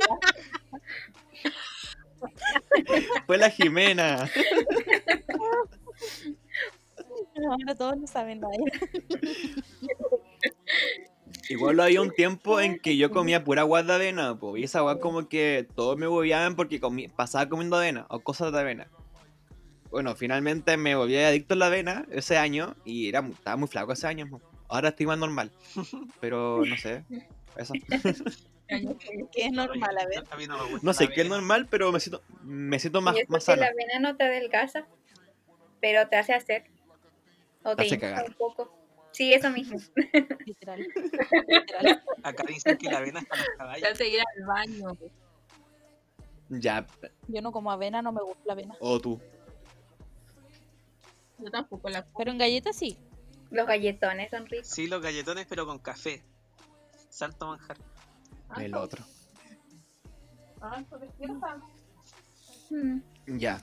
Fue 3.26 3.36
la 3.38 3.50
Jimena. 3.50 4.28
Ahora 7.50 7.74
todos 7.76 7.96
lo 7.98 8.06
saben, 8.06 8.40
nadie. 8.40 8.64
Igual 11.48 11.80
había 11.80 12.02
un 12.02 12.10
tiempo 12.10 12.60
en 12.60 12.78
que 12.78 12.96
yo 12.96 13.10
comía 13.10 13.44
pura 13.44 13.62
agua 13.62 13.82
de 13.82 13.92
avena, 13.92 14.38
po, 14.38 14.56
y 14.56 14.64
esa 14.64 14.80
agua 14.80 15.00
como 15.00 15.28
que 15.28 15.66
todos 15.74 15.96
me 15.96 16.06
bobeaban 16.06 16.56
porque 16.56 16.80
comí- 16.80 17.10
pasaba 17.10 17.48
comiendo 17.48 17.76
avena 17.76 18.06
o 18.10 18.20
cosas 18.20 18.52
de 18.52 18.60
avena. 18.60 18.88
Bueno, 19.90 20.14
finalmente 20.14 20.76
me 20.76 20.94
volví 20.94 21.16
adicto 21.16 21.54
a 21.54 21.56
la 21.56 21.66
avena 21.66 22.04
ese 22.10 22.36
año 22.36 22.76
y 22.84 23.08
era, 23.08 23.20
estaba 23.20 23.56
muy 23.56 23.68
flaco 23.68 23.92
ese 23.92 24.06
año. 24.06 24.28
po. 24.28 24.42
Ahora 24.68 24.90
estoy 24.90 25.06
más 25.06 25.18
normal, 25.18 25.50
pero 26.20 26.62
no 26.66 26.76
sé. 26.76 27.04
Eso. 27.56 27.72
Que 28.68 29.46
es 29.46 29.50
normal, 29.52 29.96
a 29.98 30.04
ver. 30.06 30.24
No 30.82 30.92
sé 30.92 31.08
qué 31.08 31.22
es 31.22 31.28
normal, 31.30 31.66
pero 31.70 31.90
me 31.90 32.00
siento, 32.00 32.22
me 32.42 32.78
siento 32.78 33.00
más, 33.00 33.16
más 33.28 33.44
sano. 33.44 33.62
la 33.62 33.68
avena 33.68 33.98
no 33.98 34.14
te 34.14 34.24
adelgaza, 34.24 34.86
pero 35.80 36.06
te 36.08 36.16
hace 36.16 36.34
hacer. 36.34 36.64
O 37.62 37.70
Te 37.70 37.76
te, 37.76 37.82
hace 37.84 37.94
hincha 37.94 38.10
cagar. 38.10 38.26
un 38.28 38.34
poco. 38.34 38.77
Sí, 39.18 39.34
eso 39.34 39.50
mismo. 39.50 39.80
Literal. 40.46 40.78
Literal. 41.48 42.04
Acá 42.22 42.44
dicen 42.46 42.78
que 42.78 42.88
la 42.88 42.98
avena 42.98 43.18
está 43.18 43.34
en 43.34 43.82
los 43.82 43.98
Te 43.98 44.08
ir 44.08 44.20
al 44.20 44.46
baño. 44.46 44.96
Ya, 46.50 46.86
Yo 47.26 47.42
no 47.42 47.50
como 47.50 47.72
avena, 47.72 48.00
no 48.00 48.12
me 48.12 48.22
gusta 48.22 48.40
la 48.46 48.52
avena. 48.52 48.76
o 48.78 49.00
tú. 49.00 49.20
Yo 51.40 51.50
tampoco 51.50 51.88
la 51.88 52.06
Pero 52.16 52.30
en 52.30 52.38
galletas 52.38 52.76
sí. 52.76 52.96
Los 53.50 53.66
galletones 53.66 54.30
son 54.30 54.46
ricos. 54.46 54.68
Sí, 54.68 54.86
los 54.86 55.02
galletones, 55.02 55.46
pero 55.48 55.66
con 55.66 55.80
café. 55.80 56.22
Santo 57.08 57.48
manjar. 57.48 57.76
El 58.56 58.72
otro. 58.76 59.04
Ah, 60.60 60.80
pues. 60.88 61.10
Mm. 62.70 63.00
Ya. 63.36 63.60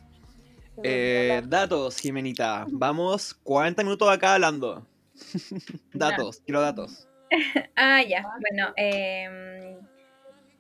Eh, 0.84 1.42
datos, 1.48 1.96
Jimenita. 1.96 2.66
Vamos 2.68 3.34
40 3.36 3.84
minutos 3.84 4.10
acá 4.10 4.34
hablando. 4.34 4.86
datos, 5.94 6.42
quiero 6.46 6.62
datos. 6.62 7.08
Ah, 7.76 8.02
ya. 8.04 8.22
Bueno, 8.40 8.72
em, 8.78 9.80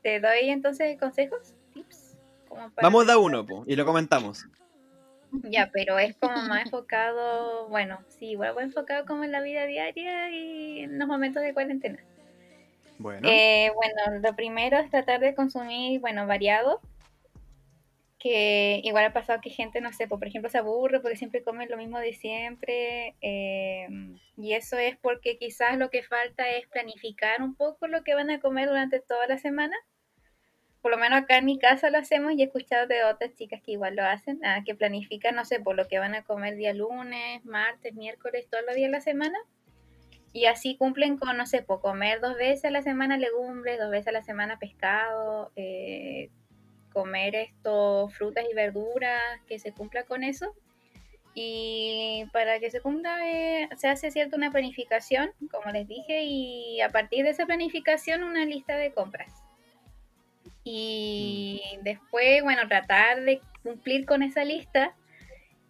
te 0.01 0.19
doy 0.19 0.49
entonces 0.49 0.97
consejos, 0.99 1.53
tips. 1.73 2.17
como 2.49 2.69
para- 2.71 2.87
Vamos 2.87 3.05
da 3.07 3.17
uno, 3.17 3.45
po, 3.45 3.63
y 3.67 3.75
lo 3.75 3.85
comentamos. 3.85 4.45
Ya, 5.43 5.69
pero 5.71 5.99
es 5.99 6.15
como 6.17 6.35
más 6.43 6.65
enfocado, 6.65 7.67
bueno, 7.69 7.99
sí, 8.07 8.31
igual 8.31 8.57
va 8.57 8.63
enfocado 8.63 9.05
como 9.05 9.23
en 9.23 9.31
la 9.31 9.41
vida 9.41 9.65
diaria 9.65 10.29
y 10.31 10.79
en 10.81 10.97
los 10.97 11.07
momentos 11.07 11.43
de 11.43 11.53
cuarentena. 11.53 11.99
Bueno. 12.97 13.27
Eh, 13.29 13.71
bueno, 13.75 14.19
lo 14.21 14.35
primero 14.35 14.77
es 14.77 14.89
tratar 14.89 15.19
de 15.19 15.35
consumir, 15.35 15.99
bueno, 15.99 16.25
variado. 16.27 16.79
Que 18.25 18.81
igual 18.83 19.05
ha 19.05 19.13
pasado 19.13 19.39
que 19.39 19.51
gente, 19.51 19.81
no 19.81 19.93
sé, 19.93 20.07
pues, 20.07 20.17
por 20.17 20.27
ejemplo, 20.27 20.49
se 20.49 20.57
aburre 20.57 20.99
porque 20.99 21.15
siempre 21.15 21.43
come 21.43 21.67
lo 21.67 21.77
mismo 21.77 21.99
de 21.99 22.11
siempre. 22.13 23.13
eh, 23.21 23.87
y 24.35 24.53
eso 24.53 24.79
es 24.79 24.97
porque 24.97 25.37
quizás 25.37 25.77
lo 25.77 25.91
que 25.91 26.01
falta 26.01 26.49
es 26.49 26.67
planificar 26.67 27.43
un 27.43 27.53
poco 27.55 27.87
lo 27.87 28.03
que 28.03 28.15
van 28.15 28.31
a 28.31 28.39
comer 28.39 28.67
durante 28.67 28.99
toda 28.99 29.27
la 29.27 29.37
semana. 29.37 29.75
Por 30.81 30.89
lo 30.89 30.97
menos 30.97 31.21
acá 31.21 31.37
en 31.37 31.45
mi 31.45 31.59
casa 31.59 31.91
lo 31.91 31.99
hacemos 31.99 32.33
y 32.33 32.41
he 32.41 32.45
escuchado 32.45 32.87
de 32.87 33.03
otras 33.03 33.35
chicas 33.35 33.61
que 33.63 33.73
igual 33.73 33.95
lo 33.95 34.03
hacen, 34.03 34.43
ah, 34.43 34.63
que 34.65 34.73
planifican, 34.73 35.35
no 35.35 35.45
sé, 35.45 35.59
por 35.59 35.75
lo 35.75 35.87
que 35.87 35.99
van 35.99 36.15
a 36.15 36.23
comer 36.23 36.55
día 36.55 36.73
lunes, 36.73 37.45
martes, 37.45 37.93
miércoles, 37.93 38.47
todos 38.49 38.63
los 38.65 38.75
días 38.75 38.87
de 38.87 38.97
la 38.97 39.01
semana. 39.01 39.37
Y 40.33 40.45
así 40.45 40.77
cumplen 40.77 41.17
con, 41.19 41.37
no 41.37 41.45
sé, 41.45 41.61
por 41.61 41.79
comer 41.79 42.21
dos 42.21 42.37
veces 42.37 42.65
a 42.65 42.71
la 42.71 42.81
semana 42.81 43.17
legumbres, 43.17 43.77
dos 43.77 43.91
veces 43.91 44.07
a 44.07 44.13
la 44.13 44.23
semana 44.23 44.57
pescado, 44.57 45.51
eh, 45.55 46.31
comer 46.95 47.35
esto, 47.35 48.07
frutas 48.07 48.45
y 48.49 48.55
verduras, 48.55 49.21
que 49.47 49.59
se 49.59 49.73
cumpla 49.73 50.03
con 50.03 50.23
eso. 50.23 50.55
Y 51.33 52.23
para 52.31 52.61
que 52.61 52.71
se 52.71 52.79
cumpla, 52.79 53.29
eh, 53.29 53.67
se 53.75 53.89
hace 53.89 54.09
cierta 54.11 54.37
una 54.37 54.49
planificación, 54.49 55.31
como 55.51 55.73
les 55.73 55.85
dije, 55.89 56.23
y 56.23 56.79
a 56.79 56.89
partir 56.89 57.25
de 57.25 57.31
esa 57.31 57.45
planificación 57.45 58.23
una 58.23 58.45
lista 58.45 58.77
de 58.77 58.93
compras. 58.93 59.43
Y 60.63 61.61
después, 61.81 62.41
bueno, 62.41 62.65
tratar 62.69 63.23
de 63.23 63.41
cumplir 63.61 64.05
con 64.05 64.23
esa 64.23 64.45
lista 64.45 64.95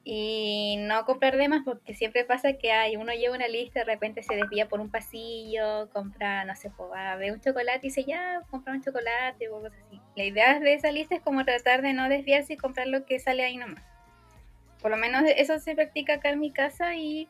y 0.07 0.75
no 0.81 1.03
comprar 1.03 1.35
de 1.35 1.49
más 1.49 1.63
porque 1.65 1.95
siempre 1.95 2.25
pasa 2.25 2.53
que 2.53 2.71
hay 2.71 2.95
uno 2.95 3.11
lleva 3.11 3.35
una 3.35 3.47
lista 3.47 3.79
de 3.79 3.85
repente 3.85 4.21
se 4.21 4.35
desvía 4.35 4.69
por 4.69 4.79
un 4.79 4.91
pasillo 4.91 5.89
compra 5.91 6.45
no 6.45 6.55
sé 6.55 6.69
pues 6.69 6.91
ver 7.17 7.33
un 7.33 7.41
chocolate 7.41 7.79
y 7.81 7.89
dice 7.89 8.03
ya 8.03 8.43
compra 8.51 8.73
un 8.73 8.83
chocolate 8.83 9.49
o 9.49 9.61
cosas 9.61 9.73
así. 9.87 9.99
La 10.15 10.23
idea 10.23 10.59
de 10.59 10.75
esa 10.75 10.91
lista 10.91 11.15
es 11.15 11.21
como 11.21 11.43
tratar 11.43 11.81
de 11.81 11.93
no 11.93 12.07
desviarse 12.07 12.53
y 12.53 12.57
comprar 12.57 12.85
lo 12.85 13.03
que 13.05 13.19
sale 13.19 13.43
ahí 13.43 13.57
nomás. 13.57 13.81
Por 14.79 14.91
lo 14.91 14.97
menos 14.97 15.23
eso 15.25 15.57
se 15.57 15.73
practica 15.73 16.13
acá 16.13 16.29
en 16.29 16.39
mi 16.39 16.51
casa 16.51 16.95
y 16.95 17.27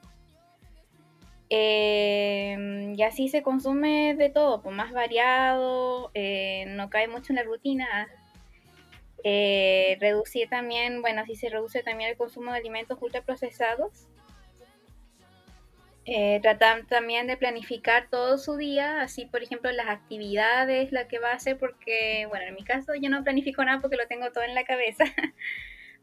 eh, 1.50 2.94
y 2.98 3.02
así 3.04 3.30
se 3.30 3.42
consume 3.42 4.16
de 4.16 4.30
todo 4.30 4.62
pues 4.62 4.76
más 4.76 4.92
variado 4.92 6.12
eh, 6.14 6.66
no 6.70 6.90
cae 6.90 7.08
mucho 7.08 7.32
en 7.32 7.38
la 7.38 7.44
rutina 7.44 8.10
eh, 9.28 9.98
reducir 10.00 10.48
también, 10.50 11.02
bueno, 11.02 11.22
así 11.22 11.36
se 11.36 11.50
reduce 11.50 11.82
también 11.82 12.12
el 12.12 12.16
consumo 12.16 12.52
de 12.52 12.60
alimentos 12.60 13.00
ultraprocesados. 13.02 14.08
Eh, 16.06 16.40
tratar 16.44 16.86
también 16.86 17.26
de 17.26 17.36
planificar 17.36 18.08
todo 18.12 18.38
su 18.38 18.56
día, 18.56 19.02
así 19.02 19.26
por 19.26 19.42
ejemplo 19.42 19.72
las 19.72 19.88
actividades, 19.88 20.92
la 20.92 21.08
que 21.08 21.18
va 21.18 21.32
a 21.32 21.36
hacer, 21.38 21.58
porque, 21.58 22.28
bueno, 22.30 22.46
en 22.46 22.54
mi 22.54 22.64
caso 22.64 22.94
yo 22.94 23.10
no 23.10 23.24
planifico 23.24 23.66
nada 23.66 23.82
porque 23.82 23.98
lo 23.98 24.06
tengo 24.06 24.32
todo 24.32 24.44
en 24.44 24.54
la 24.54 24.64
cabeza, 24.64 25.06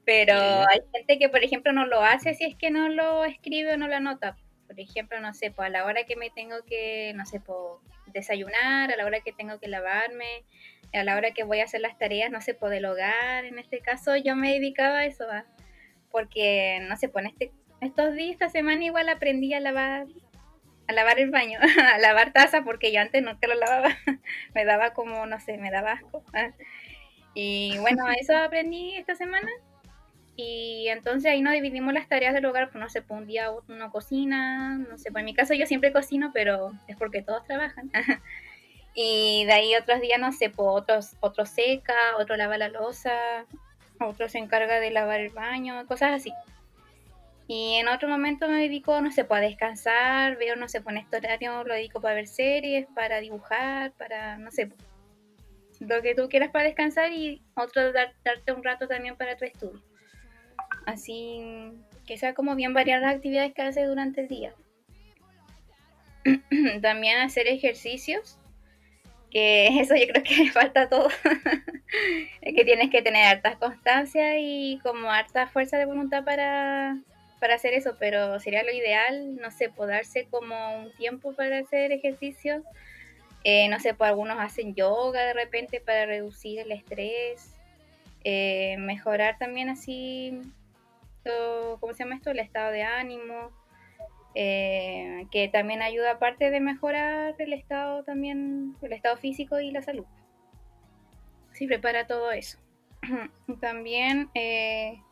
pero 0.05 0.35
hay 0.35 0.81
gente 0.93 1.21
que, 1.21 1.29
por 1.29 1.45
ejemplo, 1.45 1.73
no 1.73 1.87
lo 1.87 2.03
hace 2.03 2.35
si 2.35 2.43
es 2.43 2.57
que 2.57 2.73
no 2.73 2.89
lo 2.89 3.25
escribe 3.25 3.75
o 3.75 3.77
no 3.77 3.87
lo 3.87 3.95
anota. 3.95 4.37
Por 4.67 4.81
ejemplo, 4.81 5.21
no 5.21 5.33
sé, 5.33 5.53
pues 5.53 5.67
a 5.67 5.71
la 5.71 5.85
hora 5.85 6.03
que 6.05 6.17
me 6.17 6.31
tengo 6.31 6.57
que, 6.67 7.13
no 7.15 7.25
sé, 7.25 7.39
pues 7.39 7.59
desayunar, 8.07 8.91
a 8.91 8.97
la 8.97 9.07
hora 9.07 9.21
que 9.21 9.33
tengo 9.33 9.61
que 9.61 9.69
lavarme, 9.69 10.43
a 10.93 11.05
la 11.05 11.17
hora 11.17 11.33
que 11.33 11.45
voy 11.45 11.61
a 11.61 11.65
hacer 11.65 11.81
las 11.81 11.99
tareas, 11.99 12.31
no 12.31 12.41
sé, 12.41 12.55
por 12.55 12.71
del 12.71 12.85
hogar, 12.85 13.45
en 13.45 13.59
este 13.59 13.81
caso 13.81 14.17
yo 14.17 14.37
me 14.37 14.53
dedicaba 14.53 14.99
a 14.99 15.07
eso, 15.07 15.27
¿va? 15.27 15.45
porque, 16.13 16.79
no 16.89 16.97
sé, 16.97 17.09
pues 17.09 17.25
en 17.25 17.31
este, 17.33 17.53
estos 17.81 18.15
días, 18.15 18.33
esta 18.33 18.51
semana 18.51 18.85
igual 18.85 19.09
aprendí 19.09 19.53
a 19.55 19.61
lavar, 19.61 20.07
a 20.87 20.93
lavar 20.93 21.19
el 21.19 21.31
baño, 21.31 21.59
a 21.95 21.99
lavar 21.99 22.33
taza, 22.33 22.63
porque 22.63 22.93
yo 22.93 23.01
antes 23.01 23.23
nunca 23.23 23.49
lo 23.49 23.55
lavaba, 23.55 23.89
me 24.55 24.65
daba 24.65 24.93
como, 24.93 25.27
no 25.27 25.41
sé, 25.41 25.59
me 25.59 25.73
daba 25.73 25.93
asco. 25.93 26.23
Y 27.35 27.77
bueno, 27.81 28.05
eso 28.21 28.37
aprendí 28.37 28.95
esta 28.95 29.17
semana. 29.17 29.51
Y 30.35 30.87
entonces 30.89 31.31
ahí 31.31 31.43
nos 31.43 31.53
dividimos 31.53 31.93
las 31.93 32.09
tareas 32.09 32.33
del 32.33 32.47
hogar, 32.47 32.71
pues 32.71 32.81
no 32.81 32.89
sé, 32.89 33.03
pues 33.03 33.21
un 33.21 33.27
día 33.27 33.51
uno 33.69 33.91
cocina, 33.91 34.79
no 34.79 34.97
sé, 34.97 35.11
pues 35.11 35.21
en 35.21 35.27
mi 35.27 35.35
caso 35.35 35.53
yo 35.53 35.67
siempre 35.67 35.93
cocino, 35.93 36.31
pero 36.33 36.73
es 36.89 36.97
porque 36.97 37.23
todos 37.23 37.45
trabajan. 37.45 37.91
Y 38.95 39.45
de 39.47 39.53
ahí 39.53 39.75
otros 39.75 40.01
días, 40.01 40.21
no 40.21 40.33
sé, 40.33 40.51
pues 40.51 40.69
otros, 40.71 41.17
otro 41.21 41.47
seca, 41.47 41.95
otro 42.19 42.37
lava 42.37 42.59
la 42.59 42.69
losa, 42.69 43.47
otro 44.01 44.29
se 44.29 44.39
encarga 44.39 44.81
de 44.81 44.91
lavar 44.91 45.21
el 45.21 45.31
baño, 45.31 45.87
cosas 45.87 46.13
así. 46.13 46.33
Y 47.49 47.75
en 47.75 47.89
otro 47.89 48.09
momento 48.09 48.49
me 48.49 48.61
dedico, 48.61 49.01
no 49.01 49.11
sé, 49.11 49.25
pues 49.25 49.39
a 49.39 49.43
descansar, 49.43 50.37
veo, 50.37 50.57
no 50.57 50.69
sé, 50.69 50.81
pues 50.81 50.95
en 50.97 51.03
este 51.03 51.17
horario 51.17 51.65
lo 51.65 51.75
dedico 51.75 52.01
para 52.01 52.15
ver 52.15 52.29
series, 52.29 52.87
para 52.95 53.21
dibujar, 53.21 53.93
para, 53.93 54.39
no 54.39 54.51
sé, 54.51 54.69
pues, 54.69 54.81
lo 55.81 56.01
que 56.01 56.15
tú 56.15 56.29
quieras 56.29 56.51
para 56.51 56.65
descansar 56.65 57.13
y 57.13 57.43
otro 57.55 57.93
dar- 57.93 58.15
darte 58.25 58.53
un 58.53 58.63
rato 58.63 58.87
también 58.87 59.17
para 59.17 59.37
tu 59.37 59.45
estudio. 59.45 59.83
Así 60.87 61.73
que 62.07 62.17
sea 62.17 62.35
como 62.35 62.55
bien 62.55 62.73
variar 62.75 63.01
las 63.01 63.17
actividades 63.17 63.53
que 63.55 63.63
haces 63.63 63.89
durante 63.89 64.23
el 64.23 64.29
día. 64.29 64.55
También 66.83 67.19
hacer 67.19 67.49
ejercicios, 67.49 68.39
que 69.33 69.67
eso 69.81 69.97
yo 69.97 70.07
creo 70.07 70.23
que 70.23 70.51
falta 70.53 70.89
todo. 70.89 71.09
es 72.43 72.55
que 72.55 72.65
tienes 72.65 72.91
que 72.91 73.03
tener 73.03 73.25
harta 73.25 73.57
constancia 73.57 74.39
y 74.39 74.79
como 74.83 75.11
harta 75.11 75.47
fuerza 75.49 75.79
de 75.79 75.87
voluntad 75.87 76.25
para, 76.25 76.99
para 77.41 77.55
hacer 77.55 77.75
eso, 77.75 77.97
pero 77.99 78.39
sería 78.41 78.63
lo 78.63 78.71
ideal, 78.73 79.37
no 79.37 79.51
sé, 79.51 79.69
podarse 79.71 80.27
como 80.31 80.55
un 80.79 80.93
tiempo 80.93 81.35
para 81.35 81.59
hacer 81.59 81.93
ejercicio. 81.93 82.63
Eh, 83.45 83.69
no 83.69 83.81
sé, 83.81 83.95
pues 83.95 84.09
algunos 84.09 84.39
hacen 84.39 84.75
yoga 84.77 85.25
de 85.25 85.33
repente 85.33 85.81
para 85.81 86.07
reducir 86.07 86.61
el 86.61 86.71
estrés, 86.71 87.51
eh, 88.23 88.77
mejorar 88.79 89.37
también 89.39 89.69
así, 89.69 90.41
todo- 91.25 91.81
¿cómo 91.81 91.93
se 91.93 92.05
llama 92.05 92.15
esto? 92.17 92.31
El 92.31 92.39
estado 92.39 92.71
de 92.71 92.83
ánimo, 92.85 93.51
eh, 94.35 95.27
que 95.31 95.49
también 95.49 95.83
ayuda 95.83 96.13
aparte 96.13 96.51
de 96.51 96.61
mejorar 96.61 97.35
el 97.39 97.53
estado 97.53 98.03
también, 98.05 98.77
el 98.81 98.93
estado 98.93 99.17
físico 99.17 99.61
y 99.61 99.71
la 99.71 99.83
salud. 99.83 100.07
Sí, 101.53 101.67
prepara 101.67 102.07
todo 102.07 102.33
eso. 102.33 102.59
también 103.61 104.31
eh, 104.35 105.03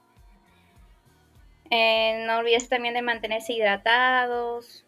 eh, 1.70 2.24
no 2.26 2.38
olvides 2.38 2.68
también 2.68 2.94
de 2.94 3.02
mantenerse 3.02 3.52
hidratados. 3.52 4.86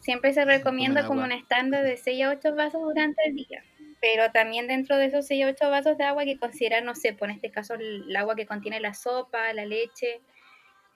Siempre 0.00 0.32
se 0.32 0.44
recomienda 0.44 1.06
como 1.06 1.22
un 1.22 1.32
estándar 1.32 1.84
de 1.84 1.96
6 1.96 2.24
a 2.24 2.30
8 2.30 2.54
vasos 2.54 2.82
durante 2.82 3.22
el 3.26 3.36
día. 3.36 3.62
Pero 4.00 4.30
también 4.30 4.68
dentro 4.68 4.96
de 4.96 5.06
esos 5.06 5.26
6 5.26 5.44
a 5.44 5.48
8 5.48 5.70
vasos 5.70 5.98
de 5.98 6.04
agua 6.04 6.24
que 6.24 6.38
considerar, 6.38 6.82
no 6.84 6.94
sé, 6.94 7.12
por 7.12 7.28
en 7.28 7.36
este 7.36 7.50
caso 7.50 7.74
el 7.74 8.14
agua 8.16 8.34
que 8.34 8.46
contiene 8.46 8.80
la 8.80 8.94
sopa, 8.94 9.52
la 9.52 9.66
leche, 9.66 10.20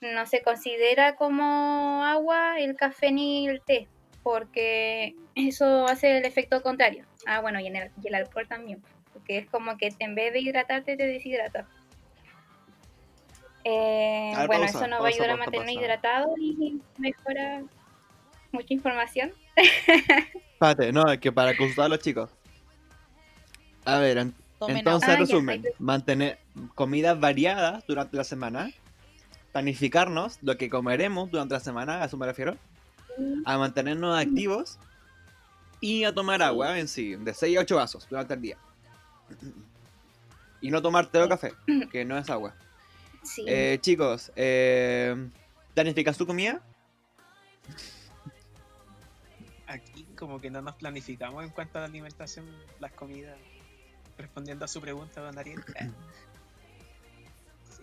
no 0.02 0.26
se 0.26 0.42
considera 0.42 1.14
como 1.16 2.04
agua 2.04 2.58
el 2.60 2.76
café 2.76 3.10
ni 3.12 3.48
el 3.48 3.62
té, 3.62 3.88
porque 4.22 5.14
eso 5.34 5.86
hace 5.86 6.18
el 6.18 6.24
efecto 6.24 6.62
contrario. 6.62 7.06
Ah, 7.24 7.40
bueno, 7.40 7.60
y, 7.60 7.68
en 7.68 7.76
el, 7.76 7.90
y 8.02 8.08
el 8.08 8.16
alcohol 8.16 8.46
también, 8.48 8.82
porque 9.12 9.38
es 9.38 9.46
como 9.48 9.76
que 9.78 9.88
en 10.00 10.14
vez 10.14 10.32
de 10.32 10.40
hidratarte 10.40 10.96
te 10.96 11.06
deshidrata. 11.06 11.66
Eh, 13.64 14.32
ver, 14.36 14.46
bueno, 14.48 14.64
pausa, 14.64 14.78
eso 14.78 14.86
nos 14.88 14.90
va 14.90 14.96
a 14.96 14.98
pausa, 14.98 15.14
ayudar 15.14 15.30
a 15.30 15.36
mantenernos 15.36 15.72
pausa. 15.74 15.80
hidratados 15.84 16.30
y 16.38 16.80
mejora 16.98 17.62
mucha 18.50 18.74
información. 18.74 19.32
Espérate, 20.54 20.92
no, 20.92 21.10
es 21.10 21.18
que 21.20 21.30
para 21.30 21.56
consultar 21.56 21.86
a 21.86 21.88
los 21.90 22.00
chicos. 22.00 22.28
A 23.84 23.98
ver, 23.98 24.26
Tomen 24.58 24.78
entonces. 24.78 25.08
Ah, 25.08 25.16
resumen, 25.16 25.62
ahí- 25.64 25.72
mantener 25.78 26.38
comidas 26.74 27.18
variadas 27.18 27.84
durante 27.86 28.16
la 28.16 28.24
semana, 28.24 28.70
planificarnos 29.52 30.38
lo 30.42 30.56
que 30.56 30.68
comeremos 30.68 31.30
durante 31.30 31.54
la 31.54 31.60
semana, 31.60 32.02
a 32.02 32.06
eso 32.06 32.16
me 32.16 32.26
refiero, 32.26 32.56
a 33.44 33.58
mantenernos 33.58 34.18
activos 34.18 34.78
y 35.80 36.04
a 36.04 36.14
tomar 36.14 36.42
agua 36.42 36.78
en 36.78 36.88
sí, 36.88 37.16
de 37.16 37.34
6 37.34 37.58
a 37.58 37.60
8 37.60 37.76
vasos 37.76 38.06
durante 38.08 38.34
el 38.34 38.40
día. 38.40 38.56
Y 40.60 40.70
no 40.70 40.80
tomar 40.80 41.06
té 41.06 41.20
o 41.20 41.28
café, 41.28 41.52
que 41.90 42.04
no 42.04 42.16
es 42.16 42.30
agua. 42.30 42.54
Sí. 43.22 43.44
Eh, 43.46 43.78
chicos, 43.80 44.32
eh, 44.36 45.14
¿planificas 45.74 46.16
tu 46.16 46.26
comida? 46.26 46.62
Aquí 49.66 50.06
como 50.16 50.40
que 50.40 50.50
no 50.50 50.62
nos 50.62 50.76
planificamos 50.76 51.44
en 51.44 51.50
cuanto 51.50 51.78
a 51.78 51.82
la 51.82 51.86
alimentación, 51.88 52.46
las 52.78 52.92
comidas, 52.92 53.36
respondiendo 54.16 54.64
a 54.64 54.68
su 54.68 54.80
pregunta, 54.80 55.20
don 55.20 55.38
Ariel. 55.38 55.62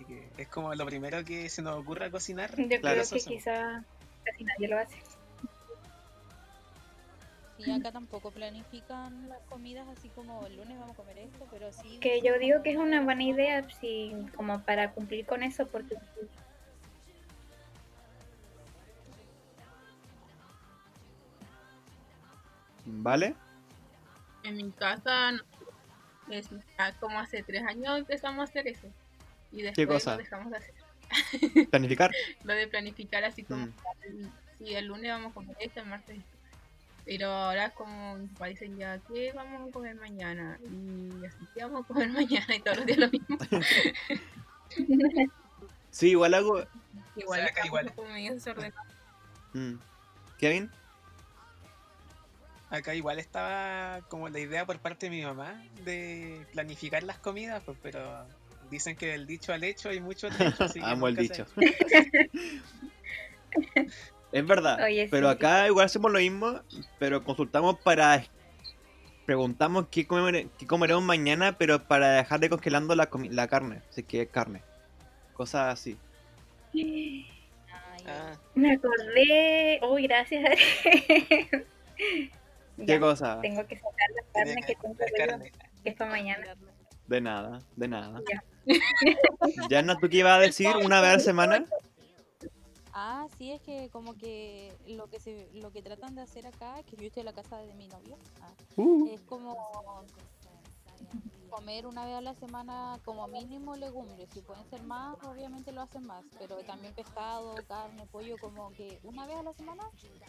Que 0.10 0.28
es 0.41 0.47
como 0.47 0.74
lo 0.74 0.88
primero 0.88 1.24
que 1.24 1.47
se 1.49 1.62
nos 1.62 1.78
ocurra 1.78 2.10
cocinar. 2.10 2.49
Yo 2.57 2.68
claro, 2.68 2.80
creo 2.80 2.95
que 2.95 3.01
hacemos. 3.01 3.26
quizá 3.26 3.84
casi 4.26 4.43
nadie 4.43 4.68
lo 4.68 4.80
hace. 4.80 4.97
Sí, 7.57 7.70
acá 7.72 7.91
tampoco 7.91 8.32
planifican 8.32 9.30
las 9.30 9.39
comidas 9.43 9.88
así 9.95 10.10
como 10.10 10.47
el 10.47 10.55
lunes 10.55 10.80
vamos 10.80 10.93
a 10.93 10.95
comer 10.95 11.20
esto, 11.20 11.45
pero 11.51 11.72
sí. 11.72 11.99
Que 11.99 12.22
yo 12.22 12.39
digo 12.39 12.64
que 12.64 12.72
es 12.72 12.78
una 12.78 13.03
buena 13.03 13.22
idea, 13.24 13.70
sí, 13.80 14.16
como 14.36 14.64
para 14.64 14.91
cumplir 14.93 15.28
con 15.28 15.43
eso, 15.43 15.68
porque 15.68 15.95
¿Vale? 22.86 23.36
En 24.43 24.57
mi 24.57 24.72
casa, 24.72 25.34
no- 25.34 25.43
es, 26.32 26.49
ya 26.49 26.93
como 26.99 27.20
hace 27.20 27.43
tres 27.43 27.62
años 27.64 27.99
empezamos 27.99 28.39
a 28.39 28.43
hacer 28.43 28.68
eso. 28.68 28.88
Y 29.52 29.62
después 29.64 29.88
cosa? 29.88 30.12
lo 30.12 30.18
dejamos 30.20 30.52
de 30.52 30.58
hacer. 30.58 30.74
¿Planificar? 31.72 32.12
Lo 32.43 32.54
de 32.54 32.68
planificar 32.68 33.24
así 33.24 33.43
como, 33.43 33.66
Mm. 33.68 33.74
el- 34.04 34.30
sí, 34.60 34.76
el 34.76 34.86
lunes 34.86 35.12
vamos 35.12 35.32
a 35.32 35.34
comer 35.34 35.58
esto, 35.60 35.80
el 35.82 35.86
martes. 35.88 36.18
Pero 37.06 37.28
ahora 37.32 37.66
es 37.68 37.74
como 37.74 38.16
mis 38.18 38.30
papás 38.34 38.50
dicen 38.50 38.78
ya, 38.78 39.00
¿qué 39.08 39.32
vamos 39.34 39.68
a 39.70 39.72
comer 39.72 39.95
mañana? 39.95 40.60
Y 40.64 41.26
así, 41.26 41.38
¿qué 41.56 41.64
vamos 41.64 41.84
a 41.84 41.88
comer 41.88 42.10
mañana? 42.12 42.56
Y 42.56 42.60
todos 42.60 42.78
los 42.78 42.86
días 42.86 43.00
lo 43.00 43.10
mismo. 43.10 43.38
Sí, 45.91 46.10
igual 46.12 46.34
hago... 46.36 46.64
Igual, 47.16 47.41
acá 47.41 47.66
igual. 47.66 47.91
como 47.95 48.10
medio 48.10 48.34
desordenados. 48.36 48.76
Mm. 49.54 49.74
¿Kevin? 50.38 50.70
Acá 52.70 52.93
igual 52.93 53.18
estaba 53.18 54.02
como 54.10 54.30
la 54.30 54.39
idea 54.39 54.66
por 54.68 54.78
parte 54.80 55.08
de 55.08 55.10
mi 55.10 55.24
mamá 55.24 55.64
de 55.84 56.45
planificar 56.54 57.02
las 57.02 57.18
comidas, 57.18 57.64
pues, 57.66 57.76
pero 57.82 58.28
dicen 58.70 58.95
que 58.95 59.07
del 59.07 59.26
dicho 59.28 59.53
al 59.53 59.63
hecho 59.63 59.89
hay 59.89 59.99
mucho 59.99 60.30
trecho, 60.38 60.63
así 60.63 60.80
que 60.80 60.86
Amo 60.86 61.07
el 61.07 61.15
dicho. 61.15 61.45
es 64.32 64.45
verdad, 64.45 64.84
Oye, 64.84 65.07
pero 65.09 65.30
sí. 65.30 65.36
acá 65.36 65.65
igual 65.67 65.86
hacemos 65.88 66.11
lo 66.11 66.20
mismo, 66.20 66.61
pero 66.99 67.24
consultamos 67.24 67.80
para... 67.80 68.24
Preguntamos 69.26 69.88
qué, 69.91 70.07
comer- 70.07 70.47
qué 70.57 70.65
comeremos 70.65 71.03
mañana, 71.03 71.55
pero 71.57 71.84
para 71.88 72.11
dejar 72.13 72.39
de 72.39 72.49
congelando 72.49 72.95
la, 72.95 73.07
carne, 73.47 73.82
si 73.91 74.01
es 74.01 74.07
que 74.07 74.22
es 74.24 74.30
carne. 74.30 74.63
Cosas 75.34 75.74
así. 75.74 75.97
Ay, 76.74 77.28
Ah, 78.07 78.34
me 78.55 78.72
acordé. 78.74 79.80
Uy, 79.88 80.07
gracias. 80.07 80.49
¿Qué 81.95 82.32
Ya, 82.78 82.99
cosa? 82.99 83.39
tengo 83.41 83.67
que 83.67 83.76
sacar 83.76 84.09
la 84.15 84.24
carne 84.34 84.55
que 84.61 84.74
que 84.74 84.80
tengo 84.82 84.95
carne. 85.15 85.51
que 85.84 85.89
es 85.89 85.95
para 85.95 86.09
mañana. 86.09 86.55
De 87.05 87.22
nada, 87.22 87.59
de 87.76 87.88
nada. 87.88 88.22
Ya. 88.32 88.43
Yana, 89.70 89.97
¿tú 89.97 90.09
qué 90.09 90.17
ibas 90.17 90.38
a 90.38 90.41
decir 90.41 90.70
una 90.84 91.01
vez 91.01 91.09
a 91.09 91.13
la 91.13 91.20
semana? 91.20 91.65
Ah, 92.93 93.28
sí, 93.38 93.51
es 93.51 93.61
que 93.61 93.89
como 93.89 94.15
que 94.15 94.74
lo 94.88 95.07
que 95.07 95.20
se, 95.20 95.49
lo 95.53 95.72
que 95.72 95.82
tratan 95.82 96.15
de 96.15 96.22
hacer 96.22 96.45
acá, 96.47 96.76
que 96.84 96.97
yo 96.97 97.07
estoy 97.07 97.22
en 97.22 97.28
la 97.28 97.34
casa 97.34 97.57
de 97.57 97.74
mi 97.76 97.88
novio, 97.88 98.17
ah, 98.41 98.51
Uh, 98.76 99.09
es 99.13 99.20
como 99.22 99.57
comer 101.49 101.86
una 101.86 102.05
vez 102.05 102.15
a 102.15 102.22
la 102.22 102.34
semana 102.36 102.99
como 103.03 103.28
mínimo 103.28 103.76
legumbres. 103.76 104.30
Si 104.34 104.41
pueden 104.41 104.63
ser 104.70 104.84
más, 104.84 105.17
obviamente 105.24 105.72
lo 105.72 105.82
hacen 105.82 106.05
más, 106.05 106.24
pero 106.38 106.57
también 106.59 106.93
pescado, 106.93 107.55
carne, 107.67 108.05
pollo, 108.11 108.38
como 108.39 108.72
que 108.72 108.99
una 109.03 109.26
vez 109.26 109.38
a 109.38 109.43
la 109.43 109.53
semana 109.53 109.84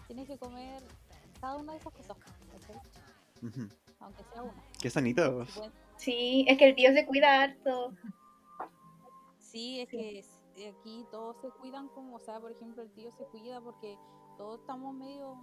tienes 0.06 0.26
que 0.26 0.38
comer 0.38 0.82
cada 1.40 1.56
una 1.56 1.72
de 1.72 1.78
esas 1.78 1.92
cosas, 1.92 2.16
aunque 4.00 4.24
sea 4.32 4.42
una. 4.42 4.62
Qué 4.80 4.90
sanito. 4.90 5.46
Sí, 5.96 6.44
es 6.48 6.58
que 6.58 6.68
el 6.68 6.74
tío 6.74 6.92
se 6.92 7.06
cuida 7.06 7.42
harto. 7.42 7.92
Sí, 9.50 9.80
es 9.80 9.88
que 9.88 10.18
es- 10.18 10.38
aquí 10.76 11.04
todos 11.10 11.36
se 11.40 11.48
cuidan 11.50 11.88
como, 11.88 12.16
o 12.16 12.20
sea, 12.20 12.38
por 12.40 12.52
ejemplo, 12.52 12.82
el 12.82 12.90
tío 12.92 13.10
se 13.12 13.24
cuida 13.26 13.60
porque 13.60 13.96
todos 14.36 14.60
estamos 14.60 14.94
medio, 14.94 15.36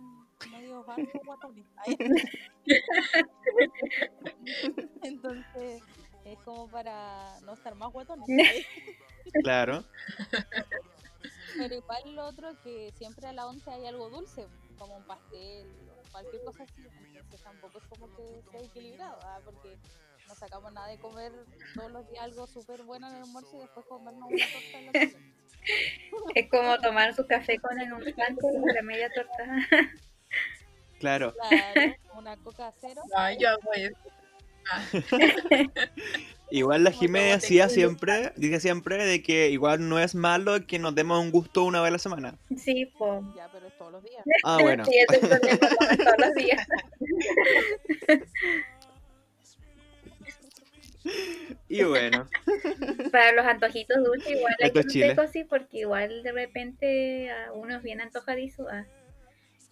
medio 0.52 0.86
hartos 0.90 1.22
guatones. 1.26 1.66
Entonces, 5.04 5.82
es 6.26 6.38
como 6.40 6.68
para 6.70 7.40
no 7.42 7.54
estar 7.54 7.76
más 7.76 7.92
guatones. 7.92 8.28
Claro. 9.44 9.84
Pero 11.58 11.76
igual 11.76 12.16
lo 12.16 12.26
otro 12.28 12.48
que 12.64 12.94
siempre 12.98 13.28
a 13.28 13.34
la 13.34 13.46
once 13.46 13.70
hay 13.70 13.86
algo 13.86 14.10
dulce, 14.10 14.48
como 14.78 14.96
un 14.96 15.04
pastel 15.06 15.68
o 15.92 16.12
cualquier 16.12 16.44
cosa 16.46 16.64
así. 16.64 16.82
Entonces 17.08 17.44
tampoco 17.44 17.78
es 17.80 17.88
como 17.88 18.08
que 18.16 18.42
sea 18.50 18.62
equilibrado, 18.62 19.20
¿ah? 19.24 19.42
porque 19.44 19.78
no 20.28 20.36
sacamos 20.36 20.72
nada 20.74 20.88
de 20.88 20.98
comer 20.98 21.32
todos 21.74 21.92
los 21.92 22.10
días 22.10 22.24
algo 22.24 22.48
súper 22.48 22.84
bueno 22.84 23.08
en 23.08 23.16
el 23.16 23.24
almuerzo 23.24 23.56
y 23.56 23.60
después 23.60 23.86
comernos 23.88 24.30
una 24.30 24.46
torta 24.46 24.80
en 24.80 24.86
la. 24.86 25.20
Es 26.36 26.50
como 26.50 26.78
tomar 26.80 27.14
su 27.14 27.28
café 27.28 27.60
con 27.60 27.78
el 27.80 27.92
un 27.92 28.02
canto 28.14 28.48
y 28.50 28.74
la 28.74 28.82
media 28.82 29.10
torta. 29.14 29.44
Claro. 31.00 31.32
Claro, 31.48 31.96
una 32.16 32.36
coca 32.38 32.74
cero. 32.82 33.04
No, 33.16 33.40
yo 33.40 33.50
hago 33.50 33.74
eso. 33.76 33.98
Igual 36.50 36.86
la 36.86 36.92
todo 36.92 37.12
decía 37.12 37.70
siempre, 37.70 38.34
dice 38.36 38.60
siempre 38.60 39.06
de 39.06 39.22
que 39.22 39.50
igual 39.50 39.88
no 39.88 40.00
es 40.00 40.16
malo 40.16 40.66
que 40.66 40.80
nos 40.80 40.96
demos 40.96 41.20
un 41.20 41.30
gusto 41.30 41.66
una 41.66 41.82
vez 41.82 41.90
a 41.90 41.92
la 41.92 42.00
semana. 42.00 42.40
Sí, 42.58 42.92
pues. 42.98 43.22
Ya, 43.36 43.48
pero 43.52 43.68
es 43.68 43.78
todos 43.78 43.92
los 43.92 44.04
días. 44.04 44.24
Ah, 44.44 44.58
bueno. 44.60 44.86
Sí, 44.86 44.98
es 44.98 45.20
todos 45.20 45.40
los 46.18 46.34
días. 46.34 46.68
Y 51.70 51.84
bueno, 51.84 52.28
Para 53.12 53.32
los 53.34 53.46
antojitos 53.46 53.98
dulces 54.04 54.32
igual 54.32 54.56
hay 54.62 54.72
que 54.72 55.16
cosas, 55.16 55.46
porque 55.50 55.80
igual 55.80 56.24
de 56.24 56.32
repente 56.32 57.32
a 57.32 57.52
uno 57.54 57.78
es 57.78 57.84
bien 57.84 58.02
antojadizo. 58.02 58.68
ah. 58.70 58.86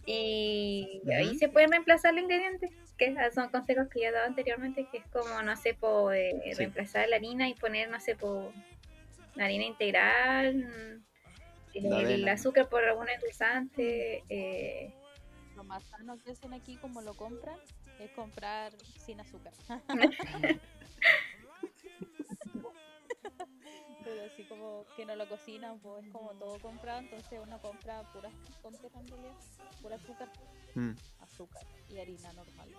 Y 0.06 1.02
ahí 1.18 1.36
se 1.36 1.50
pueden 1.50 1.72
reemplazar 1.72 2.14
los 2.14 2.24
ingredientes, 2.24 2.70
que 2.98 3.16
ah, 3.18 3.32
son 3.32 3.50
consejos 3.50 3.88
que 3.90 4.02
ya 4.02 4.10
he 4.10 4.12
dado 4.12 4.28
anteriormente, 4.28 4.88
que 4.92 5.00
es 5.00 5.06
como, 5.08 5.42
no 5.42 5.56
sé, 5.56 5.74
po, 5.74 6.12
eh, 6.12 6.32
Sí. 6.46 6.54
reemplazar 6.54 7.10
la 7.10 7.16
harina 7.16 7.50
y 7.50 7.56
poner, 7.56 7.90
no 7.90 8.00
sé, 8.00 8.16
po, 8.16 8.54
harina 9.38 9.66
integral, 9.66 11.02
el 11.74 12.28
azúcar 12.28 12.70
por 12.70 12.84
algún 12.84 13.10
endulzante. 13.10 14.24
Eh, 14.30 14.94
Lo 15.56 15.64
más 15.64 15.84
sano 15.84 16.18
que 16.18 16.32
hacen 16.32 16.54
aquí, 16.54 16.78
como 16.78 17.02
lo 17.02 17.14
compran, 17.14 17.58
es 18.00 18.12
comprar 18.12 18.74
sin 19.06 19.20
azúcar. 19.22 19.54
Pero 24.04 24.24
así 24.26 24.44
como 24.44 24.86
que 24.96 25.06
no 25.06 25.16
lo 25.16 25.28
cocinan, 25.28 25.80
pues 25.80 26.06
es 26.06 26.12
como 26.12 26.30
todo 26.34 26.60
comprado, 26.60 27.00
entonces 27.00 27.40
uno 27.42 27.60
compra 27.60 28.04
puras 28.14 28.32
en 28.64 29.08
realidad, 29.08 29.34
pura 29.82 29.96
azúcar, 29.96 30.30
mm, 30.76 30.92
azúcar 31.22 31.64
y 31.90 31.98
harina 31.98 32.32
normal. 32.34 32.70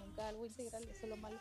Nunca 0.00 0.28
algo 0.28 0.46
integral, 0.46 0.82
eso 0.82 1.00
es 1.02 1.08
lo 1.08 1.16
malo 1.16 1.38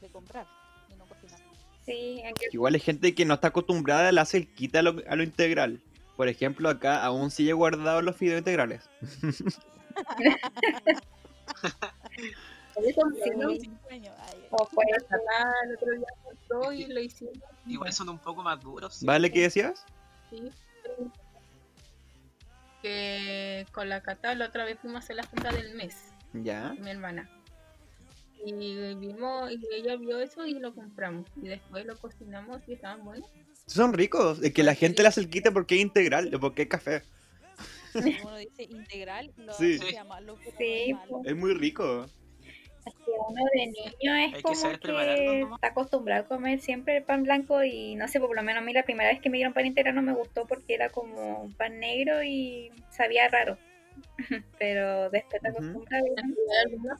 de 0.00 0.08
comprar 0.10 0.46
y 0.90 0.94
no 0.94 1.06
cocinar. 1.06 1.40
sí, 1.86 2.22
aquí 2.22 2.44
igual 2.52 2.74
hay 2.74 2.80
gente 2.80 3.14
que 3.14 3.24
no 3.24 3.34
está 3.34 3.48
acostumbrada, 3.48 4.12
le 4.12 4.20
hace 4.20 4.36
el 4.36 4.54
quita 4.54 4.80
a 4.80 4.82
lo, 4.82 5.02
a 5.08 5.16
lo 5.16 5.22
integral. 5.22 5.80
Por 6.18 6.26
ejemplo, 6.26 6.68
acá 6.68 7.04
aún 7.04 7.30
sigue 7.30 7.52
guardado 7.52 8.02
los 8.02 8.16
fideos 8.16 8.38
integrales. 8.38 8.90
Igual 17.66 17.92
son 17.92 18.08
un 18.08 18.18
poco 18.18 18.42
más 18.42 18.60
duros. 18.60 18.94
¿sí? 18.96 19.06
¿Vale? 19.06 19.30
¿Qué 19.30 19.42
decías? 19.42 19.84
Sí. 20.28 20.50
Que 22.82 23.64
con 23.70 23.88
la 23.88 24.00
Cata 24.02 24.34
la 24.34 24.46
otra 24.46 24.64
vez 24.64 24.76
fuimos 24.80 24.96
a 25.02 25.04
hacer 25.04 25.14
la 25.14 25.22
junta 25.22 25.52
del 25.52 25.72
mes, 25.76 26.12
Ya. 26.32 26.74
mi 26.80 26.90
hermana. 26.90 27.30
Y 28.44 28.52
vimos, 28.96 29.52
y 29.52 29.60
ella 29.72 29.94
vio 29.94 30.18
eso 30.18 30.44
y 30.46 30.54
lo 30.54 30.74
compramos. 30.74 31.26
Y 31.36 31.46
después 31.46 31.86
lo 31.86 31.96
cocinamos 31.96 32.60
y 32.66 32.72
estaban 32.74 33.04
buenos. 33.04 33.28
Son 33.68 33.92
ricos. 33.92 34.40
Es 34.42 34.52
que 34.52 34.62
la 34.62 34.74
gente 34.74 35.02
le 35.02 35.08
hace 35.08 35.20
el 35.20 35.30
quita 35.30 35.50
porque 35.52 35.76
es 35.76 35.82
integral, 35.82 36.30
porque 36.40 36.62
es 36.62 36.68
café. 36.68 37.02
Uno 37.94 38.36
dice 38.36 38.64
integral, 38.64 39.32
lo 39.36 39.52
Sí. 39.54 39.78
malo, 40.06 40.36
pero 40.44 40.52
no 40.52 40.58
Sí, 40.58 40.90
es 40.90 40.94
malo. 40.96 41.20
Es 41.24 41.36
muy 41.36 41.54
rico. 41.54 42.06
Que 42.84 43.12
uno 43.28 43.42
de 43.52 43.66
niño 43.66 44.14
es 44.16 44.34
Hay 44.34 44.42
que 44.42 44.42
como 44.42 44.78
que, 44.78 45.36
nomás. 45.40 45.56
está 45.56 45.66
acostumbrado 45.68 46.24
a 46.24 46.28
comer 46.28 46.60
siempre 46.60 46.96
el 46.98 47.02
pan 47.02 47.22
blanco 47.22 47.62
y 47.62 47.94
no 47.96 48.08
sé, 48.08 48.18
por 48.18 48.34
lo 48.34 48.42
menos 48.42 48.62
a 48.62 48.64
mí 48.64 48.72
la 48.72 48.84
primera 48.84 49.10
vez 49.10 49.20
que 49.20 49.28
me 49.28 49.36
dieron 49.36 49.52
pan 49.52 49.66
integral 49.66 49.94
no 49.94 50.02
me 50.02 50.14
gustó 50.14 50.46
porque 50.46 50.74
era 50.74 50.88
como 50.88 51.42
un 51.42 51.52
pan 51.52 51.78
negro 51.80 52.22
y 52.22 52.72
sabía 52.90 53.28
raro. 53.28 53.58
Pero 54.58 55.10
después 55.10 55.42
te 55.42 55.48
acostumbras 55.48 56.02
bien. 56.02 56.16
realidad, 56.16 56.96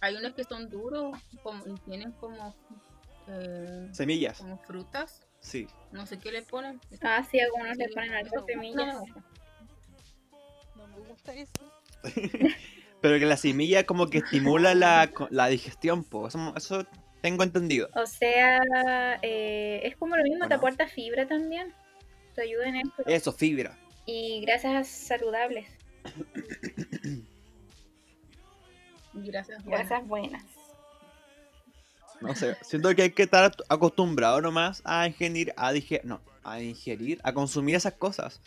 Hay 0.00 0.12
que 0.12 0.18
unos 0.20 0.34
que 0.34 0.44
son 0.44 0.68
duros 0.68 1.18
como, 1.42 1.64
y 1.66 1.74
tienen 1.88 2.12
como, 2.12 2.54
eh, 3.28 3.88
Semillas. 3.92 4.38
como 4.38 4.58
frutas. 4.58 5.26
Sí. 5.40 5.66
No 5.92 6.04
sé 6.06 6.18
qué 6.18 6.32
le 6.32 6.42
ponen. 6.42 6.80
Ah, 7.02 7.24
sí, 7.30 7.38
algunos 7.40 7.76
le 7.76 7.86
Sí, 7.88 7.94
ponen 7.94 8.08
no 8.10 8.14
me 8.14 8.20
algo 8.20 8.46
semillas. 8.46 8.96
no 10.76 10.86
me 10.88 10.98
gusta. 11.08 11.34
Eso. 11.34 11.52
Pero 13.00 13.18
que 13.20 13.26
la 13.26 13.36
semilla 13.36 13.86
como 13.86 14.08
que 14.08 14.18
estimula 14.18 14.74
la, 14.74 15.10
la 15.30 15.46
digestión, 15.48 16.02
po. 16.04 16.26
Eso, 16.26 16.52
eso 16.56 16.86
tengo 17.22 17.44
entendido. 17.44 17.88
O 17.94 18.06
sea, 18.06 18.58
eh, 19.22 19.80
es 19.84 19.96
como 19.96 20.16
lo 20.16 20.24
mismo, 20.24 20.46
¿O 20.46 20.48
te 20.48 20.54
aporta 20.54 20.88
fibra 20.88 21.26
también. 21.28 21.72
Te 22.34 22.42
ayuda 22.42 22.68
en 22.68 22.76
esto. 22.76 23.02
Eso, 23.06 23.32
fibra. 23.32 23.78
Y 24.06 24.40
grasas 24.40 24.88
saludables, 24.88 25.68
Gracias. 29.14 29.62
bueno. 29.64 29.78
grasas 29.78 30.06
buenas. 30.08 30.44
No 32.20 32.34
sé, 32.34 32.56
siento 32.62 32.94
que 32.94 33.02
hay 33.02 33.10
que 33.10 33.22
estar 33.22 33.52
acostumbrado 33.68 34.40
nomás 34.40 34.82
a 34.84 35.06
ingerir, 35.06 35.52
a 35.56 35.72
digerir, 35.72 36.04
no, 36.04 36.20
a 36.42 36.60
ingerir, 36.60 37.20
a 37.22 37.32
consumir 37.32 37.76
esas 37.76 37.94
cosas. 37.94 38.40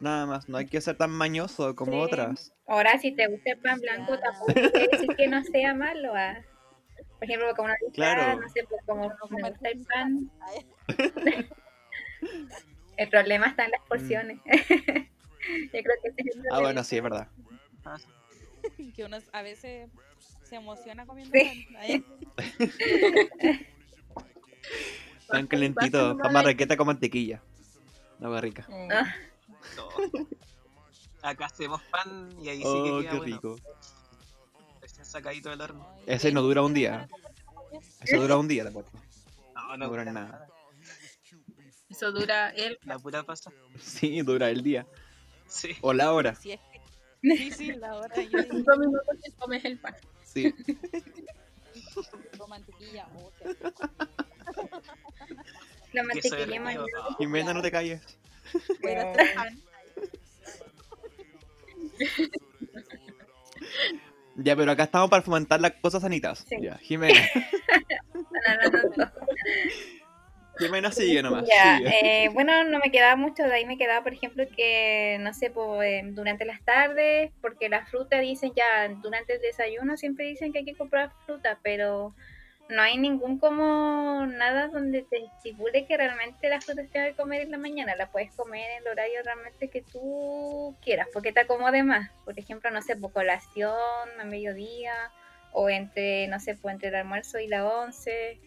Nada 0.00 0.26
más, 0.26 0.48
no 0.48 0.56
hay 0.58 0.66
que 0.66 0.80
ser 0.80 0.96
tan 0.96 1.10
mañoso 1.10 1.74
como 1.76 1.92
Sí. 1.92 1.98
otras. 1.98 2.52
Ahora, 2.66 2.98
si 2.98 3.12
te 3.14 3.26
gusta 3.28 3.52
el 3.52 3.58
pan 3.58 3.78
blanco, 3.80 4.18
tampoco 4.18 4.52
quiere 4.72 4.88
decir 4.90 5.08
que 5.16 5.28
no 5.28 5.42
sea 5.44 5.74
malo. 5.74 6.12
ah. 6.16 6.36
Por 7.18 7.24
ejemplo, 7.24 7.54
como 7.54 7.68
dice, 7.68 7.92
Claro. 7.94 8.22
ah, 8.22 8.34
no 8.34 8.48
sé, 8.48 8.64
pues 8.68 8.80
como 8.86 9.08
No 9.08 9.14
me 9.30 9.48
gusta 9.50 9.68
el 9.68 9.80
pan, 9.86 10.30
el 12.96 13.08
problema 13.08 13.46
está 13.46 13.64
en 13.64 13.70
las 13.70 13.80
porciones. 13.88 14.38
Yo 14.46 15.70
creo 15.70 15.96
que 16.02 16.08
ese 16.08 16.20
es 16.22 16.26
el 16.36 16.40
Ah, 16.40 16.42
problema. 16.42 16.60
bueno, 16.60 16.84
sí, 16.84 16.96
es 16.96 17.02
verdad. 17.02 17.28
que 18.96 19.04
uno 19.04 19.18
a 19.32 19.42
veces 19.42 19.88
se 20.44 20.56
emociona 20.56 21.06
comiendo 21.06 21.36
Sí. 21.38 21.66
pan. 21.72 21.76
Ay, 21.80 22.04
Tan 25.28 25.46
calentito, 25.46 26.16
pan 26.18 26.32
marraqueta 26.32 26.76
con 26.76 26.86
mantequilla. 26.86 27.42
Agua 28.20 28.40
rica. 28.40 28.66
Eh, 28.70 28.88
Ah. 28.92 29.14
No. 29.76 29.88
Acá 31.22 31.46
hacemos 31.46 31.80
pan 31.90 32.30
y 32.42 32.48
ahí 32.50 32.58
sí 32.58 32.64
Oh, 32.66 32.84
que 32.84 32.90
qué 32.90 33.08
queda 33.08 33.18
bueno. 33.18 33.24
rico. 33.36 33.56
Recién 34.80 35.06
sacadito 35.06 35.48
del 35.50 35.60
horno. 35.62 35.88
Ese 36.06 36.30
no 36.32 36.42
dura 36.42 36.62
un 36.62 36.74
día. 36.74 37.08
Eso 38.02 38.20
dura 38.20 38.36
un 38.36 38.46
día, 38.46 38.64
tampoco. 38.64 38.90
No, 39.54 39.76
No 39.76 39.88
dura 39.88 40.02
dura 40.04 40.12
nada. 40.12 40.46
Eso 41.88 42.12
dura 42.12 42.50
el 42.50 42.78
La 42.82 42.98
pura 42.98 43.22
pasta. 43.22 43.50
Sí, 43.80 44.20
dura 44.22 44.50
el 44.50 44.62
día. 44.62 44.86
Sí. 45.46 45.70
O 45.80 45.92
la 45.92 46.12
hora. 46.12 46.34
Sí, 46.34 46.58
sí, 47.52 47.72
la 47.72 47.94
hora 47.96 48.14
yo 48.16 48.38
digo, 48.42 48.42
cinco 48.50 48.76
minutos 48.76 49.16
que 49.24 49.32
comes 49.32 49.64
el 49.64 49.78
pan. 49.78 49.94
Sí. 50.34 50.54
con 52.36 52.50
mantequilla. 52.50 53.08
oh. 53.16 53.32
La 55.92 56.02
mantequilla. 56.02 56.86
Ah, 56.98 57.14
Jimena, 57.18 57.54
no 57.54 57.62
te 57.62 57.70
calles. 57.70 58.00
Hacer 58.82 59.34
pan. 59.34 59.62
Ya, 64.36 64.56
pero 64.56 64.72
acá 64.72 64.84
estamos 64.84 65.08
para 65.08 65.22
fomentar 65.22 65.60
las 65.60 65.72
cosas 65.80 66.02
sanitas. 66.02 66.44
Sí. 66.48 66.56
Ya, 66.60 66.76
Jimena. 66.78 67.20
No, 68.14 68.70
no, 68.70 68.82
no, 68.82 68.82
no. 68.96 69.12
Jimena 70.58 70.90
sigue 70.92 71.22
nomás. 71.22 71.44
Ya, 71.48 71.78
sigue. 71.78 72.24
eh, 72.24 72.28
bueno, 72.30 72.64
no 72.64 72.78
me 72.78 72.90
quedaba 72.90 73.16
mucho, 73.16 73.42
de 73.42 73.54
ahí 73.54 73.66
me 73.66 73.78
quedaba, 73.78 74.02
por 74.02 74.12
ejemplo, 74.12 74.44
que, 74.56 75.18
no 75.20 75.32
sé, 75.34 75.50
pues, 75.50 75.82
eh, 75.82 76.02
durante 76.06 76.44
las 76.44 76.62
tardes, 76.64 77.30
porque 77.40 77.68
la 77.68 77.84
fruta 77.86 78.18
dicen 78.20 78.52
ya, 78.54 78.88
durante 79.02 79.34
el 79.34 79.40
desayuno 79.40 79.96
siempre 79.96 80.26
dicen 80.26 80.52
que 80.52 80.60
hay 80.60 80.64
que 80.64 80.76
comprar 80.76 81.10
fruta, 81.26 81.58
pero 81.62 82.14
no 82.68 82.80
hay 82.80 82.96
ningún 82.96 83.38
como 83.38 84.24
nada 84.26 84.68
donde 84.68 85.02
te 85.02 85.18
estipule 85.18 85.86
que 85.86 85.96
realmente 85.96 86.48
las 86.48 86.64
frutas 86.64 86.88
tengas 86.90 87.10
que 87.10 87.16
comer 87.16 87.42
en 87.42 87.50
la 87.50 87.58
mañana, 87.58 87.94
la 87.94 88.10
puedes 88.10 88.34
comer 88.34 88.70
en 88.70 88.82
el 88.82 88.88
horario 88.88 89.22
realmente 89.22 89.68
que 89.68 89.82
tú 89.82 90.74
quieras, 90.82 91.08
porque 91.12 91.32
te 91.32 91.40
acomode 91.40 91.82
más, 91.82 92.10
por 92.24 92.38
ejemplo, 92.38 92.70
no 92.70 92.80
sé, 92.80 92.96
pues 92.96 93.12
colación 93.12 93.74
a 94.18 94.24
mediodía, 94.24 94.94
o 95.52 95.70
entre, 95.70 96.26
no 96.28 96.40
sé, 96.40 96.56
pues 96.56 96.74
entre 96.74 96.88
el 96.88 96.96
almuerzo 96.96 97.38
y 97.38 97.46
la 97.46 97.64
once, 97.66 98.38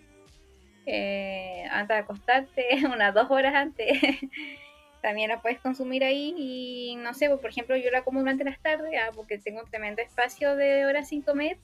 eh, 0.88 1.68
antes 1.70 1.96
de 1.96 2.02
acostarte, 2.02 2.66
unas 2.94 3.14
dos 3.14 3.30
horas 3.30 3.54
antes. 3.54 4.00
También 5.02 5.30
la 5.30 5.42
puedes 5.42 5.60
consumir 5.60 6.04
ahí 6.04 6.34
y 6.38 6.96
no 6.96 7.14
sé, 7.14 7.28
pues, 7.30 7.40
por 7.40 7.50
ejemplo, 7.52 7.76
yo 7.76 7.92
la 7.92 8.04
como 8.04 8.20
durante 8.20 8.44
las 8.44 8.60
tardes 8.60 8.92
ah, 9.00 9.12
porque 9.14 9.38
tengo 9.38 9.60
un 9.62 9.70
tremendo 9.70 10.02
espacio 10.02 10.56
de 10.56 10.86
horas 10.86 11.10
sin 11.10 11.22
comer 11.22 11.58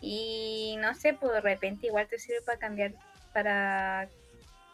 y 0.00 0.76
no 0.80 0.94
sé, 0.94 1.14
pues 1.14 1.32
de 1.32 1.40
repente 1.40 1.86
igual 1.86 2.06
te 2.08 2.18
sirve 2.18 2.42
para 2.42 2.58
cambiar, 2.58 2.92
para 3.32 4.08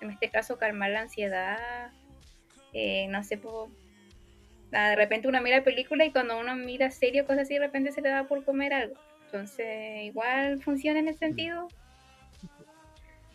en 0.01 0.11
este 0.11 0.29
caso 0.29 0.59
calmar 0.59 0.91
la 0.91 1.03
ansiedad, 1.03 1.93
eh, 2.73 3.07
no 3.09 3.23
sé, 3.23 3.39
pues 3.39 3.71
ah, 4.73 4.91
de 4.91 4.97
repente 4.97 5.29
uno 5.29 5.41
mira 5.41 5.63
película 5.63 6.05
y 6.05 6.11
cuando 6.11 6.39
uno 6.39 6.57
mira 6.57 6.91
serio, 6.91 7.27
cosas 7.27 7.43
así, 7.43 7.55
de 7.55 7.61
repente 7.61 7.93
se 7.93 8.03
le 8.03 8.09
da 8.09 8.25
por 8.25 8.45
comer 8.45 8.75
algo. 8.75 8.97
Entonces, 9.27 10.03
igual 10.03 10.61
funciona 10.63 11.01
en 11.01 11.09
ese 11.09 11.21
sentido. 11.21 11.69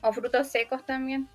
O 0.01 0.13
frutos 0.13 0.47
secos 0.47 0.85
también. 0.85 1.27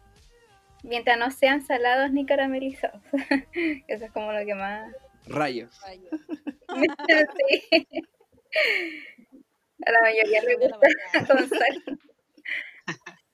Mientras 0.83 1.19
no 1.19 1.31
sean 1.31 1.65
salados 1.65 2.11
ni 2.13 2.27
caramelizados. 2.27 3.03
Eso 3.89 4.05
es 4.05 4.13
como 4.13 4.33
lo 4.33 4.45
que 4.45 4.55
más. 4.55 4.93
Rayos. 5.27 5.81
Rayo. 5.83 6.11
Sí. 7.71 7.87
A 9.87 9.93
la 9.93 10.01
mayoría 10.03 10.43
le 10.43 10.57
gusta 10.57 11.27
con 11.27 11.49
sal. 11.49 11.83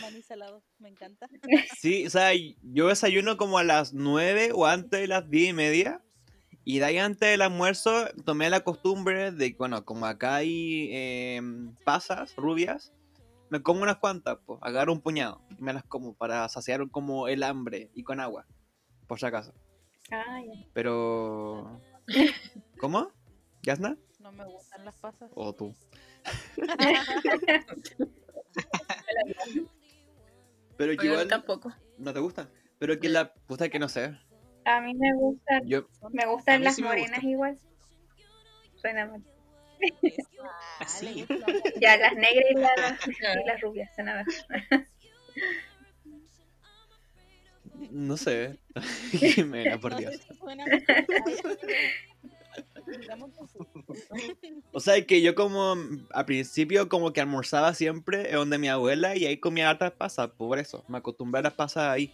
maní 0.00 0.22
salado. 0.22 0.62
Me 0.78 0.88
encanta. 0.88 1.28
Sí, 1.78 2.06
o 2.06 2.10
sea, 2.10 2.30
yo 2.62 2.88
desayuno 2.88 3.36
como 3.36 3.58
a 3.58 3.64
las 3.64 3.92
9 3.92 4.50
o 4.54 4.66
antes 4.66 5.00
de 5.00 5.08
las 5.08 5.28
10 5.28 5.50
y 5.50 5.52
media. 5.52 6.02
Y 6.64 6.78
de 6.78 6.84
ahí 6.84 6.98
antes 6.98 7.28
del 7.28 7.42
almuerzo 7.42 8.06
tomé 8.24 8.48
la 8.48 8.60
costumbre 8.60 9.32
de, 9.32 9.54
bueno, 9.58 9.84
como 9.84 10.06
acá 10.06 10.36
hay 10.36 10.90
em, 10.92 11.74
pasas 11.84 12.36
rubias, 12.36 12.92
me 13.52 13.62
como 13.62 13.82
unas 13.82 13.98
cuantas, 13.98 14.38
pues, 14.46 14.58
agarro 14.62 14.94
un 14.94 15.02
puñado 15.02 15.42
y 15.50 15.62
me 15.62 15.74
las 15.74 15.84
como 15.84 16.14
para 16.14 16.48
saciar 16.48 16.88
como 16.90 17.28
el 17.28 17.42
hambre 17.42 17.90
y 17.94 18.02
con 18.02 18.18
agua, 18.18 18.46
por 19.06 19.18
si 19.20 19.26
acaso. 19.26 19.52
Ah, 20.10 20.40
ya. 20.40 20.66
Pero... 20.72 21.78
¿Cómo? 22.80 23.12
¿Yasna? 23.62 23.98
No 24.20 24.32
me 24.32 24.46
gustan 24.46 24.86
las 24.86 24.98
pasas. 24.98 25.30
¿O 25.34 25.54
tú? 25.54 25.74
Pero 30.78 30.96
que 30.96 31.06
igual 31.06 31.28
tampoco. 31.28 31.74
no 31.98 32.14
te 32.14 32.20
gustan. 32.20 32.48
Pero 32.78 32.98
que 32.98 33.10
la 33.10 33.34
puta 33.34 33.68
que 33.68 33.78
no 33.78 33.90
sé. 33.90 34.18
A 34.64 34.80
mí 34.80 34.94
me 34.94 35.12
gustan, 35.14 35.60
Yo, 35.66 35.86
me 36.10 36.24
gustan 36.24 36.64
las 36.64 36.76
sí 36.76 36.82
me 36.82 36.88
morenas 36.88 37.10
gusta. 37.16 37.28
igual. 37.28 37.58
Suena 38.76 39.06
mal. 39.08 39.22
Ah, 40.80 40.86
Sí. 40.86 41.26
Ya, 41.80 41.96
las 41.96 42.14
negras 42.14 42.44
y 42.50 42.54
las, 42.54 43.06
y 43.42 43.46
las 43.46 43.60
rubias, 43.60 43.90
no 47.90 48.16
sé. 48.16 48.58
Jimena, 49.12 49.78
por 49.78 49.96
Dios. 49.96 50.14
O 54.72 54.80
sea, 54.80 55.04
que 55.06 55.22
yo 55.22 55.34
como 55.34 55.76
al 56.12 56.24
principio 56.24 56.88
como 56.88 57.12
que 57.12 57.20
almorzaba 57.20 57.74
siempre 57.74 58.28
en 58.30 58.36
donde 58.36 58.58
mi 58.58 58.68
abuela 58.68 59.16
y 59.16 59.26
ahí 59.26 59.38
comía 59.38 59.70
hartas 59.70 59.92
pasas, 59.92 60.30
por 60.30 60.58
eso, 60.58 60.84
me 60.88 60.98
acostumbré 60.98 61.40
a 61.40 61.42
las 61.42 61.54
pasas 61.54 61.84
ahí. 61.84 62.12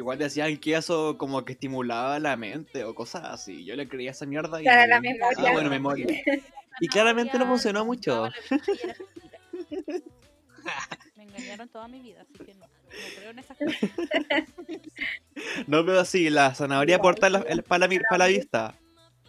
Igual 0.00 0.16
decían 0.18 0.56
que 0.56 0.74
eso 0.76 1.18
como 1.18 1.44
que 1.44 1.52
estimulaba 1.52 2.18
la 2.18 2.34
mente 2.34 2.84
o 2.84 2.94
cosas 2.94 3.22
así. 3.26 3.66
Yo 3.66 3.76
le 3.76 3.86
creía 3.86 4.12
esa 4.12 4.24
mierda 4.24 4.62
y... 4.62 4.64
Para 4.64 4.86
la 4.86 4.98
memoria. 4.98 5.36
Ah, 5.46 5.52
bueno, 5.52 5.68
memoria. 5.78 6.06
Y 6.80 6.88
claramente 6.88 7.38
no 7.38 7.46
funcionó 7.46 7.84
mucho. 7.84 8.30
Me 11.16 11.24
engañaron 11.24 11.68
toda 11.68 11.86
mi 11.88 12.00
vida, 12.00 12.22
así 12.22 12.32
que 12.44 12.54
no. 12.54 12.66
No 12.66 12.70
creo 13.18 13.30
en 13.30 13.38
esas 13.40 13.58
cosas. 13.58 13.76
No, 15.66 15.84
pero 15.84 16.02
sí, 16.06 16.30
la 16.30 16.54
zanahoria 16.54 16.96
aporta 16.96 17.28
la- 17.28 17.40
el- 17.40 17.62
para, 17.62 17.86
la, 17.86 18.00
para 18.08 18.18
la 18.18 18.26
vista. 18.26 18.74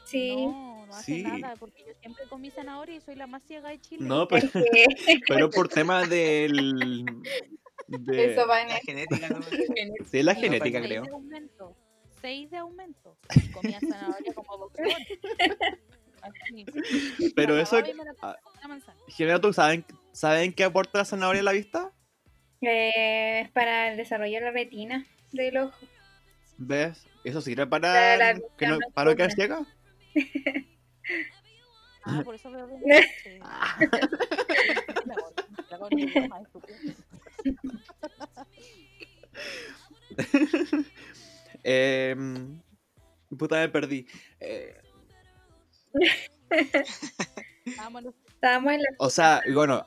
Sí, 0.06 0.36
No, 0.46 0.86
no 0.86 0.94
hace 0.96 1.16
Sí. 1.16 1.24
nada, 1.24 1.56
porque 1.60 1.84
yo 1.86 1.94
siempre 2.00 2.24
comí 2.30 2.50
zanahoria 2.50 2.96
y 2.96 3.02
soy 3.02 3.16
la 3.16 3.28
más 3.28 3.44
ciega 3.44 3.70
de 3.70 3.80
Chile. 3.82 4.06
No, 4.06 4.26
pero, 4.28 4.48
pero 5.28 5.50
por 5.50 5.68
tema 5.68 6.06
del... 6.06 7.06
De, 8.00 8.34
eso 8.34 8.48
va 8.48 8.62
en 8.62 8.70
La 8.70 8.76
el- 8.78 8.82
genética, 8.82 9.30
¿no? 9.30 9.40
sí, 10.10 10.24
la 10.24 10.36
genética, 10.36 10.80
seis 10.80 10.88
creo. 10.88 11.04
de 11.04 11.10
aumento. 11.12 11.76
6 12.22 12.52
de 12.52 12.58
aumento. 12.58 13.18
Comía 13.52 13.80
zanahoria 13.80 14.34
como 14.36 14.58
boxeón. 14.60 14.92
Así. 16.22 16.66
Pero 17.36 17.56
La 17.56 17.64
eso... 17.64 17.82
la 17.82 18.16
ah, 18.22 19.40
¿tú 19.42 19.54
saben, 19.54 19.84
saben 20.12 20.54
qué 20.54 20.64
aporta 20.64 21.00
la 21.00 21.06
zanahoria 21.06 21.42
a 21.42 21.46
la 21.46 21.52
vista? 21.54 21.92
Eh, 22.62 23.40
es 23.42 23.50
para 23.52 23.90
el 23.90 23.98
desarrollo 23.98 24.36
de 24.36 24.42
la 24.42 24.52
retina 24.52 25.04
del 25.32 25.58
ojo. 25.58 25.76
¿Ves? 26.60 27.08
¿Eso 27.24 27.42
sirve 27.42 27.66
Para 27.66 27.88
para, 27.92 28.18
la 28.18 28.40
que 28.56 28.68
no, 28.68 28.78
para 28.94 29.16
no 29.16 29.18
nocturna. 29.18 29.36
ciega? 29.36 29.66
Ah, 32.04 32.22
por 32.24 32.36
eso 32.36 32.52
veo 32.52 32.68
de 32.68 32.76
Eh, 41.64 42.16
puta, 43.38 43.58
me 43.58 43.70
perdí. 43.70 44.08
Eh. 44.40 44.82
Estábamos 47.66 48.74
en 48.74 48.82
la 48.82 48.90
o 48.98 49.10
sea, 49.10 49.42
bueno, 49.54 49.86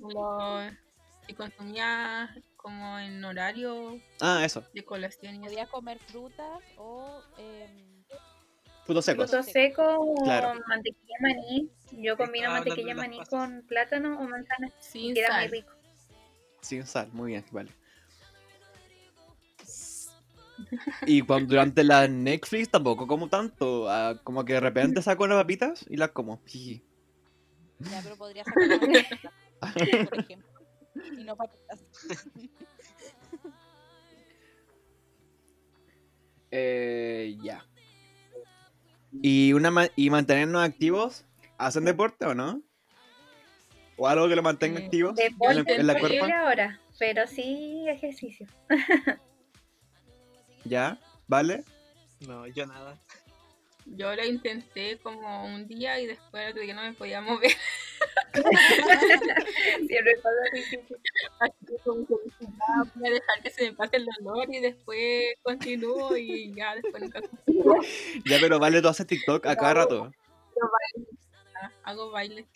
Como 0.00 0.60
si 1.26 1.34
consumía 1.34 2.34
como 2.56 2.98
en 2.98 3.24
horario 3.24 4.00
ah, 4.20 4.42
eso, 4.44 4.64
de 4.74 4.84
colación 4.84 5.36
y 5.36 5.38
así. 5.38 5.46
Podía 5.54 5.66
comer 5.66 5.98
frutas 6.00 6.60
o 6.76 7.22
em, 7.38 8.02
frutos 8.84 9.04
secos. 9.04 9.30
frutos 9.30 9.46
secos 9.52 9.96
o 9.98 10.24
Claro. 10.24 10.60
mantequilla 10.66 11.14
de 11.20 11.34
maní. 11.34 11.70
Yo 11.92 12.16
combino 12.16 12.50
mantequilla 12.50 12.88
las 12.88 12.96
maní 12.96 13.18
pasas. 13.18 13.28
con 13.30 13.62
plátano 13.66 14.18
o 14.20 14.28
manzana. 14.28 14.70
sin 14.80 15.14
Queda 15.14 15.38
muy 15.38 15.48
rico. 15.48 15.72
Sin 16.60 16.86
sal, 16.86 17.08
muy 17.12 17.32
bien, 17.32 17.44
vale. 17.50 17.72
Y 21.06 21.22
cuando 21.22 21.50
durante 21.50 21.84
la 21.84 22.08
Netflix 22.08 22.68
tampoco 22.68 23.06
como 23.06 23.28
tanto. 23.28 23.88
ah, 23.88 24.20
como 24.24 24.44
que 24.44 24.54
de 24.54 24.60
repente 24.60 25.00
saco 25.02 25.22
unas 25.24 25.38
papitas 25.38 25.86
y 25.88 25.96
las 25.96 26.10
como. 26.10 26.42
Jiji. 26.46 26.82
ya, 27.78 28.00
pero 28.02 28.16
podría 28.16 28.44
sacar 28.44 28.64
una 28.64 28.78
papita, 29.60 30.04
por 30.10 30.18
ejemplo. 30.18 30.48
Y 31.16 31.22
no 31.24 31.36
papitas. 31.36 31.84
Eh, 36.50 37.36
ya. 37.42 37.64
¿Y, 39.22 39.52
una 39.52 39.70
ma- 39.70 39.88
¿Y 39.96 40.10
mantenernos 40.10 40.62
activos? 40.62 41.24
¿Hacen 41.58 41.84
deporte 41.84 42.24
o 42.24 42.34
no? 42.34 42.62
¿O 43.96 44.06
algo 44.06 44.28
que 44.28 44.36
lo 44.36 44.42
mantenga 44.44 44.78
en 44.78 44.84
la, 44.84 45.12
Deporte 45.12 45.74
en 45.74 45.86
la 45.88 45.92
imposible 45.94 46.18
cuerpa? 46.20 46.40
ahora, 46.40 46.80
pero 47.00 47.26
sí 47.26 47.84
ejercicio. 47.88 48.46
¿Ya? 50.64 50.98
¿Vale? 51.26 51.64
No, 52.20 52.46
yo 52.46 52.64
nada. 52.66 52.96
Yo 53.86 54.14
lo 54.14 54.24
intenté 54.24 54.98
como 54.98 55.46
un 55.46 55.66
día 55.66 55.98
y 55.98 56.06
después 56.06 56.44
el 56.44 56.50
otro 56.50 56.62
día 56.62 56.74
no 56.74 56.82
me 56.82 56.92
podía 56.92 57.20
mover. 57.20 57.50
Siempre 58.32 60.14
pasa 60.22 60.36
así. 60.52 60.62
sí, 60.62 60.78
sí. 60.86 60.94
Así 61.40 61.66
que 61.66 61.74
como 61.84 62.06
que 62.06 62.14
"Ya, 62.40 62.92
voy 62.94 63.08
a 63.08 63.10
dejar 63.12 63.42
que 63.42 63.50
se 63.50 63.64
me 63.64 63.72
pase 63.72 63.96
el 63.96 64.06
dolor 64.06 64.46
y 64.54 64.60
después 64.60 65.24
continúo 65.42 66.16
y 66.16 66.54
ya 66.54 66.74
después 66.76 67.02
nunca 67.02 67.20
Ya, 68.26 68.36
pero 68.40 68.58
vale, 68.60 68.80
tú 68.80 68.88
haces 68.88 69.06
TikTok 69.06 69.44
a 69.46 69.56
cada 69.56 69.74
rato. 69.74 70.12
Hago 71.82 72.10
baile. 72.10 72.46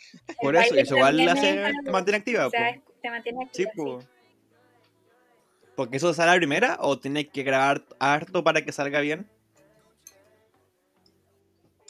Por 0.41 0.55
eso, 0.57 0.65
baile 0.71 0.81
eso 0.83 0.97
igual 0.97 1.17
la 1.17 1.33
hace, 1.33 1.67
es- 1.69 1.75
te 1.85 1.91
mantiene 1.91 2.19
activa. 2.19 2.47
O 2.47 2.51
sea, 2.51 2.75
po. 2.85 2.93
te 3.03 3.11
mantiene 3.11 3.49
Sí, 3.53 3.65
activa. 3.65 4.01
sí. 4.01 4.07
Porque 5.77 5.97
eso 5.97 6.13
sale 6.13 6.31
a 6.31 6.35
la 6.35 6.39
primera 6.39 6.77
o 6.81 6.99
tienes 6.99 7.29
que 7.31 7.43
grabar 7.43 7.83
harto 7.99 8.45
para 8.45 8.63
que 8.65 8.73
salga 8.73 9.01
bien. 9.01 9.29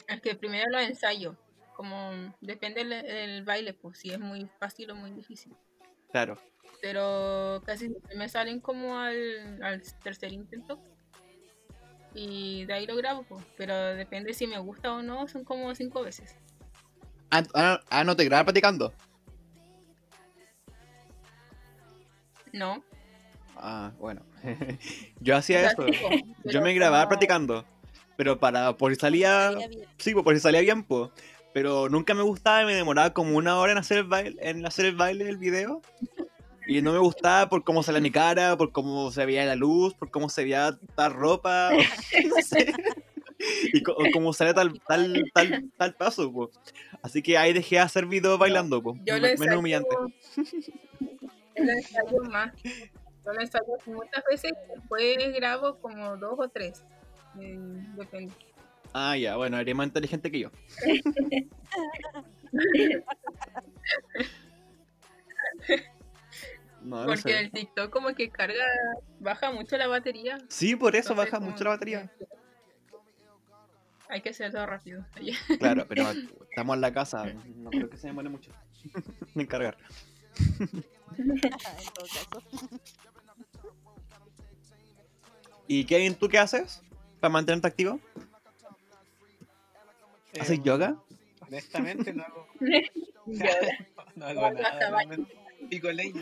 Es 0.07 0.21
que 0.21 0.35
primero 0.35 0.69
lo 0.69 0.79
ensayo. 0.79 1.35
Como 1.75 2.11
depende 2.39 2.83
del 2.83 2.93
el 2.93 3.43
baile, 3.43 3.73
pues 3.73 3.97
si 3.97 4.11
es 4.11 4.19
muy 4.19 4.47
fácil 4.59 4.91
o 4.91 4.95
muy 4.95 5.11
difícil. 5.11 5.53
Claro. 6.11 6.37
Pero 6.81 7.61
casi 7.65 7.87
siempre 7.87 8.15
me 8.15 8.29
salen 8.29 8.59
como 8.59 8.97
al, 8.99 9.61
al 9.63 9.81
tercer 10.03 10.31
intento. 10.33 10.79
Y 12.13 12.65
de 12.65 12.73
ahí 12.73 12.85
lo 12.85 12.95
grabo, 12.95 13.23
pues. 13.23 13.43
Pero 13.57 13.75
depende 13.95 14.33
si 14.33 14.45
me 14.45 14.59
gusta 14.59 14.93
o 14.93 15.01
no, 15.01 15.27
son 15.27 15.43
como 15.43 15.73
cinco 15.73 16.03
veces. 16.03 16.35
Ah, 17.33 17.43
ah, 17.55 17.79
ah, 17.89 18.03
no 18.03 18.15
te 18.15 18.25
grabas 18.25 18.43
practicando. 18.43 18.93
No. 22.51 22.83
Ah, 23.57 23.91
bueno. 23.97 24.21
yo 25.19 25.35
hacía 25.35 25.71
eso. 25.71 25.83
Yo 26.43 26.61
me 26.61 26.75
grababa 26.75 27.09
practicando. 27.09 27.65
Pero 28.17 28.39
para, 28.39 28.77
por 28.77 28.93
si 28.93 28.99
salía, 28.99 29.51
sí, 29.97 30.13
pues, 30.13 30.23
por 30.23 30.35
si 30.35 30.41
salía 30.41 30.61
bien, 30.61 30.83
pues. 30.83 31.09
Pero 31.55 31.89
nunca 31.89 32.13
me 32.13 32.21
gustaba 32.21 32.61
y 32.61 32.65
me 32.65 32.75
demoraba 32.75 33.13
como 33.13 33.35
una 33.35 33.57
hora 33.57 33.71
en 33.71 33.79
hacer 33.79 33.97
el 33.97 34.03
baile, 34.03 34.37
en 34.39 34.63
hacer 34.67 34.85
el 34.85 34.95
baile 34.95 35.25
del 35.25 35.37
video. 35.37 35.81
Y 36.67 36.83
no 36.83 36.93
me 36.93 36.99
gustaba 36.99 37.49
por 37.49 37.63
cómo 37.63 37.81
salía 37.81 37.99
mi 37.99 38.11
cara, 38.11 38.55
por 38.57 38.71
cómo 38.71 39.11
se 39.11 39.25
veía 39.25 39.43
la 39.45 39.55
luz, 39.55 39.95
por 39.95 40.11
cómo 40.11 40.29
se 40.29 40.43
veía 40.43 40.77
tal 40.93 41.13
ropa, 41.13 41.71
no 42.29 42.35
sé. 42.43 42.71
Y 43.73 43.81
co- 43.83 43.93
o 43.93 44.05
cómo 44.11 44.33
salía 44.33 44.53
tal, 44.53 44.79
tal, 44.87 45.23
tal, 45.33 45.71
tal 45.77 45.93
paso. 45.95 46.49
Así 47.01 47.21
que 47.21 47.37
ahí 47.37 47.53
dejé 47.53 47.75
de 47.75 47.81
hacer 47.81 48.05
videos 48.05 48.39
bailando. 48.39 48.81
Yo 49.05 49.17
lo 49.17 49.27
Menos 49.37 49.57
humillante. 49.57 49.89
yo 50.37 51.63
lo 51.63 51.71
ensayo 51.71 52.23
más. 52.31 52.53
Yo 52.63 53.31
lo 53.33 53.41
ensayo 53.41 53.65
muchas 53.85 54.23
veces 54.29 54.51
y 54.51 54.75
después 54.79 55.17
grabo 55.35 55.77
como 55.79 56.17
dos 56.17 56.35
o 56.37 56.49
tres. 56.49 56.83
Eh, 57.39 57.57
depende. 57.97 58.33
Ah, 58.93 59.17
ya, 59.17 59.35
bueno, 59.37 59.57
eres 59.57 59.75
más 59.75 59.87
inteligente 59.87 60.29
que 60.31 60.39
yo. 60.39 60.51
No, 66.81 66.99
no 67.01 67.05
Porque 67.07 67.21
sé. 67.21 67.39
el 67.39 67.51
TikTok 67.51 67.89
como 67.89 68.13
que 68.13 68.29
carga, 68.29 68.65
baja 69.19 69.51
mucho 69.51 69.77
la 69.77 69.87
batería. 69.87 70.37
Sí, 70.49 70.75
por 70.75 70.95
eso 70.95 71.11
entonces 71.13 71.31
baja 71.31 71.37
como 71.39 71.51
mucho 71.51 71.63
la 71.63 71.69
batería. 71.71 72.11
que- 72.19 72.25
Hay 74.09 74.21
que 74.21 74.29
hacerlo 74.29 74.65
rápido. 74.65 75.05
Claro, 75.59 75.85
pero 75.87 76.09
estamos 76.49 76.75
en 76.75 76.81
la 76.81 76.93
casa, 76.93 77.25
no 77.55 77.69
creo 77.69 77.89
que 77.89 77.97
se 77.97 78.07
demore 78.07 78.29
mucho 78.29 78.51
en 79.35 79.45
cargar. 79.47 79.77
en 81.17 81.41
todo 81.41 82.05
caso. 82.29 82.69
¿Y 85.67 85.85
Kevin, 85.85 86.15
tú 86.15 86.27
qué 86.29 86.37
haces 86.39 86.81
para 87.19 87.31
mantenerte 87.31 87.67
activo? 87.67 87.99
¿Haces 90.39 90.59
Eh, 90.59 90.61
yoga? 90.63 90.97
Honestamente 91.41 92.13
no 92.13 92.23
hago, 92.23 92.47
Yoga. 93.27 93.87
no 94.15 94.25
hago 94.25 94.51
nada. 94.51 95.05
Pico 95.69 95.91
leña. 95.91 96.21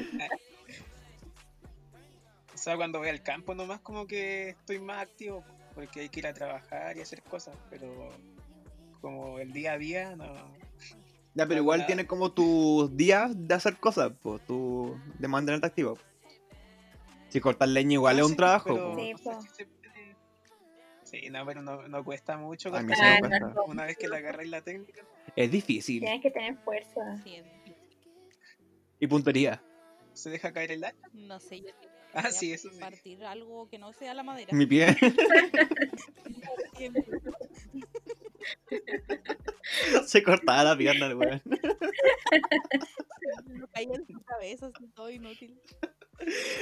O 2.54 2.58
sea, 2.58 2.76
cuando 2.76 3.00
voy 3.00 3.10
al 3.10 3.24
campo 3.24 3.56
nomás 3.56 3.80
como 3.80 4.06
que 4.06 4.50
estoy 4.50 4.80
más 4.80 5.02
activo 5.02 5.44
porque 5.74 6.02
hay 6.02 6.10
que 6.10 6.20
ir 6.20 6.28
a 6.28 6.34
trabajar 6.34 6.98
y 6.98 7.02
hacer 7.02 7.22
cosas, 7.24 7.56
pero 7.70 8.10
como 9.02 9.40
el 9.40 9.52
día 9.54 9.74
a 9.74 9.78
día 9.78 10.16
no. 10.16 10.26
Ya, 11.34 11.46
pero 11.46 11.56
No, 11.56 11.62
igual 11.62 11.80
nada. 11.80 11.88
tienes 11.88 12.06
como 12.08 12.32
tus 12.32 12.96
días 12.98 13.32
de 13.48 13.54
hacer 13.56 13.78
cosas, 13.78 14.12
pues, 14.22 14.46
tu, 14.46 15.00
de 15.18 15.28
mantenerte 15.28 15.68
activo. 15.68 15.98
Si 17.30 17.40
cortar 17.40 17.70
leña 17.70 17.94
igual 17.94 18.18
No, 18.18 18.20
es 18.20 18.26
un 18.26 18.32
sí, 18.32 18.38
trabajo. 18.38 18.66
pero-. 18.76 19.40
Sí, 21.04 21.30
no, 21.30 21.46
pero 21.46 21.62
no, 21.62 21.88
no 21.88 22.04
cuesta 22.06 22.38
mucho. 22.38 22.70
A 22.76 22.82
mí 22.82 22.88
cortar 22.88 22.98
sí 23.18 23.22
me 23.22 23.36
Ah, 23.36 23.40
cuesta. 23.40 23.62
Una 23.68 23.86
vez 23.86 23.98
que 23.98 24.08
le 24.08 24.18
agarráis 24.18 24.50
la 24.50 24.62
técnica, 24.62 25.02
Es 25.36 25.52
difícil. 25.52 26.00
Tienes 26.02 26.22
que 26.22 26.32
tener 26.32 26.56
fuerza. 26.58 27.18
Sí, 27.24 27.36
es 27.36 27.46
difícil. 27.46 27.76
Y 29.00 29.08
puntería. 29.08 29.62
se 30.14 30.30
deja 30.30 30.52
caer 30.54 30.72
el 30.72 30.84
hacha. 30.84 31.08
No 31.14 31.40
sé, 31.40 31.62
yo 31.62 31.70
Ah, 32.14 32.30
sí, 32.30 32.52
eso 32.52 32.70
sí. 32.70 32.80
partir 32.80 33.24
algo 33.24 33.70
que 33.70 33.78
no 33.78 33.94
sea 33.94 34.14
la 34.14 34.24
madera. 34.24 34.54
Mi 34.54 34.66
pie. 34.66 34.88
Se 40.06 40.24
cortaba 40.24 40.64
la 40.64 40.78
pierna, 40.78 41.08
el 41.08 41.16
weón. 41.16 41.42
me 43.46 43.68
caía 43.74 43.96
en 43.96 44.08
su 44.08 44.22
cabeza, 44.24 44.68
así 44.68 44.88
todo 44.90 45.10
inútil. 45.10 45.60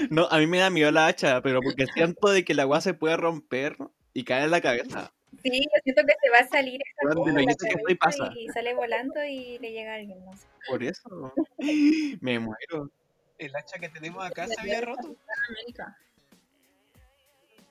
No, 0.10 0.28
a 0.30 0.38
mí 0.38 0.48
me 0.48 0.60
da 0.60 0.70
miedo 0.70 0.92
la 0.92 1.08
hacha, 1.08 1.42
pero 1.42 1.62
porque 1.62 1.86
siento 1.94 2.30
de 2.30 2.46
que 2.46 2.54
la 2.54 2.64
agua 2.64 2.82
se 2.82 2.94
puede 2.94 3.18
romper 3.18 3.78
y 4.14 4.24
caer 4.24 4.46
en 4.46 4.52
la 4.52 4.62
cabeza. 4.62 5.14
Sí, 5.44 5.52
yo 5.52 5.80
siento 5.84 6.02
que 6.06 6.14
se 6.22 6.30
va 6.30 6.40
a 6.40 6.48
salir 6.48 6.82
esa 6.82 7.10
de 7.10 7.32
de 7.32 7.34
la 7.34 7.46
quieto 7.46 7.66
que 7.66 7.96
cabeza 7.96 8.00
pasa. 8.00 8.34
y 8.36 8.48
sale 8.50 8.74
volando 8.74 9.24
y 9.24 9.58
le 9.60 9.72
llega 9.72 9.94
a 9.94 9.96
alguien. 9.96 10.24
No 10.26 10.36
sé. 10.36 10.48
Por 10.68 10.84
eso. 10.84 11.34
Me 12.22 12.40
muero. 12.40 12.92
El 13.40 13.56
hacha 13.56 13.80
que 13.80 13.90
tenemos 13.90 14.24
acá 14.24 14.48
se 14.48 14.60
había 14.60 14.82
roto. 14.82 15.16
América. 15.50 15.98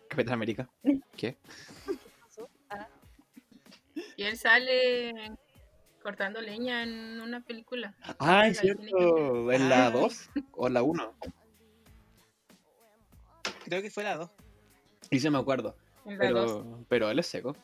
Capitán 0.09 0.35
América. 0.35 0.69
¿Qué? 1.17 1.37
Ah, 2.71 2.89
Y 4.17 4.23
él 4.25 4.37
sale 4.39 5.37
cortando 6.03 6.41
leña 6.41 6.83
en 6.83 7.21
una 7.21 7.43
película. 7.43 7.95
Ah, 8.19 8.49
es 8.49 8.59
cierto. 8.61 9.53
¿En 9.53 9.69
la 9.69 9.87
Ah. 9.87 9.91
2 9.91 10.31
o 10.53 10.69
la 10.71 10.83
1? 10.83 11.15
Creo 13.65 13.83
que 13.83 13.91
fue 13.91 14.05
la 14.05 14.17
2. 14.17 14.31
Y 15.11 15.21
sí 15.21 15.29
me 15.29 15.39
acuerdo. 15.39 15.77
Dos. 16.05 16.17
Pero, 16.19 16.85
pero 16.89 17.11
él 17.11 17.19
es 17.19 17.27
seco. 17.27 17.55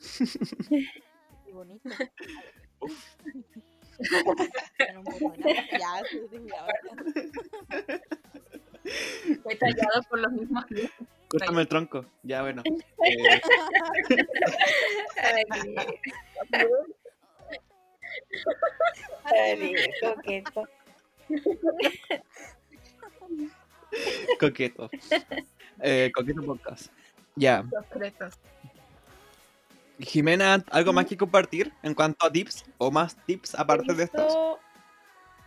qué 0.68 1.52
bonito. 1.52 1.88
Con 2.80 2.90
ya, 5.78 6.02
Fue 9.42 9.54
tallado 9.56 10.02
por 10.08 10.18
los 10.20 10.32
mismos 10.32 10.64
Córtame 11.28 11.62
el 11.62 11.68
tronco. 11.68 12.04
Ya, 12.22 12.42
bueno. 12.42 12.62
Eh, 12.64 13.40
Ay, 19.24 19.74
coqueto. 20.00 20.68
coqueto. 24.38 24.90
Eh, 25.80 26.12
coqueto 26.14 26.42
podcast. 26.42 26.92
Ya. 27.36 27.64
los. 27.90 28.38
Jimena, 29.98 30.64
¿algo 30.70 30.92
más 30.92 31.06
que 31.06 31.16
compartir 31.16 31.72
en 31.82 31.94
cuanto 31.94 32.26
a 32.26 32.32
tips? 32.32 32.64
¿O 32.78 32.90
más 32.90 33.16
tips 33.26 33.54
aparte 33.54 33.94
de 33.94 34.04
estos? 34.04 34.22
Esto, 34.26 34.58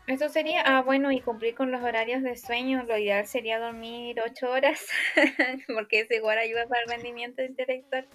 esto 0.08 0.30
sería, 0.30 0.62
ah, 0.66 0.82
bueno, 0.82 1.12
y 1.12 1.20
cumplir 1.22 1.54
con 1.56 1.72
los 1.72 1.82
horarios 1.84 2.24
de 2.24 2.38
sueño. 2.38 2.84
Lo 2.84 2.98
ideal 2.98 3.28
sería 3.28 3.60
dormir 3.60 4.20
ocho 4.22 4.50
horas, 4.50 4.86
porque 5.74 6.02
eso 6.02 6.14
igual 6.14 6.38
ayuda 6.38 6.66
para 6.68 6.82
el 6.84 6.90
rendimiento 6.90 7.44
intelectual. 7.44 8.08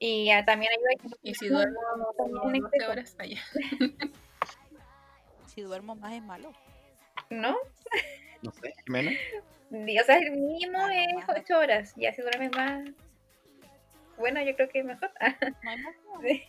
Y 0.00 0.30
ah, 0.30 0.44
también 0.44 0.72
ayuda 0.72 0.88
a 0.98 1.02
que 1.02 1.08
no 1.10 1.16
Y 1.22 1.34
si 1.34 1.48
duermas 1.48 1.76
duermo 1.96 2.12
también 2.18 2.56
en 2.56 2.62
12 2.62 2.76
exceso. 2.76 2.90
horas 2.90 3.16
allá. 3.20 3.40
Si 5.46 5.60
duermo 5.60 5.94
más 5.94 6.12
es 6.14 6.22
malo. 6.22 6.52
¿No? 7.30 7.56
No 8.42 8.50
sé, 8.52 8.74
Jimena. 8.84 9.12
O 9.72 10.04
sea, 10.04 10.18
el 10.18 10.32
mínimo 10.32 10.78
Ah, 10.78 10.94
es 10.94 11.14
más. 11.14 11.38
ocho 11.38 11.58
horas. 11.58 11.94
Ya 11.96 12.12
si 12.12 12.20
duermes 12.20 12.50
más, 12.54 12.90
bueno, 14.16 14.42
yo 14.42 14.54
creo 14.56 14.68
que 14.68 14.80
es 14.80 14.84
mejor. 14.84 15.10
No 15.62 15.70
hay 15.70 15.78
más. 15.82 15.94
Sí. 16.20 16.46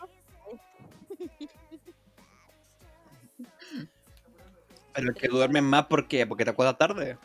Pero 4.94 5.10
el 5.10 5.16
que 5.16 5.28
duerme 5.28 5.62
más, 5.62 5.86
¿por 5.88 6.08
qué? 6.08 6.26
¿Porque 6.28 6.44
te 6.46 6.52
acuerdas 6.52 6.78
tarde? 6.78 7.18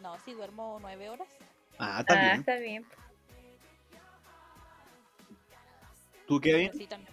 No, 0.00 0.18
si 0.20 0.32
duermo 0.34 0.78
nueve 0.80 1.08
horas. 1.08 1.28
Ah, 1.78 1.98
Ah, 2.00 2.04
también. 2.04 2.40
está 2.40 2.56
bien. 2.56 2.84
¿Tú, 6.26 6.40
Kevin? 6.40 6.72
sí, 6.72 6.86
también. 6.86 7.12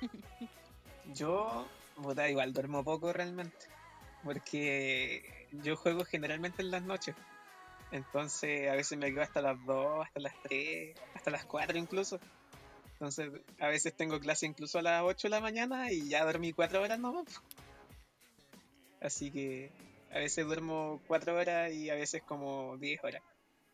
Yo, 1.14 1.66
puta, 1.94 2.28
igual 2.28 2.52
duermo 2.52 2.84
poco 2.84 3.12
realmente. 3.12 3.56
Porque 4.22 5.46
yo 5.52 5.76
juego 5.76 6.04
generalmente 6.04 6.62
en 6.62 6.70
las 6.72 6.82
noches. 6.82 7.14
Entonces 7.92 8.68
a 8.68 8.74
veces 8.74 8.98
me 8.98 9.10
quedo 9.10 9.22
hasta 9.22 9.40
las 9.40 9.64
2, 9.64 10.04
hasta 10.06 10.20
las 10.20 10.34
3, 10.42 10.96
hasta 11.14 11.30
las 11.30 11.44
4 11.44 11.78
incluso. 11.78 12.18
Entonces 12.92 13.30
a 13.60 13.68
veces 13.68 13.94
tengo 13.94 14.18
clase 14.20 14.46
incluso 14.46 14.78
a 14.78 14.82
las 14.82 15.02
8 15.02 15.28
de 15.28 15.30
la 15.30 15.40
mañana 15.40 15.92
y 15.92 16.08
ya 16.08 16.24
dormí 16.24 16.52
4 16.52 16.82
horas 16.82 16.98
nomás. 16.98 17.42
Así 19.00 19.30
que 19.30 19.70
a 20.10 20.18
veces 20.18 20.46
duermo 20.46 21.00
4 21.06 21.36
horas 21.36 21.72
y 21.72 21.90
a 21.90 21.94
veces 21.94 22.22
como 22.22 22.76
10 22.78 23.04
horas. 23.04 23.22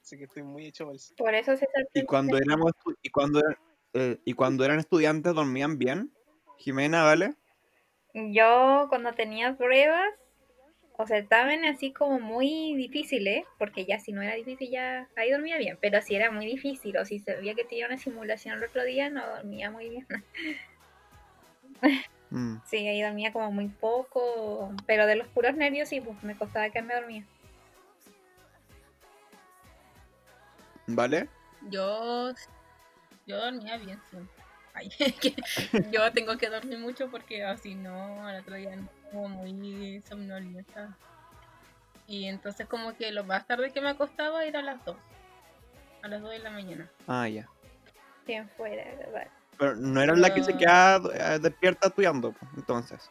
Así 0.03 0.19
que 0.19 0.25
estoy 0.25 0.43
muy 0.43 0.67
hecho 0.67 0.87
bolsa. 0.87 1.15
Por 1.17 1.35
eso 1.35 1.57
se 1.57 1.67
¿Y 1.95 2.05
cuando 2.05 2.37
éramos 2.37 2.73
y 3.03 3.11
cuando 3.11 3.39
eran, 3.39 3.57
eh, 3.95 4.19
y 4.25 4.33
cuando 4.35 4.65
eran 4.65 4.81
estudiantes 4.81 5.35
dormían 5.35 5.79
bien? 5.79 6.13
Jimena, 6.59 7.05
¿vale? 7.05 7.35
Yo 8.15 8.87
cuando 8.89 9.15
tenía 9.15 9.57
pruebas 9.57 10.11
o 10.97 11.07
certámenes 11.07 11.77
así 11.77 11.93
como 11.93 12.21
muy 12.21 12.75
difíciles, 12.75 13.45
porque 13.59 13.85
ya 13.85 13.99
si 13.99 14.13
no 14.13 14.23
era 14.23 14.35
difícil 14.35 14.71
ya 14.71 15.09
ahí 15.17 15.31
dormía 15.31 15.57
bien, 15.59 15.79
pero 15.81 16.01
si 16.03 16.15
era 16.15 16.31
muy 16.31 16.47
difícil 16.47 16.97
o 16.97 17.05
si 17.05 17.19
sabía 17.19 17.55
que 17.55 17.65
tenía 17.65 17.87
una 17.87 17.99
simulación 17.99 18.59
el 18.59 18.65
otro 18.65 18.85
día 18.85 19.11
no 19.11 19.27
dormía 19.27 19.71
muy 19.71 19.89
bien. 19.89 20.07
Mm. 22.33 22.63
Sí, 22.65 22.79
ahí 22.89 23.03
dormía 23.03 23.31
como 23.31 23.53
muy 23.53 23.69
poco, 23.69 24.73
pero 24.87 25.07
de 25.07 25.17
los 25.17 25.29
puros 25.29 25.55
nervios 25.55 25.91
sí, 25.91 26.01
pues 26.01 26.23
me 26.23 26.35
costaba 26.35 26.71
que 26.71 26.81
me 26.81 26.95
dormía. 26.95 27.27
¿Vale? 30.87 31.29
Yo, 31.69 32.33
yo 33.27 33.37
dormía 33.37 33.77
bien, 33.77 34.01
sí. 34.11 34.17
Ay, 34.73 34.89
que 35.21 35.35
yo 35.91 36.11
tengo 36.13 36.39
que 36.39 36.49
dormir 36.49 36.79
mucho 36.79 37.11
porque 37.11 37.45
así 37.45 37.75
no, 37.75 38.27
al 38.27 38.41
otro 38.41 38.55
día 38.55 38.77
no, 38.77 38.89
como 39.13 39.29
muy 39.29 40.03
somnolienta. 40.09 40.97
Y 42.09 42.25
entonces 42.27 42.67
como 42.67 42.97
que 42.97 43.13
lo 43.13 43.25
más 43.25 43.47
tarde 43.47 43.71
que 43.71 43.81
me 43.81 43.91
acostaba 43.91 44.45
era 44.45 44.59
a 44.61 44.63
las 44.63 44.85
2. 44.85 44.97
A 46.03 46.09
las 46.09 46.21
2 46.21 46.31
de 46.33 46.39
la 46.41 46.51
mañana. 46.51 46.91
Ah, 47.07 47.29
ya. 47.29 47.49
Bien 48.27 48.49
fuera, 48.57 48.85
¿verdad? 48.97 49.29
Pero 49.59 49.77
no 49.77 50.03
era 50.03 50.15
la 50.17 50.35
que 50.35 50.43
se 50.43 50.53
Ah. 50.55 50.59
queda 50.59 51.35
eh, 51.35 51.39
despierta 51.39 51.89
estudiando, 51.89 52.33
po, 52.33 52.47
entonces. 52.57 53.09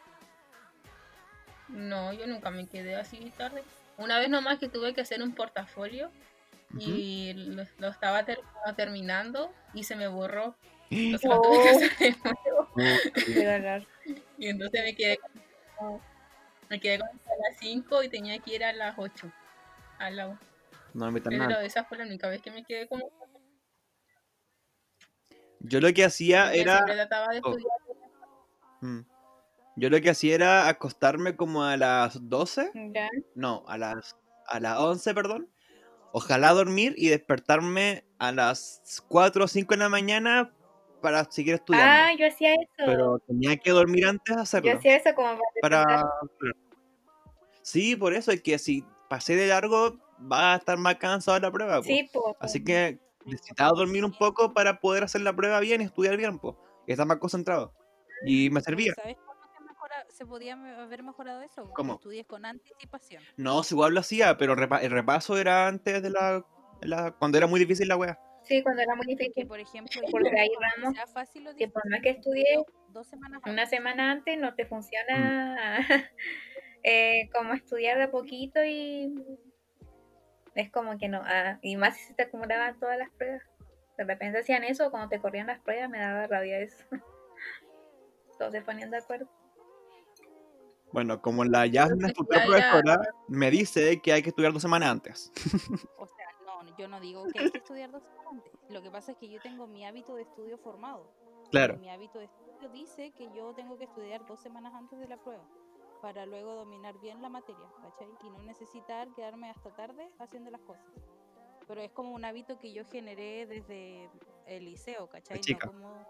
No, 1.68 2.12
yo 2.12 2.26
nunca 2.26 2.50
me 2.50 2.66
quedé 2.66 2.96
así 2.96 3.32
tarde. 3.36 3.62
Una 3.96 4.18
vez 4.18 4.28
nomás 4.28 4.58
que 4.58 4.68
tuve 4.68 4.92
que 4.94 5.00
hacer 5.00 5.22
un 5.22 5.34
portafolio 5.34 6.10
y 6.78 7.32
lo, 7.34 7.64
lo 7.78 7.88
estaba 7.88 8.24
ter- 8.24 8.40
terminando 8.76 9.52
y 9.74 9.84
se 9.84 9.96
me 9.96 10.08
borró. 10.08 10.54
Entonces 10.90 11.30
lo 11.30 11.40
tuve 11.40 11.62
que 11.62 11.70
Oh. 11.70 11.76
hacer 11.76 11.96
de 11.96 13.58
nuevo. 13.60 13.86
Y 14.38 14.48
entonces 14.48 14.82
me 14.84 14.94
quedé 14.94 15.16
como- 15.18 15.41
me 16.68 16.80
quedé 16.80 16.98
como 16.98 17.10
hasta 17.12 17.30
las 17.48 17.58
5 17.58 18.02
y 18.02 18.08
tenía 18.08 18.38
que 18.38 18.54
ir 18.54 18.64
a 18.64 18.72
las 18.72 18.98
8 18.98 19.30
al 19.98 20.16
lado. 20.16 20.38
No 20.94 21.10
me 21.10 21.20
Pero 21.20 21.36
nada. 21.36 21.64
esa 21.64 21.84
fue 21.84 21.98
la 21.98 22.04
única 22.04 22.28
vez 22.28 22.42
que 22.42 22.50
me 22.50 22.64
quedé 22.64 22.86
como 22.86 23.10
Yo 25.60 25.80
lo 25.80 25.92
que 25.92 26.04
hacía 26.04 26.52
era. 26.52 26.84
de 26.84 27.08
oh. 27.12 27.32
estudiar. 27.32 27.78
Mm. 28.80 29.00
Yo 29.76 29.90
lo 29.90 30.00
que 30.00 30.10
hacía 30.10 30.34
era 30.34 30.68
acostarme 30.68 31.36
como 31.36 31.64
a 31.64 31.76
las 31.76 32.28
12. 32.28 32.72
Ya. 32.92 33.08
No, 33.34 33.64
a 33.68 33.78
las, 33.78 34.16
a 34.46 34.60
las 34.60 34.78
11, 34.78 35.14
perdón. 35.14 35.48
Ojalá 36.12 36.52
dormir 36.52 36.94
y 36.98 37.08
despertarme 37.08 38.04
a 38.18 38.32
las 38.32 39.02
4 39.08 39.44
o 39.44 39.48
5 39.48 39.74
de 39.74 39.78
la 39.78 39.88
mañana 39.88 40.52
para 41.02 41.24
seguir 41.30 41.54
estudiando. 41.54 41.86
Ah, 41.92 42.12
yo 42.18 42.26
hacía 42.26 42.54
eso. 42.54 42.70
Pero 42.86 43.18
tenía 43.26 43.56
que 43.58 43.70
dormir 43.72 44.06
antes 44.06 44.34
de 44.34 44.38
yo 44.38 44.42
hacerlo. 44.42 44.72
hacía 44.78 44.96
eso 44.96 45.14
como 45.14 45.38
para 45.60 45.82
Para... 45.84 46.10
Sí, 47.62 47.96
por 47.96 48.14
eso 48.14 48.30
es 48.32 48.42
que 48.42 48.58
si 48.58 48.84
pasé 49.08 49.36
de 49.36 49.46
largo, 49.48 49.98
va 50.30 50.54
a 50.54 50.56
estar 50.56 50.78
más 50.78 50.96
cansado 50.96 51.34
de 51.36 51.40
la 51.42 51.50
prueba. 51.52 51.76
po. 51.78 51.82
Sí, 51.84 52.08
po. 52.12 52.36
Así 52.40 52.64
que 52.64 52.98
necesitaba 53.24 53.70
dormir 53.76 54.04
un 54.04 54.12
poco 54.12 54.52
para 54.52 54.80
poder 54.80 55.04
hacer 55.04 55.20
la 55.20 55.34
prueba 55.34 55.60
bien 55.60 55.80
y 55.80 55.84
estudiar 55.84 56.16
bien, 56.16 56.38
pues. 56.38 56.56
Y 56.86 56.92
estar 56.92 57.06
más 57.06 57.18
concentrado. 57.18 57.72
Y 58.26 58.50
me 58.50 58.60
servía. 58.60 58.92
¿Sabes 58.96 59.16
cómo 59.24 59.40
se, 59.56 59.64
mejora- 59.64 60.06
se 60.08 60.26
podía 60.26 60.54
haber 60.82 61.02
mejorado 61.02 61.42
eso? 61.42 61.64
Que 61.66 61.72
¿Cómo? 61.74 61.94
estudies 61.94 62.26
con 62.26 62.44
anticipación. 62.44 63.22
No, 63.36 63.62
si 63.62 63.74
igual 63.74 63.94
lo 63.94 64.00
hacía, 64.00 64.36
pero 64.36 64.54
el 64.54 64.90
repaso 64.90 65.38
era 65.38 65.68
antes 65.68 66.02
de 66.02 66.10
la, 66.10 66.44
la- 66.80 67.12
cuando 67.12 67.38
era 67.38 67.46
muy 67.46 67.60
difícil 67.60 67.86
la 67.88 67.96
wea. 67.96 68.18
Sí, 68.44 68.62
cuando 68.62 68.82
era 68.82 68.94
muy 68.94 69.06
Que 69.06 69.14
difícil. 69.16 69.46
por 69.46 69.60
ejemplo, 69.60 70.00
Porque 70.10 70.30
yo, 70.30 70.36
hay 70.38 70.50
ramos 70.76 70.94
sea 70.94 71.06
fácil 71.06 71.46
o 71.48 71.54
que 71.56 71.68
por 71.68 71.88
más 71.88 72.00
que 72.00 72.20
dos 72.88 73.06
semanas 73.06 73.40
una 73.46 73.66
semana 73.66 74.10
antes 74.10 74.36
no 74.38 74.54
te 74.54 74.64
Mm. 74.64 74.68
funciona 74.68 75.56
eh, 76.82 77.28
como 77.32 77.54
estudiar 77.54 77.98
de 77.98 78.04
a 78.04 78.10
poquito 78.10 78.62
y 78.64 79.14
es 80.54 80.70
como 80.70 80.98
que 80.98 81.08
no. 81.08 81.22
ah, 81.24 81.58
y 81.62 81.76
más 81.76 81.96
si 81.96 82.04
se 82.04 82.14
te 82.14 82.24
acumulaban 82.24 82.78
todas 82.78 82.98
las 82.98 83.10
pruebas. 83.10 83.42
De 83.96 84.04
repente 84.04 84.38
hacían 84.40 84.64
eso, 84.64 84.90
cuando 84.90 85.08
te 85.08 85.20
corrían 85.20 85.46
las 85.46 85.60
pruebas 85.60 85.88
me 85.88 85.98
daba 86.00 86.26
rabia 86.26 86.58
eso. 86.58 86.84
Todos 88.38 88.52
se 88.52 88.62
ponían 88.62 88.90
de 88.90 88.96
acuerdo. 88.98 89.28
Bueno, 90.92 91.22
como 91.22 91.44
la 91.44 91.64
ya 91.66 91.84
Entonces, 91.84 91.98
nuestra 92.00 92.18
futura 92.18 92.44
profesora 92.44 93.00
me 93.28 93.50
dice 93.50 94.00
que 94.02 94.12
hay 94.12 94.22
que 94.22 94.28
estudiar 94.30 94.52
dos 94.52 94.60
semanas 94.60 94.90
antes. 94.90 95.32
O 95.96 96.06
sea, 96.06 96.21
yo 96.78 96.88
no 96.88 97.00
digo 97.00 97.24
que 97.32 97.38
hay 97.38 97.50
que 97.50 97.58
estudiar 97.58 97.90
dos 97.90 98.02
semanas 98.02 98.26
antes. 98.30 98.52
Lo 98.70 98.82
que 98.82 98.90
pasa 98.90 99.12
es 99.12 99.18
que 99.18 99.28
yo 99.28 99.40
tengo 99.40 99.66
mi 99.66 99.84
hábito 99.84 100.14
de 100.14 100.22
estudio 100.22 100.58
formado. 100.58 101.12
Claro. 101.50 101.76
Mi 101.78 101.90
hábito 101.90 102.18
de 102.18 102.26
estudio 102.26 102.68
dice 102.70 103.12
que 103.12 103.30
yo 103.32 103.52
tengo 103.54 103.76
que 103.76 103.84
estudiar 103.84 104.24
dos 104.26 104.40
semanas 104.40 104.72
antes 104.74 104.98
de 104.98 105.08
la 105.08 105.16
prueba 105.16 105.44
para 106.02 106.26
luego 106.26 106.54
dominar 106.56 106.98
bien 106.98 107.22
la 107.22 107.28
materia, 107.28 107.68
¿cachai? 107.80 108.08
Y 108.24 108.30
no 108.30 108.42
necesitar 108.42 109.08
quedarme 109.14 109.50
hasta 109.50 109.70
tarde 109.70 110.10
haciendo 110.18 110.50
las 110.50 110.60
cosas. 110.62 110.84
Pero 111.68 111.80
es 111.80 111.92
como 111.92 112.12
un 112.12 112.24
hábito 112.24 112.58
que 112.58 112.72
yo 112.72 112.84
generé 112.86 113.46
desde 113.46 114.10
el 114.46 114.64
liceo, 114.64 115.08
¿cachai? 115.08 115.36
No 115.36 115.42
chica. 115.42 115.68
como, 115.68 116.04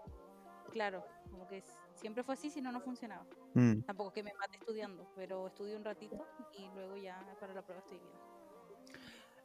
claro, 0.71 1.05
como 1.29 1.47
que 1.47 1.63
siempre 1.93 2.23
fue 2.23 2.33
así, 2.33 2.49
si 2.49 2.59
no, 2.59 2.71
no 2.71 2.81
funcionaba. 2.81 3.25
Mm. 3.53 3.81
Tampoco 3.81 4.11
que 4.11 4.23
me 4.23 4.33
mate 4.33 4.57
estudiando, 4.57 5.07
pero 5.15 5.45
estudio 5.47 5.77
un 5.77 5.83
ratito 5.83 6.25
y 6.57 6.67
luego 6.73 6.97
ya 6.97 7.23
para 7.39 7.53
la 7.53 7.61
prueba 7.61 7.83
estoy 7.83 7.99
bien. 7.99 8.32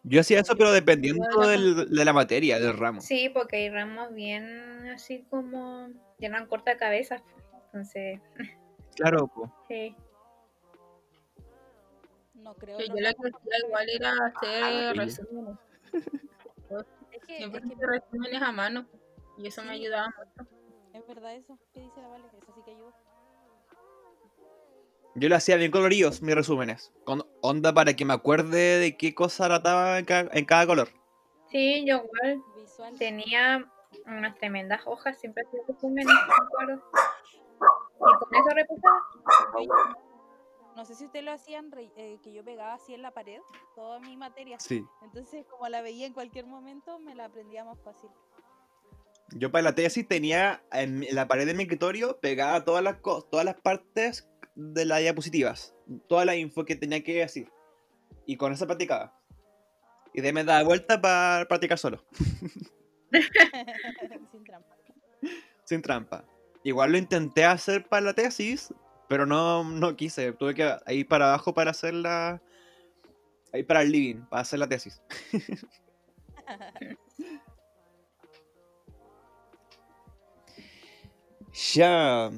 Yo 0.09 0.21
hacía 0.21 0.41
eso, 0.41 0.57
pero 0.57 0.73
dependiendo 0.73 1.25
del- 1.47 1.89
de 1.91 2.05
la 2.05 2.13
materia, 2.13 2.59
del 2.59 2.77
ramo. 2.77 3.01
Sí, 3.01 3.29
porque 3.29 3.57
hay 3.57 3.71
ramos 3.71 4.13
bien 4.15 4.89
así 4.95 5.25
como 5.31 5.89
llenan 6.19 6.47
corta 6.47 6.77
cabeza. 6.77 7.23
Entonces, 7.67 8.21
Claro, 8.97 9.29
po. 9.29 9.53
sí. 9.69 9.95
No 12.35 12.55
creo. 12.55 12.79
Que 12.79 12.87
los 12.87 12.97
yo 12.97 13.03
lo 13.03 13.11
ramos 13.11 13.17
que 13.23 13.37
hacía 13.39 13.67
igual 13.67 13.87
era 13.91 14.13
hacer 14.27 14.93
sí. 14.93 14.99
resúmenes. 14.99 15.59
Es 17.11 17.25
que, 17.27 17.37
Siempre 17.39 17.61
es 17.61 17.67
que 17.67 17.75
hice 17.75 17.87
resúmenes 17.87 18.43
a 18.43 18.53
mano. 18.53 18.87
Y 19.39 19.47
eso 19.49 19.63
me 19.63 19.69
Sí. 19.77 19.81
ayudaba 19.83 20.09
mucho. 20.17 20.51
es 20.95 21.07
verdad 21.07 21.35
eso. 21.35 21.59
¿Qué 21.73 21.81
dice 21.81 22.01
la 22.01 22.09
Vale? 22.09 22.25
Eso 22.27 22.53
sí 22.55 22.61
que 22.65 22.71
ayuda. 22.73 22.93
Yo 25.19 25.29
lo 25.29 25.37
hacía 25.37 25.57
bien 25.57 25.71
coloridos, 25.71 26.23
mis 26.23 26.35
resúmenes. 26.35 26.93
Con 27.05 27.27
onda 27.41 27.73
para 27.73 27.95
que 27.95 28.05
me 28.05 28.15
acuerde 28.15 28.79
de 28.79 28.97
qué 28.97 29.15
cosa 29.15 29.47
trataba 29.47 29.99
en 29.99 30.05
cada, 30.05 30.31
en 30.33 30.45
cada 30.45 30.67
color. 30.67 30.89
Sí, 31.51 31.85
yo 31.87 31.97
igual 32.05 32.43
Visual. 32.57 32.95
tenía 32.99 33.65
unas 34.07 34.35
tremendas 34.37 34.83
hojas, 34.87 35.19
siempre 35.19 35.45
hacía 35.47 35.61
resúmenes, 35.67 36.07
me 36.07 36.47
acuerdo. 36.47 36.83
Y 37.97 38.19
con 38.19 38.35
eso 38.35 38.49
repasaba. 38.55 39.99
No 40.77 40.85
sé 40.85 40.95
si 40.95 41.07
ustedes 41.07 41.25
lo 41.25 41.33
hacían, 41.33 41.73
re- 41.73 41.91
eh, 41.97 42.19
que 42.23 42.33
yo 42.33 42.45
pegaba 42.45 42.75
así 42.75 42.95
en 42.95 43.03
la 43.03 43.11
pared 43.11 43.41
toda 43.75 43.99
mi 43.99 44.17
materia. 44.17 44.61
Sí. 44.61 44.85
Entonces, 45.03 45.45
como 45.51 45.69
la 45.69 45.83
veía 45.83 46.07
en 46.07 46.13
cualquier 46.13 46.47
momento, 46.47 47.01
me 47.01 47.15
la 47.17 47.25
aprendía 47.25 47.65
más 47.65 47.79
fácil. 47.83 48.11
Yo 49.33 49.51
para 49.51 49.63
la 49.63 49.75
tesis 49.75 50.07
tenía 50.07 50.63
en 50.73 51.05
la 51.13 51.27
pared 51.27 51.47
de 51.47 51.55
mi 51.55 51.65
escritorio 51.65 52.19
pegada 52.21 52.65
todas 52.65 52.83
las, 52.85 52.97
co- 52.99 53.23
todas 53.23 53.45
las 53.45 53.61
partes 53.61 54.29
de 54.59 54.85
las 54.85 54.99
diapositivas. 55.01 55.75
Toda 56.09 56.25
la 56.25 56.35
info 56.35 56.65
que 56.65 56.75
tenía 56.75 57.03
que 57.05 57.21
decir. 57.21 57.49
Y 58.27 58.37
con 58.37 58.53
eso 58.53 58.67
practicaba. 58.67 59.17
Y 60.13 60.21
de 60.21 60.33
me 60.33 60.43
daba 60.43 60.65
vuelta 60.65 61.01
para 61.01 61.47
practicar 61.47 61.79
solo. 61.79 62.05
Sin 64.33 64.45
trampa. 64.45 64.77
Sin 65.65 65.83
trampa. 65.83 66.25
Igual 66.65 66.93
lo 66.93 66.99
intenté 66.99 67.45
hacer 67.45 67.87
para 67.89 68.03
la 68.03 68.15
tesis, 68.15 68.75
pero 69.09 69.27
no, 69.27 69.63
no 69.63 69.97
quise. 69.97 70.33
Tuve 70.33 70.55
que 70.55 70.77
ir 70.89 71.07
para 71.07 71.29
abajo 71.29 71.55
para 71.55 71.71
hacer 71.71 71.95
la. 71.95 72.43
Ir 73.53 73.65
para 73.67 73.83
el 73.83 73.93
living, 73.93 74.23
para 74.29 74.43
hacer 74.43 74.59
la 74.59 74.69
tesis. 74.69 75.01
Ya. 81.75 82.31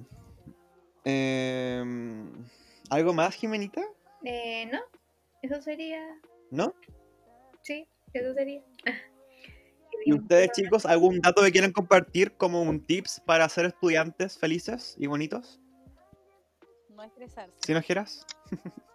Em, 1.11 2.31
¿Algo 2.89 3.13
más, 3.13 3.35
Jimenita? 3.35 3.83
Eh, 4.25 4.67
no, 4.67 4.81
eso 5.43 5.61
sería, 5.63 6.01
¿No? 6.51 6.75
sí, 7.63 7.87
eso 8.13 8.35
sería. 8.35 8.63
¿Y 10.05 10.15
ustedes, 10.15 10.51
chicos, 10.53 10.87
algún 10.87 11.21
dato 11.21 11.43
que 11.43 11.53
quieran 11.53 11.73
compartir 11.73 12.37
como 12.37 12.63
un 12.63 12.85
tips 12.87 13.21
para 13.27 13.49
ser 13.49 13.67
estudiantes 13.67 14.39
felices 14.39 14.95
y 14.99 15.07
bonitos? 15.07 15.61
No 16.91 17.03
estresarse. 17.03 17.57
¿Si 17.65 17.75
no 17.75 17.83
quieras? 17.83 18.27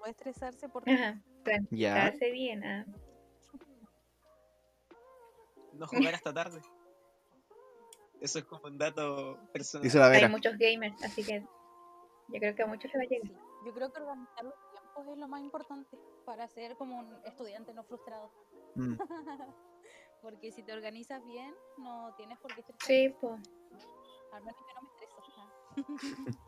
No 0.00 0.06
estresarse 0.06 0.66
porque 0.70 0.92
Ajá, 0.94 1.22
Ya. 1.70 2.10
bien. 2.32 2.64
ah. 2.64 2.86
No 5.74 5.86
jugar 5.86 6.14
hasta 6.14 6.32
tarde. 6.32 6.62
Eso 8.20 8.38
es 8.38 8.44
como 8.44 8.66
un 8.66 8.76
dato 8.78 9.38
personal. 9.52 9.82
Dice 9.84 9.98
la 9.98 10.06
Hay 10.08 10.28
muchos 10.28 10.56
gamers, 10.58 11.02
así 11.02 11.24
que 11.24 11.40
yo 11.40 12.38
creo 12.38 12.54
que 12.54 12.62
a 12.62 12.66
muchos 12.66 12.92
les 12.92 13.00
va 13.00 13.04
a 13.04 13.08
llegar. 13.08 13.26
sí, 13.28 13.34
yo 13.66 13.72
creo 13.74 13.92
que 13.92 14.00
organizar 14.00 14.44
los 14.44 14.54
tiempos 14.72 15.06
es 15.12 15.18
lo 15.18 15.28
más 15.28 15.40
importante 15.42 15.98
para 16.26 16.46
ser 16.48 16.76
como 16.76 16.98
un 16.98 17.16
estudiante 17.24 17.72
no 17.74 17.82
frustrado. 17.84 18.30
Mm. 18.74 18.94
Porque 20.22 20.52
si 20.52 20.62
te 20.62 20.72
organizas 20.74 21.24
bien, 21.24 21.54
no 21.78 22.14
tienes 22.16 22.38
por 22.40 22.54
qué 22.54 22.60
estresar. 22.60 22.86
Sí, 22.86 23.14
pues. 23.20 23.40
Al 24.32 24.44
menos 24.44 24.60
yo 24.60 24.74
no 24.74 24.82
me 24.82 24.88
estreso. 24.94 26.38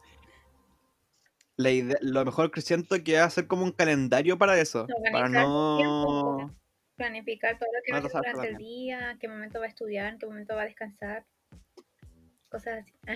La 1.57 1.71
idea- 1.71 1.99
lo 2.01 2.25
mejor 2.25 2.51
que 2.51 2.61
siento 2.61 2.97
que 3.03 3.15
es 3.15 3.21
hacer 3.21 3.47
como 3.47 3.65
un 3.65 3.73
calendario 3.73 4.37
para 4.39 4.59
eso. 4.59 4.87
Para 4.87 5.25
Organizar 5.27 5.47
tiempo, 5.79 6.39
no. 6.41 6.57
planificar 6.97 7.59
todo 7.59 7.69
lo 7.73 7.81
que 7.85 7.93
No 7.93 7.99
va 7.99 8.05
a 8.05 8.07
hacer 8.07 8.21
durante 8.35 8.49
el 8.49 8.57
día, 8.59 9.11
en 9.13 9.19
qué 9.19 9.29
momento 9.29 9.59
va 9.59 9.67
a 9.67 9.69
estudiar, 9.69 10.13
en 10.13 10.19
qué 10.19 10.27
momento 10.27 10.55
va 10.55 10.63
a 10.63 10.67
descansar. 10.67 11.27
Cosas 12.53 12.83
así. 12.85 12.93
Ah, 13.09 13.15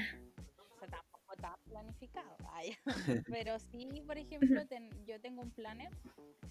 O 0.74 0.78
sea, 0.80 0.88
tampoco 0.88 1.32
está 1.34 1.56
planificado. 1.68 2.36
vaya. 2.42 2.76
Pero 3.30 3.58
sí, 3.58 4.02
por 4.06 4.18
ejemplo, 4.18 4.66
ten- 4.66 4.90
yo 5.06 5.20
tengo 5.20 5.42
un 5.42 5.50
planner 5.50 5.90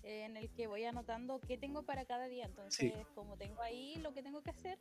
eh, 0.03 0.23
en 0.25 0.37
el 0.37 0.49
que 0.51 0.67
voy 0.67 0.85
anotando 0.85 1.39
qué 1.41 1.57
tengo 1.57 1.83
para 1.83 2.05
cada 2.05 2.27
día. 2.27 2.45
Entonces, 2.45 2.93
como 3.15 3.35
tengo 3.37 3.61
ahí 3.61 3.95
lo 3.97 4.13
que 4.13 4.21
tengo 4.23 4.41
que 4.41 4.51
hacer, 4.51 4.77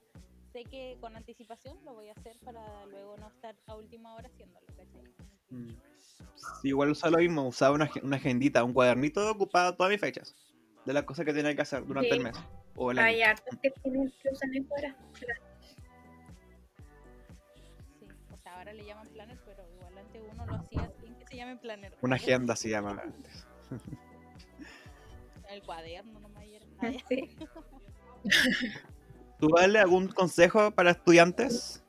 sé 0.52 0.64
que 0.64 0.96
con 1.00 1.16
anticipación 1.16 1.82
lo 1.84 1.94
voy 1.94 2.10
a 2.10 2.12
hacer 2.12 2.36
para 2.44 2.60
luego 2.86 3.16
no 3.16 3.28
estar 3.28 3.56
a 3.66 3.74
última 3.74 4.14
hora 4.14 4.28
haciéndolo. 4.28 4.66
Mm. 5.50 5.70
Sí, 6.60 6.68
igual 6.68 6.90
usaba 6.90 7.12
lo 7.12 7.18
mismo, 7.18 7.48
usaba 7.48 7.74
una, 7.74 7.90
una 8.02 8.16
agendita, 8.16 8.62
un 8.64 8.72
cuadernito 8.72 9.30
ocupado 9.30 9.74
todas 9.76 9.90
mis 9.90 10.00
fechas. 10.00 10.34
De 10.84 10.92
las 10.92 11.04
cosas 11.04 11.24
que 11.24 11.32
tenía 11.32 11.54
que 11.56 11.62
hacer 11.62 11.86
durante 11.86 12.10
Sí. 12.10 12.16
el 12.16 12.22
mes. 12.22 12.36
O 12.76 12.90
el 12.90 12.98
año. 12.98 13.06
Hay 13.08 13.22
hartos 13.22 13.56
que 13.62 13.70
tienen 13.70 14.12
que 14.22 14.28
usan 14.30 14.50
fuera. 14.68 14.96
Sí, 15.14 15.24
ahora 18.64 18.72
le 18.74 18.84
llaman 18.86 19.06
planner, 19.08 19.38
pero 19.44 19.62
igual 19.74 19.98
antes 19.98 20.22
uno 20.32 20.46
lo 20.46 20.54
hacía 20.56 20.90
sin 21.00 21.14
que 21.16 21.26
se 21.26 21.36
llame 21.36 21.56
planner. 21.56 21.94
Una 22.00 22.16
agenda 22.16 22.56
se 22.56 22.70
llama 22.70 22.90
antes. 23.02 23.46
El 25.50 25.62
cuaderno 25.62 26.20
era- 26.40 26.64
ah, 26.80 26.90
ya. 26.90 26.98
Sí. 27.08 27.36
¿Tú 29.38 29.48
vale 29.50 29.78
algún 29.78 30.08
consejo 30.08 30.70
para 30.70 30.90
estudiantes? 30.92 31.80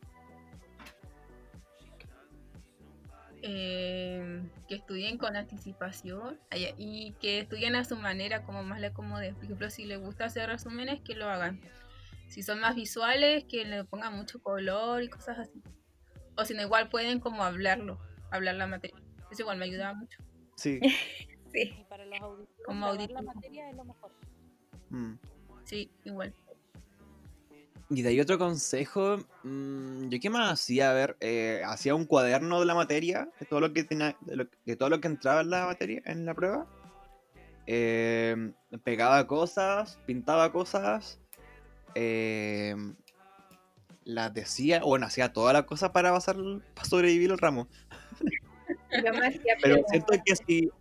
eh, 3.47 4.41
que 4.67 4.73
estudien 4.75 5.19
con 5.19 5.35
anticipación 5.35 6.39
y 6.77 7.11
que 7.21 7.41
estudien 7.41 7.75
a 7.75 7.85
su 7.85 7.95
manera 7.95 8.41
como 8.43 8.63
más 8.63 8.79
le 8.79 8.87
acomode. 8.87 9.33
Por 9.33 9.43
ejemplo, 9.43 9.69
si 9.69 9.85
les 9.85 9.99
gusta 9.99 10.25
hacer 10.25 10.49
resúmenes, 10.49 10.99
que 11.01 11.13
lo 11.13 11.29
hagan. 11.29 11.61
Si 12.27 12.41
son 12.41 12.59
más 12.59 12.75
visuales, 12.75 13.43
que 13.43 13.63
le 13.65 13.83
pongan 13.83 14.15
mucho 14.15 14.41
color 14.41 15.03
y 15.03 15.09
cosas 15.09 15.37
así. 15.37 15.61
O 16.37 16.45
si 16.45 16.53
no, 16.53 16.61
igual 16.61 16.89
pueden 16.89 17.19
como 17.19 17.43
hablarlo, 17.43 17.99
hablar 18.31 18.55
la 18.55 18.67
materia. 18.67 18.97
Eso 19.31 19.41
igual 19.43 19.57
me 19.57 19.65
ayudaba 19.65 19.93
mucho. 19.93 20.17
Sí. 20.57 20.79
Sí. 21.51 21.73
Y 21.79 21.83
para 21.89 22.05
los 22.05 22.19
auditivos, 22.21 22.65
Como 22.65 22.91
grabar 22.93 23.11
la 23.11 23.21
materia 23.21 23.69
es 23.69 23.75
lo 23.75 23.83
mejor. 23.85 24.11
Mm. 24.89 25.13
Sí, 25.65 25.89
igual. 26.05 26.33
Y 27.89 28.01
de 28.01 28.09
ahí 28.09 28.19
otro 28.19 28.37
consejo, 28.39 29.17
mm, 29.43 30.07
yo 30.09 30.19
qué 30.19 30.29
más 30.29 30.51
hacía, 30.51 30.89
a 30.89 30.93
ver, 30.93 31.17
eh, 31.19 31.61
hacía 31.65 31.93
un 31.93 32.05
cuaderno 32.05 32.59
de 32.59 32.65
la 32.65 32.73
materia, 32.73 33.29
de 33.39 33.45
todo 33.45 33.59
lo 33.59 33.73
que 33.73 33.83
tenía, 33.83 34.17
de, 34.21 34.35
lo- 34.37 34.47
de 34.65 34.75
todo 34.75 34.89
lo 34.89 34.99
que 34.99 35.07
entraba 35.07 35.41
en 35.41 35.49
la 35.49 35.65
materia, 35.65 36.01
en 36.05 36.25
la 36.25 36.33
prueba, 36.33 36.65
eh, 37.67 38.51
pegaba 38.83 39.27
cosas, 39.27 39.99
pintaba 40.05 40.51
cosas, 40.51 41.19
eh, 41.95 42.75
las 44.05 44.33
decía, 44.33 44.81
bueno, 44.83 45.07
hacía 45.07 45.33
todas 45.33 45.53
las 45.53 45.63
cosas 45.63 45.89
para 45.89 46.13
pasar, 46.13 46.37
para 46.73 46.87
sobrevivir 46.87 47.31
el 47.31 47.37
ramo. 47.37 47.67
Yo 49.03 49.13
me 49.13 49.27
hacía 49.27 49.55
Pero 49.61 49.83
siento 49.89 50.13
que 50.23 50.35
sí. 50.35 50.71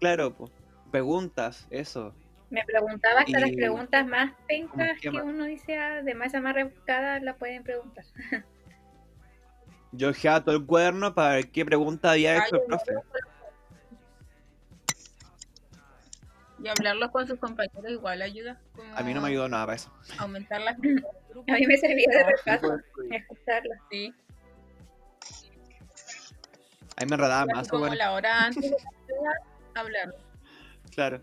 Claro, 0.00 0.34
pues, 0.34 0.50
preguntas, 0.90 1.66
eso. 1.70 2.14
Me 2.50 2.64
preguntaba 2.64 3.20
hasta 3.20 3.38
las 3.38 3.50
preguntas 3.50 4.06
más 4.06 4.32
pencas 4.46 4.76
¿Cómo 4.76 4.94
se 4.94 5.10
que 5.10 5.22
uno 5.22 5.44
dice, 5.44 5.76
ah, 5.76 6.02
de 6.02 6.14
más 6.14 6.32
rebuscadas 6.32 7.22
la 7.22 7.36
pueden 7.36 7.62
preguntar. 7.62 8.04
Yo 9.92 10.10
ojeaba 10.10 10.44
todo 10.44 10.56
el 10.56 10.66
cuaderno 10.66 11.14
para 11.14 11.36
ver 11.36 11.50
qué 11.50 11.64
pregunta 11.64 12.12
había 12.12 12.34
Ay, 12.34 12.40
hecho 12.46 12.56
el 12.56 12.62
profe. 12.62 12.94
Y 16.62 16.68
hablarlo 16.68 17.10
con 17.12 17.26
sus 17.26 17.38
compañeros 17.38 17.90
igual 17.90 18.20
ayuda. 18.22 18.60
A 18.96 19.02
mí 19.02 19.14
no 19.14 19.20
me 19.20 19.28
ayudó 19.28 19.48
nada 19.48 19.66
para 19.66 19.76
eso. 19.76 19.92
Aumentar 20.18 20.60
las 20.60 20.74
A 21.48 21.52
mí 21.52 21.66
me 21.66 21.76
servía 21.76 22.06
de 22.10 22.24
repaso 22.24 22.76
escucharlo. 23.10 23.74
sí. 23.90 24.12
Ahí 26.96 27.06
me 27.06 27.14
enredaba 27.14 27.46
más, 27.54 27.68
como 27.68 27.80
bueno. 27.82 27.94
la 27.94 28.12
hora 28.12 28.44
antes 28.46 28.70
de 28.70 28.76
hablarlo. 29.74 30.14
Claro. 30.92 31.20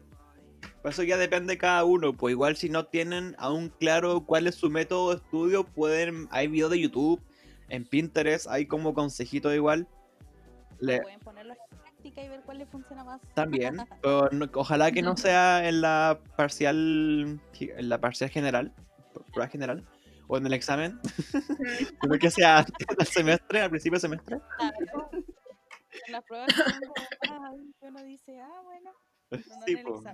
Por 0.81 0.91
eso 0.91 1.03
ya 1.03 1.17
depende 1.17 1.53
de 1.53 1.57
cada 1.57 1.83
uno. 1.83 2.13
Pues 2.13 2.31
igual 2.31 2.55
si 2.55 2.69
no 2.69 2.86
tienen 2.86 3.36
aún 3.39 3.69
claro 3.69 4.25
cuál 4.25 4.47
es 4.47 4.55
su 4.55 4.69
método 4.69 5.09
de 5.09 5.15
estudio, 5.17 5.65
pueden. 5.65 6.27
Hay 6.31 6.47
videos 6.47 6.71
de 6.71 6.79
YouTube, 6.79 7.21
en 7.67 7.83
Pinterest, 7.86 8.47
hay 8.47 8.67
como 8.67 8.93
consejitos 8.93 9.53
igual. 9.53 9.88
Le- 10.79 11.01
Pueden 11.01 11.19
ponerlo 11.19 11.53
en 11.53 11.59
práctica 12.06 12.24
y 12.24 12.30
ver 12.30 12.41
cuál 12.45 12.60
le 12.60 12.66
funciona 12.66 13.03
más. 13.03 13.22
también. 13.34 13.78
pero 14.01 14.30
no- 14.32 14.49
ojalá 14.56 14.91
que 14.91 15.01
no 15.01 15.18
sea 15.18 15.68
en 15.68 15.82
la 15.82 16.20
parcial. 16.36 17.39
En 17.60 17.89
la 17.89 17.99
parcial 17.99 18.30
general. 18.30 18.74
Prueba 19.34 19.49
general. 19.49 19.86
O 20.28 20.38
en 20.38 20.45
el 20.45 20.53
examen. 20.53 20.99
sino 22.01 22.18
que 22.20 22.32
sea 22.32 22.60
antes 22.60 22.88
del 22.97 23.08
semestre, 23.08 23.62
al 23.62 23.70
principio 23.70 23.99
del 23.99 24.01
semestre. 24.01 24.39
Claro. 24.58 25.10
En 26.08 26.12
las 26.12 26.24
pruebas 26.26 26.47
que 26.53 27.28
como 27.28 27.39
más, 27.41 27.56
uno 27.82 28.03
dice, 28.03 28.39
ah, 28.39 28.62
bueno, 28.64 28.91
pero 29.30 29.43
no 29.47 29.66
Sí, 29.66 29.72
en 29.74 29.80
el 29.80 29.88
examen. 29.88 30.14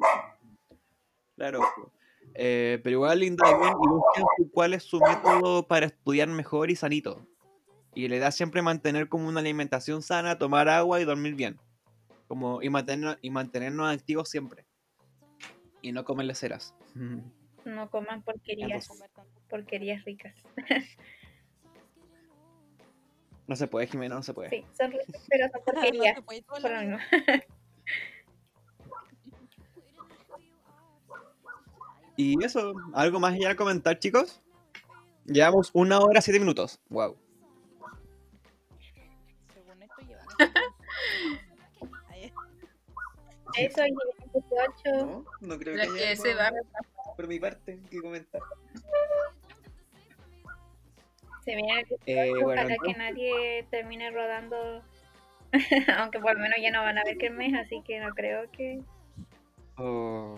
Claro. 1.36 1.62
Eh, 2.36 2.80
pero 2.84 2.94
igual 2.94 3.24
indaguen 3.24 3.70
y 3.70 3.88
busquen 3.88 4.26
cuál 4.54 4.74
es 4.74 4.84
su 4.84 5.00
método 5.00 5.68
para 5.68 5.88
estudiar 5.88 6.28
mejor 6.28 6.70
y 6.70 6.76
sanito. 6.76 7.26
Y 7.96 8.08
la 8.08 8.18
idea 8.18 8.32
siempre 8.32 8.62
mantener 8.62 9.10
como 9.10 9.28
una 9.28 9.40
alimentación 9.40 10.02
sana, 10.02 10.38
tomar 10.38 10.70
agua 10.70 11.02
y 11.02 11.06
dormir 11.06 11.36
bien. 11.36 11.60
Como, 12.32 12.62
y, 12.62 12.70
mantener, 12.70 13.20
y 13.22 13.30
mantenernos 13.30 13.94
activos 13.94 14.30
siempre. 14.30 14.66
Y 15.82 15.92
no 15.92 16.06
comer 16.06 16.28
leceras. 16.28 16.74
No 17.66 17.90
coman 17.90 18.24
porquerías, 18.24 18.88
porquerías 19.50 20.06
ricas. 20.06 20.34
No 23.48 23.58
se 23.58 23.68
puede, 23.68 23.88
Jimena, 23.88 24.16
no 24.16 24.24
se 24.24 24.34
puede. 24.34 24.50
Sí, 24.50 24.66
son 24.78 24.92
ricas, 24.92 25.26
pero 25.28 25.50
son 25.50 25.60
No 25.68 25.74
porquerías. 25.74 26.16
se 26.16 26.22
puede 26.22 26.42
todo 26.44 26.62
por 26.62 26.72
lo 26.72 26.80
mismo. 26.80 26.98
Y 32.16 32.42
eso, 32.46 32.74
¿algo 32.94 33.20
más 33.20 33.38
ya 33.38 33.50
a 33.50 33.56
comentar, 33.58 34.00
chicos? 34.00 34.42
Llevamos 35.26 35.70
una 35.74 36.00
hora 36.00 36.22
siete 36.22 36.40
minutos. 36.40 36.80
Wow. 36.88 37.18
Según 39.54 39.84
esto 39.84 40.02
llevan. 40.08 40.71
Eso, 43.58 43.86
y 43.86 43.90
el 43.90 44.32
18. 44.34 45.06
No, 45.06 45.26
no 45.42 45.58
creo 45.60 45.76
que 45.76 45.82
que 45.82 46.08
haya 46.08 46.16
se 46.16 46.32
algo 46.32 46.56
va 46.56 47.16
por 47.16 47.28
mi 47.28 47.40
parte 47.40 47.80
que 47.90 48.02
comentar. 48.02 48.42
Se 51.44 51.56
viene 51.56 51.82
el 51.82 51.88
18. 51.88 52.04
Eh, 52.06 52.32
bueno, 52.44 52.62
Ojalá 52.62 52.76
que 52.84 52.94
nadie 52.94 53.68
termine 53.70 54.12
rodando. 54.12 54.84
Aunque 55.98 56.20
por 56.20 56.36
lo 56.36 56.40
menos 56.40 56.58
ya 56.62 56.72
no 56.72 56.82
van 56.82 56.98
a 56.98 57.04
ver 57.04 57.18
que 57.18 57.28
el 57.28 57.34
mes, 57.34 57.54
así 57.54 57.82
que 57.86 58.00
no 58.00 58.10
creo 58.12 58.50
que. 58.52 58.82
Oh. 59.78 60.38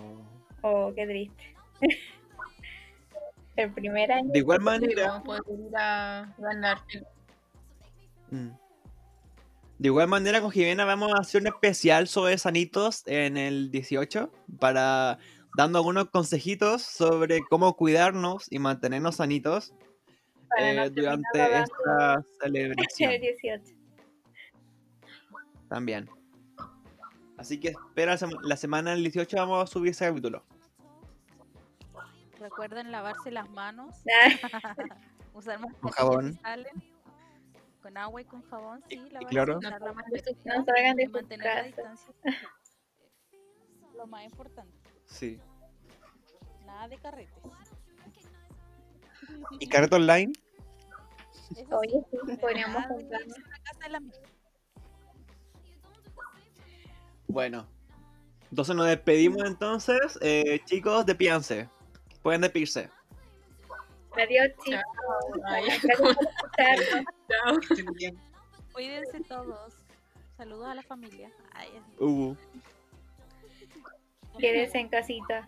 Oh, 0.61 0.93
qué 0.95 1.05
triste. 1.05 1.55
el 3.55 3.71
primer 3.73 4.11
año. 4.11 4.31
De 4.31 4.39
igual 4.39 4.59
Sí, 4.59 4.65
manera, 4.65 5.07
vamos 5.07 5.39
a 5.39 5.43
poder 5.43 5.59
ir 5.59 5.77
a 5.77 6.33
ganar. 6.37 6.77
Mm. 8.31 8.49
De 9.79 9.87
igual 9.87 10.07
manera, 10.07 10.39
con 10.41 10.51
Jimena 10.51 10.85
vamos 10.85 11.11
a 11.13 11.21
hacer 11.21 11.41
un 11.41 11.47
especial 11.47 12.07
sobre 12.07 12.37
sanitos 12.37 13.03
en 13.05 13.37
el 13.37 13.69
18 13.71 14.31
para 14.59 15.17
dando 15.55 15.79
algunos 15.79 16.09
consejitos 16.09 16.81
sobre 16.81 17.41
cómo 17.49 17.75
cuidarnos 17.75 18.45
y 18.49 18.59
mantenernos 18.59 19.17
sanitos 19.17 19.73
eh, 20.57 20.75
no 20.75 20.89
durante 20.89 21.39
esta 21.59 22.15
el 22.15 22.23
celebración 22.41 23.11
18. 23.21 23.63
también. 25.67 26.09
Así 27.37 27.59
que 27.59 27.69
espera 27.69 28.15
la 28.43 28.57
semana 28.57 28.91
del 28.91 29.01
18 29.03 29.35
vamos 29.37 29.63
a 29.63 29.67
subir 29.67 29.91
ese 29.91 30.07
capítulo. 30.07 30.43
Recuerden 32.39 32.91
lavarse 32.91 33.31
las 33.31 33.49
manos, 33.49 33.95
Ah, 34.23 34.29
usar 35.33 35.59
Con 35.81 35.91
jabón. 35.91 36.33
si 36.33 36.39
salen, 36.39 36.83
con 37.83 37.97
agua 37.97 38.21
y 38.21 38.25
con 38.25 38.41
jabón, 38.43 38.81
sí, 38.89 38.97
cloro. 39.29 39.57
usar 39.59 39.73
la 39.73 39.79
No 39.79 39.93
mascarilla 39.93 40.31
No 40.45 40.65
salgan 40.65 40.95
de 40.95 41.03
y 41.03 41.05
sus 41.05 41.13
mantener 41.13 41.45
la 41.55 41.63
distancia. 41.63 42.13
Lo 43.95 44.07
más 44.07 44.23
importante, 44.23 44.73
Sí. 45.05 45.39
nada 46.65 46.87
de 46.87 46.97
carretes. 46.97 47.35
¿Y 49.59 49.67
carrete 49.67 49.95
online? 49.95 50.33
Eso 51.57 51.77
Oye, 51.77 52.01
sí, 52.09 52.37
podríamos 52.37 52.87
de 52.87 53.03
la 53.03 53.19
de 53.19 53.89
la 53.89 53.97
amiga. 53.97 54.17
Bueno. 57.27 57.67
Entonces 58.49 58.75
nos 58.75 58.87
despedimos 58.87 59.43
entonces. 59.45 60.17
Eh, 60.21 60.61
chicos, 60.65 61.05
despídanse. 61.05 61.69
Pueden 62.21 62.41
despedirse. 62.41 62.89
Adiós, 64.21 64.51
chicos. 64.63 64.81
Gracias 65.35 65.81
por 65.99 66.11
escucharnos. 66.11 67.67
Cuídense 68.73 69.19
todos. 69.27 69.73
Saludos 70.37 70.67
a 70.67 70.75
la 70.75 70.83
familia. 70.83 71.31
Ay, 71.53 71.69
Uh, 71.99 72.35
Quédense 74.39 74.79
en 74.79 74.89
casita. 74.89 75.47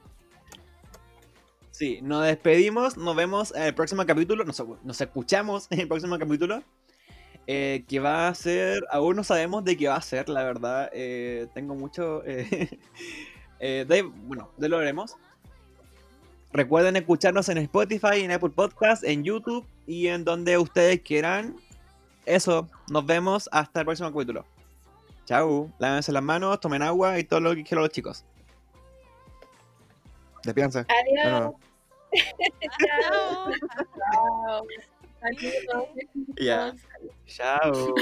Sí, 1.72 2.00
nos 2.02 2.24
despedimos, 2.24 2.96
nos 2.96 3.16
vemos 3.16 3.54
en 3.54 3.64
el 3.64 3.76
próximo 3.76 4.06
capítulo, 4.06 4.46
nos, 4.46 4.64
nos 4.84 5.02
escuchamos 5.02 5.68
en 5.72 5.82
el 5.82 5.88
próximo 5.88 6.18
capítulo, 6.18 6.64
eh, 7.48 7.84
que 7.88 8.00
va 8.00 8.30
a 8.30 8.36
ser, 8.36 8.86
aún 8.92 9.18
no 9.18 9.24
sabemos 9.24 9.66
de 9.66 9.76
qué 9.76 9.90
va 9.90 9.96
a 9.98 10.02
ser, 10.02 10.30
la 10.30 10.44
verdad, 10.44 10.90
eh, 10.94 11.48
tengo 11.54 11.76
mucho, 11.76 12.24
eh, 12.26 12.80
eh, 13.60 13.86
de, 13.88 14.04
bueno, 14.04 14.52
de 14.58 14.70
lo 14.70 14.78
veremos. 14.78 15.18
Recuerden 16.56 16.96
escucharnos 16.96 17.50
en 17.50 17.58
Spotify, 17.58 18.22
en 18.22 18.32
Apple 18.32 18.50
Podcast, 18.50 19.04
en 19.04 19.26
YouTube 19.26 19.68
y 19.86 20.08
en 20.08 20.24
donde 20.24 20.58
ustedes 20.58 21.02
quieran. 21.02 21.58
Eso, 22.26 22.70
nos 22.90 23.06
vemos 23.06 23.50
hasta 23.52 23.82
el 23.82 23.86
próximo 23.86 24.10
capítulo. 24.10 24.46
Chau, 25.26 25.70
lávense 25.80 26.14
las 26.14 26.24
manos, 26.24 26.62
tomen 26.62 26.82
agua 26.82 27.20
y 27.20 27.26
todo 27.26 27.42
lo 27.42 27.50
que 27.50 27.58
dijeron 27.58 27.84
los 27.84 27.92
chicos. 27.92 28.24
Despídense. 30.46 30.80
Adiós. 31.20 31.56
Chao. 32.86 33.52
Chao. 34.00 34.66
Chao. 35.68 35.88
Adiós. 36.38 36.76
Chao. 37.26 37.96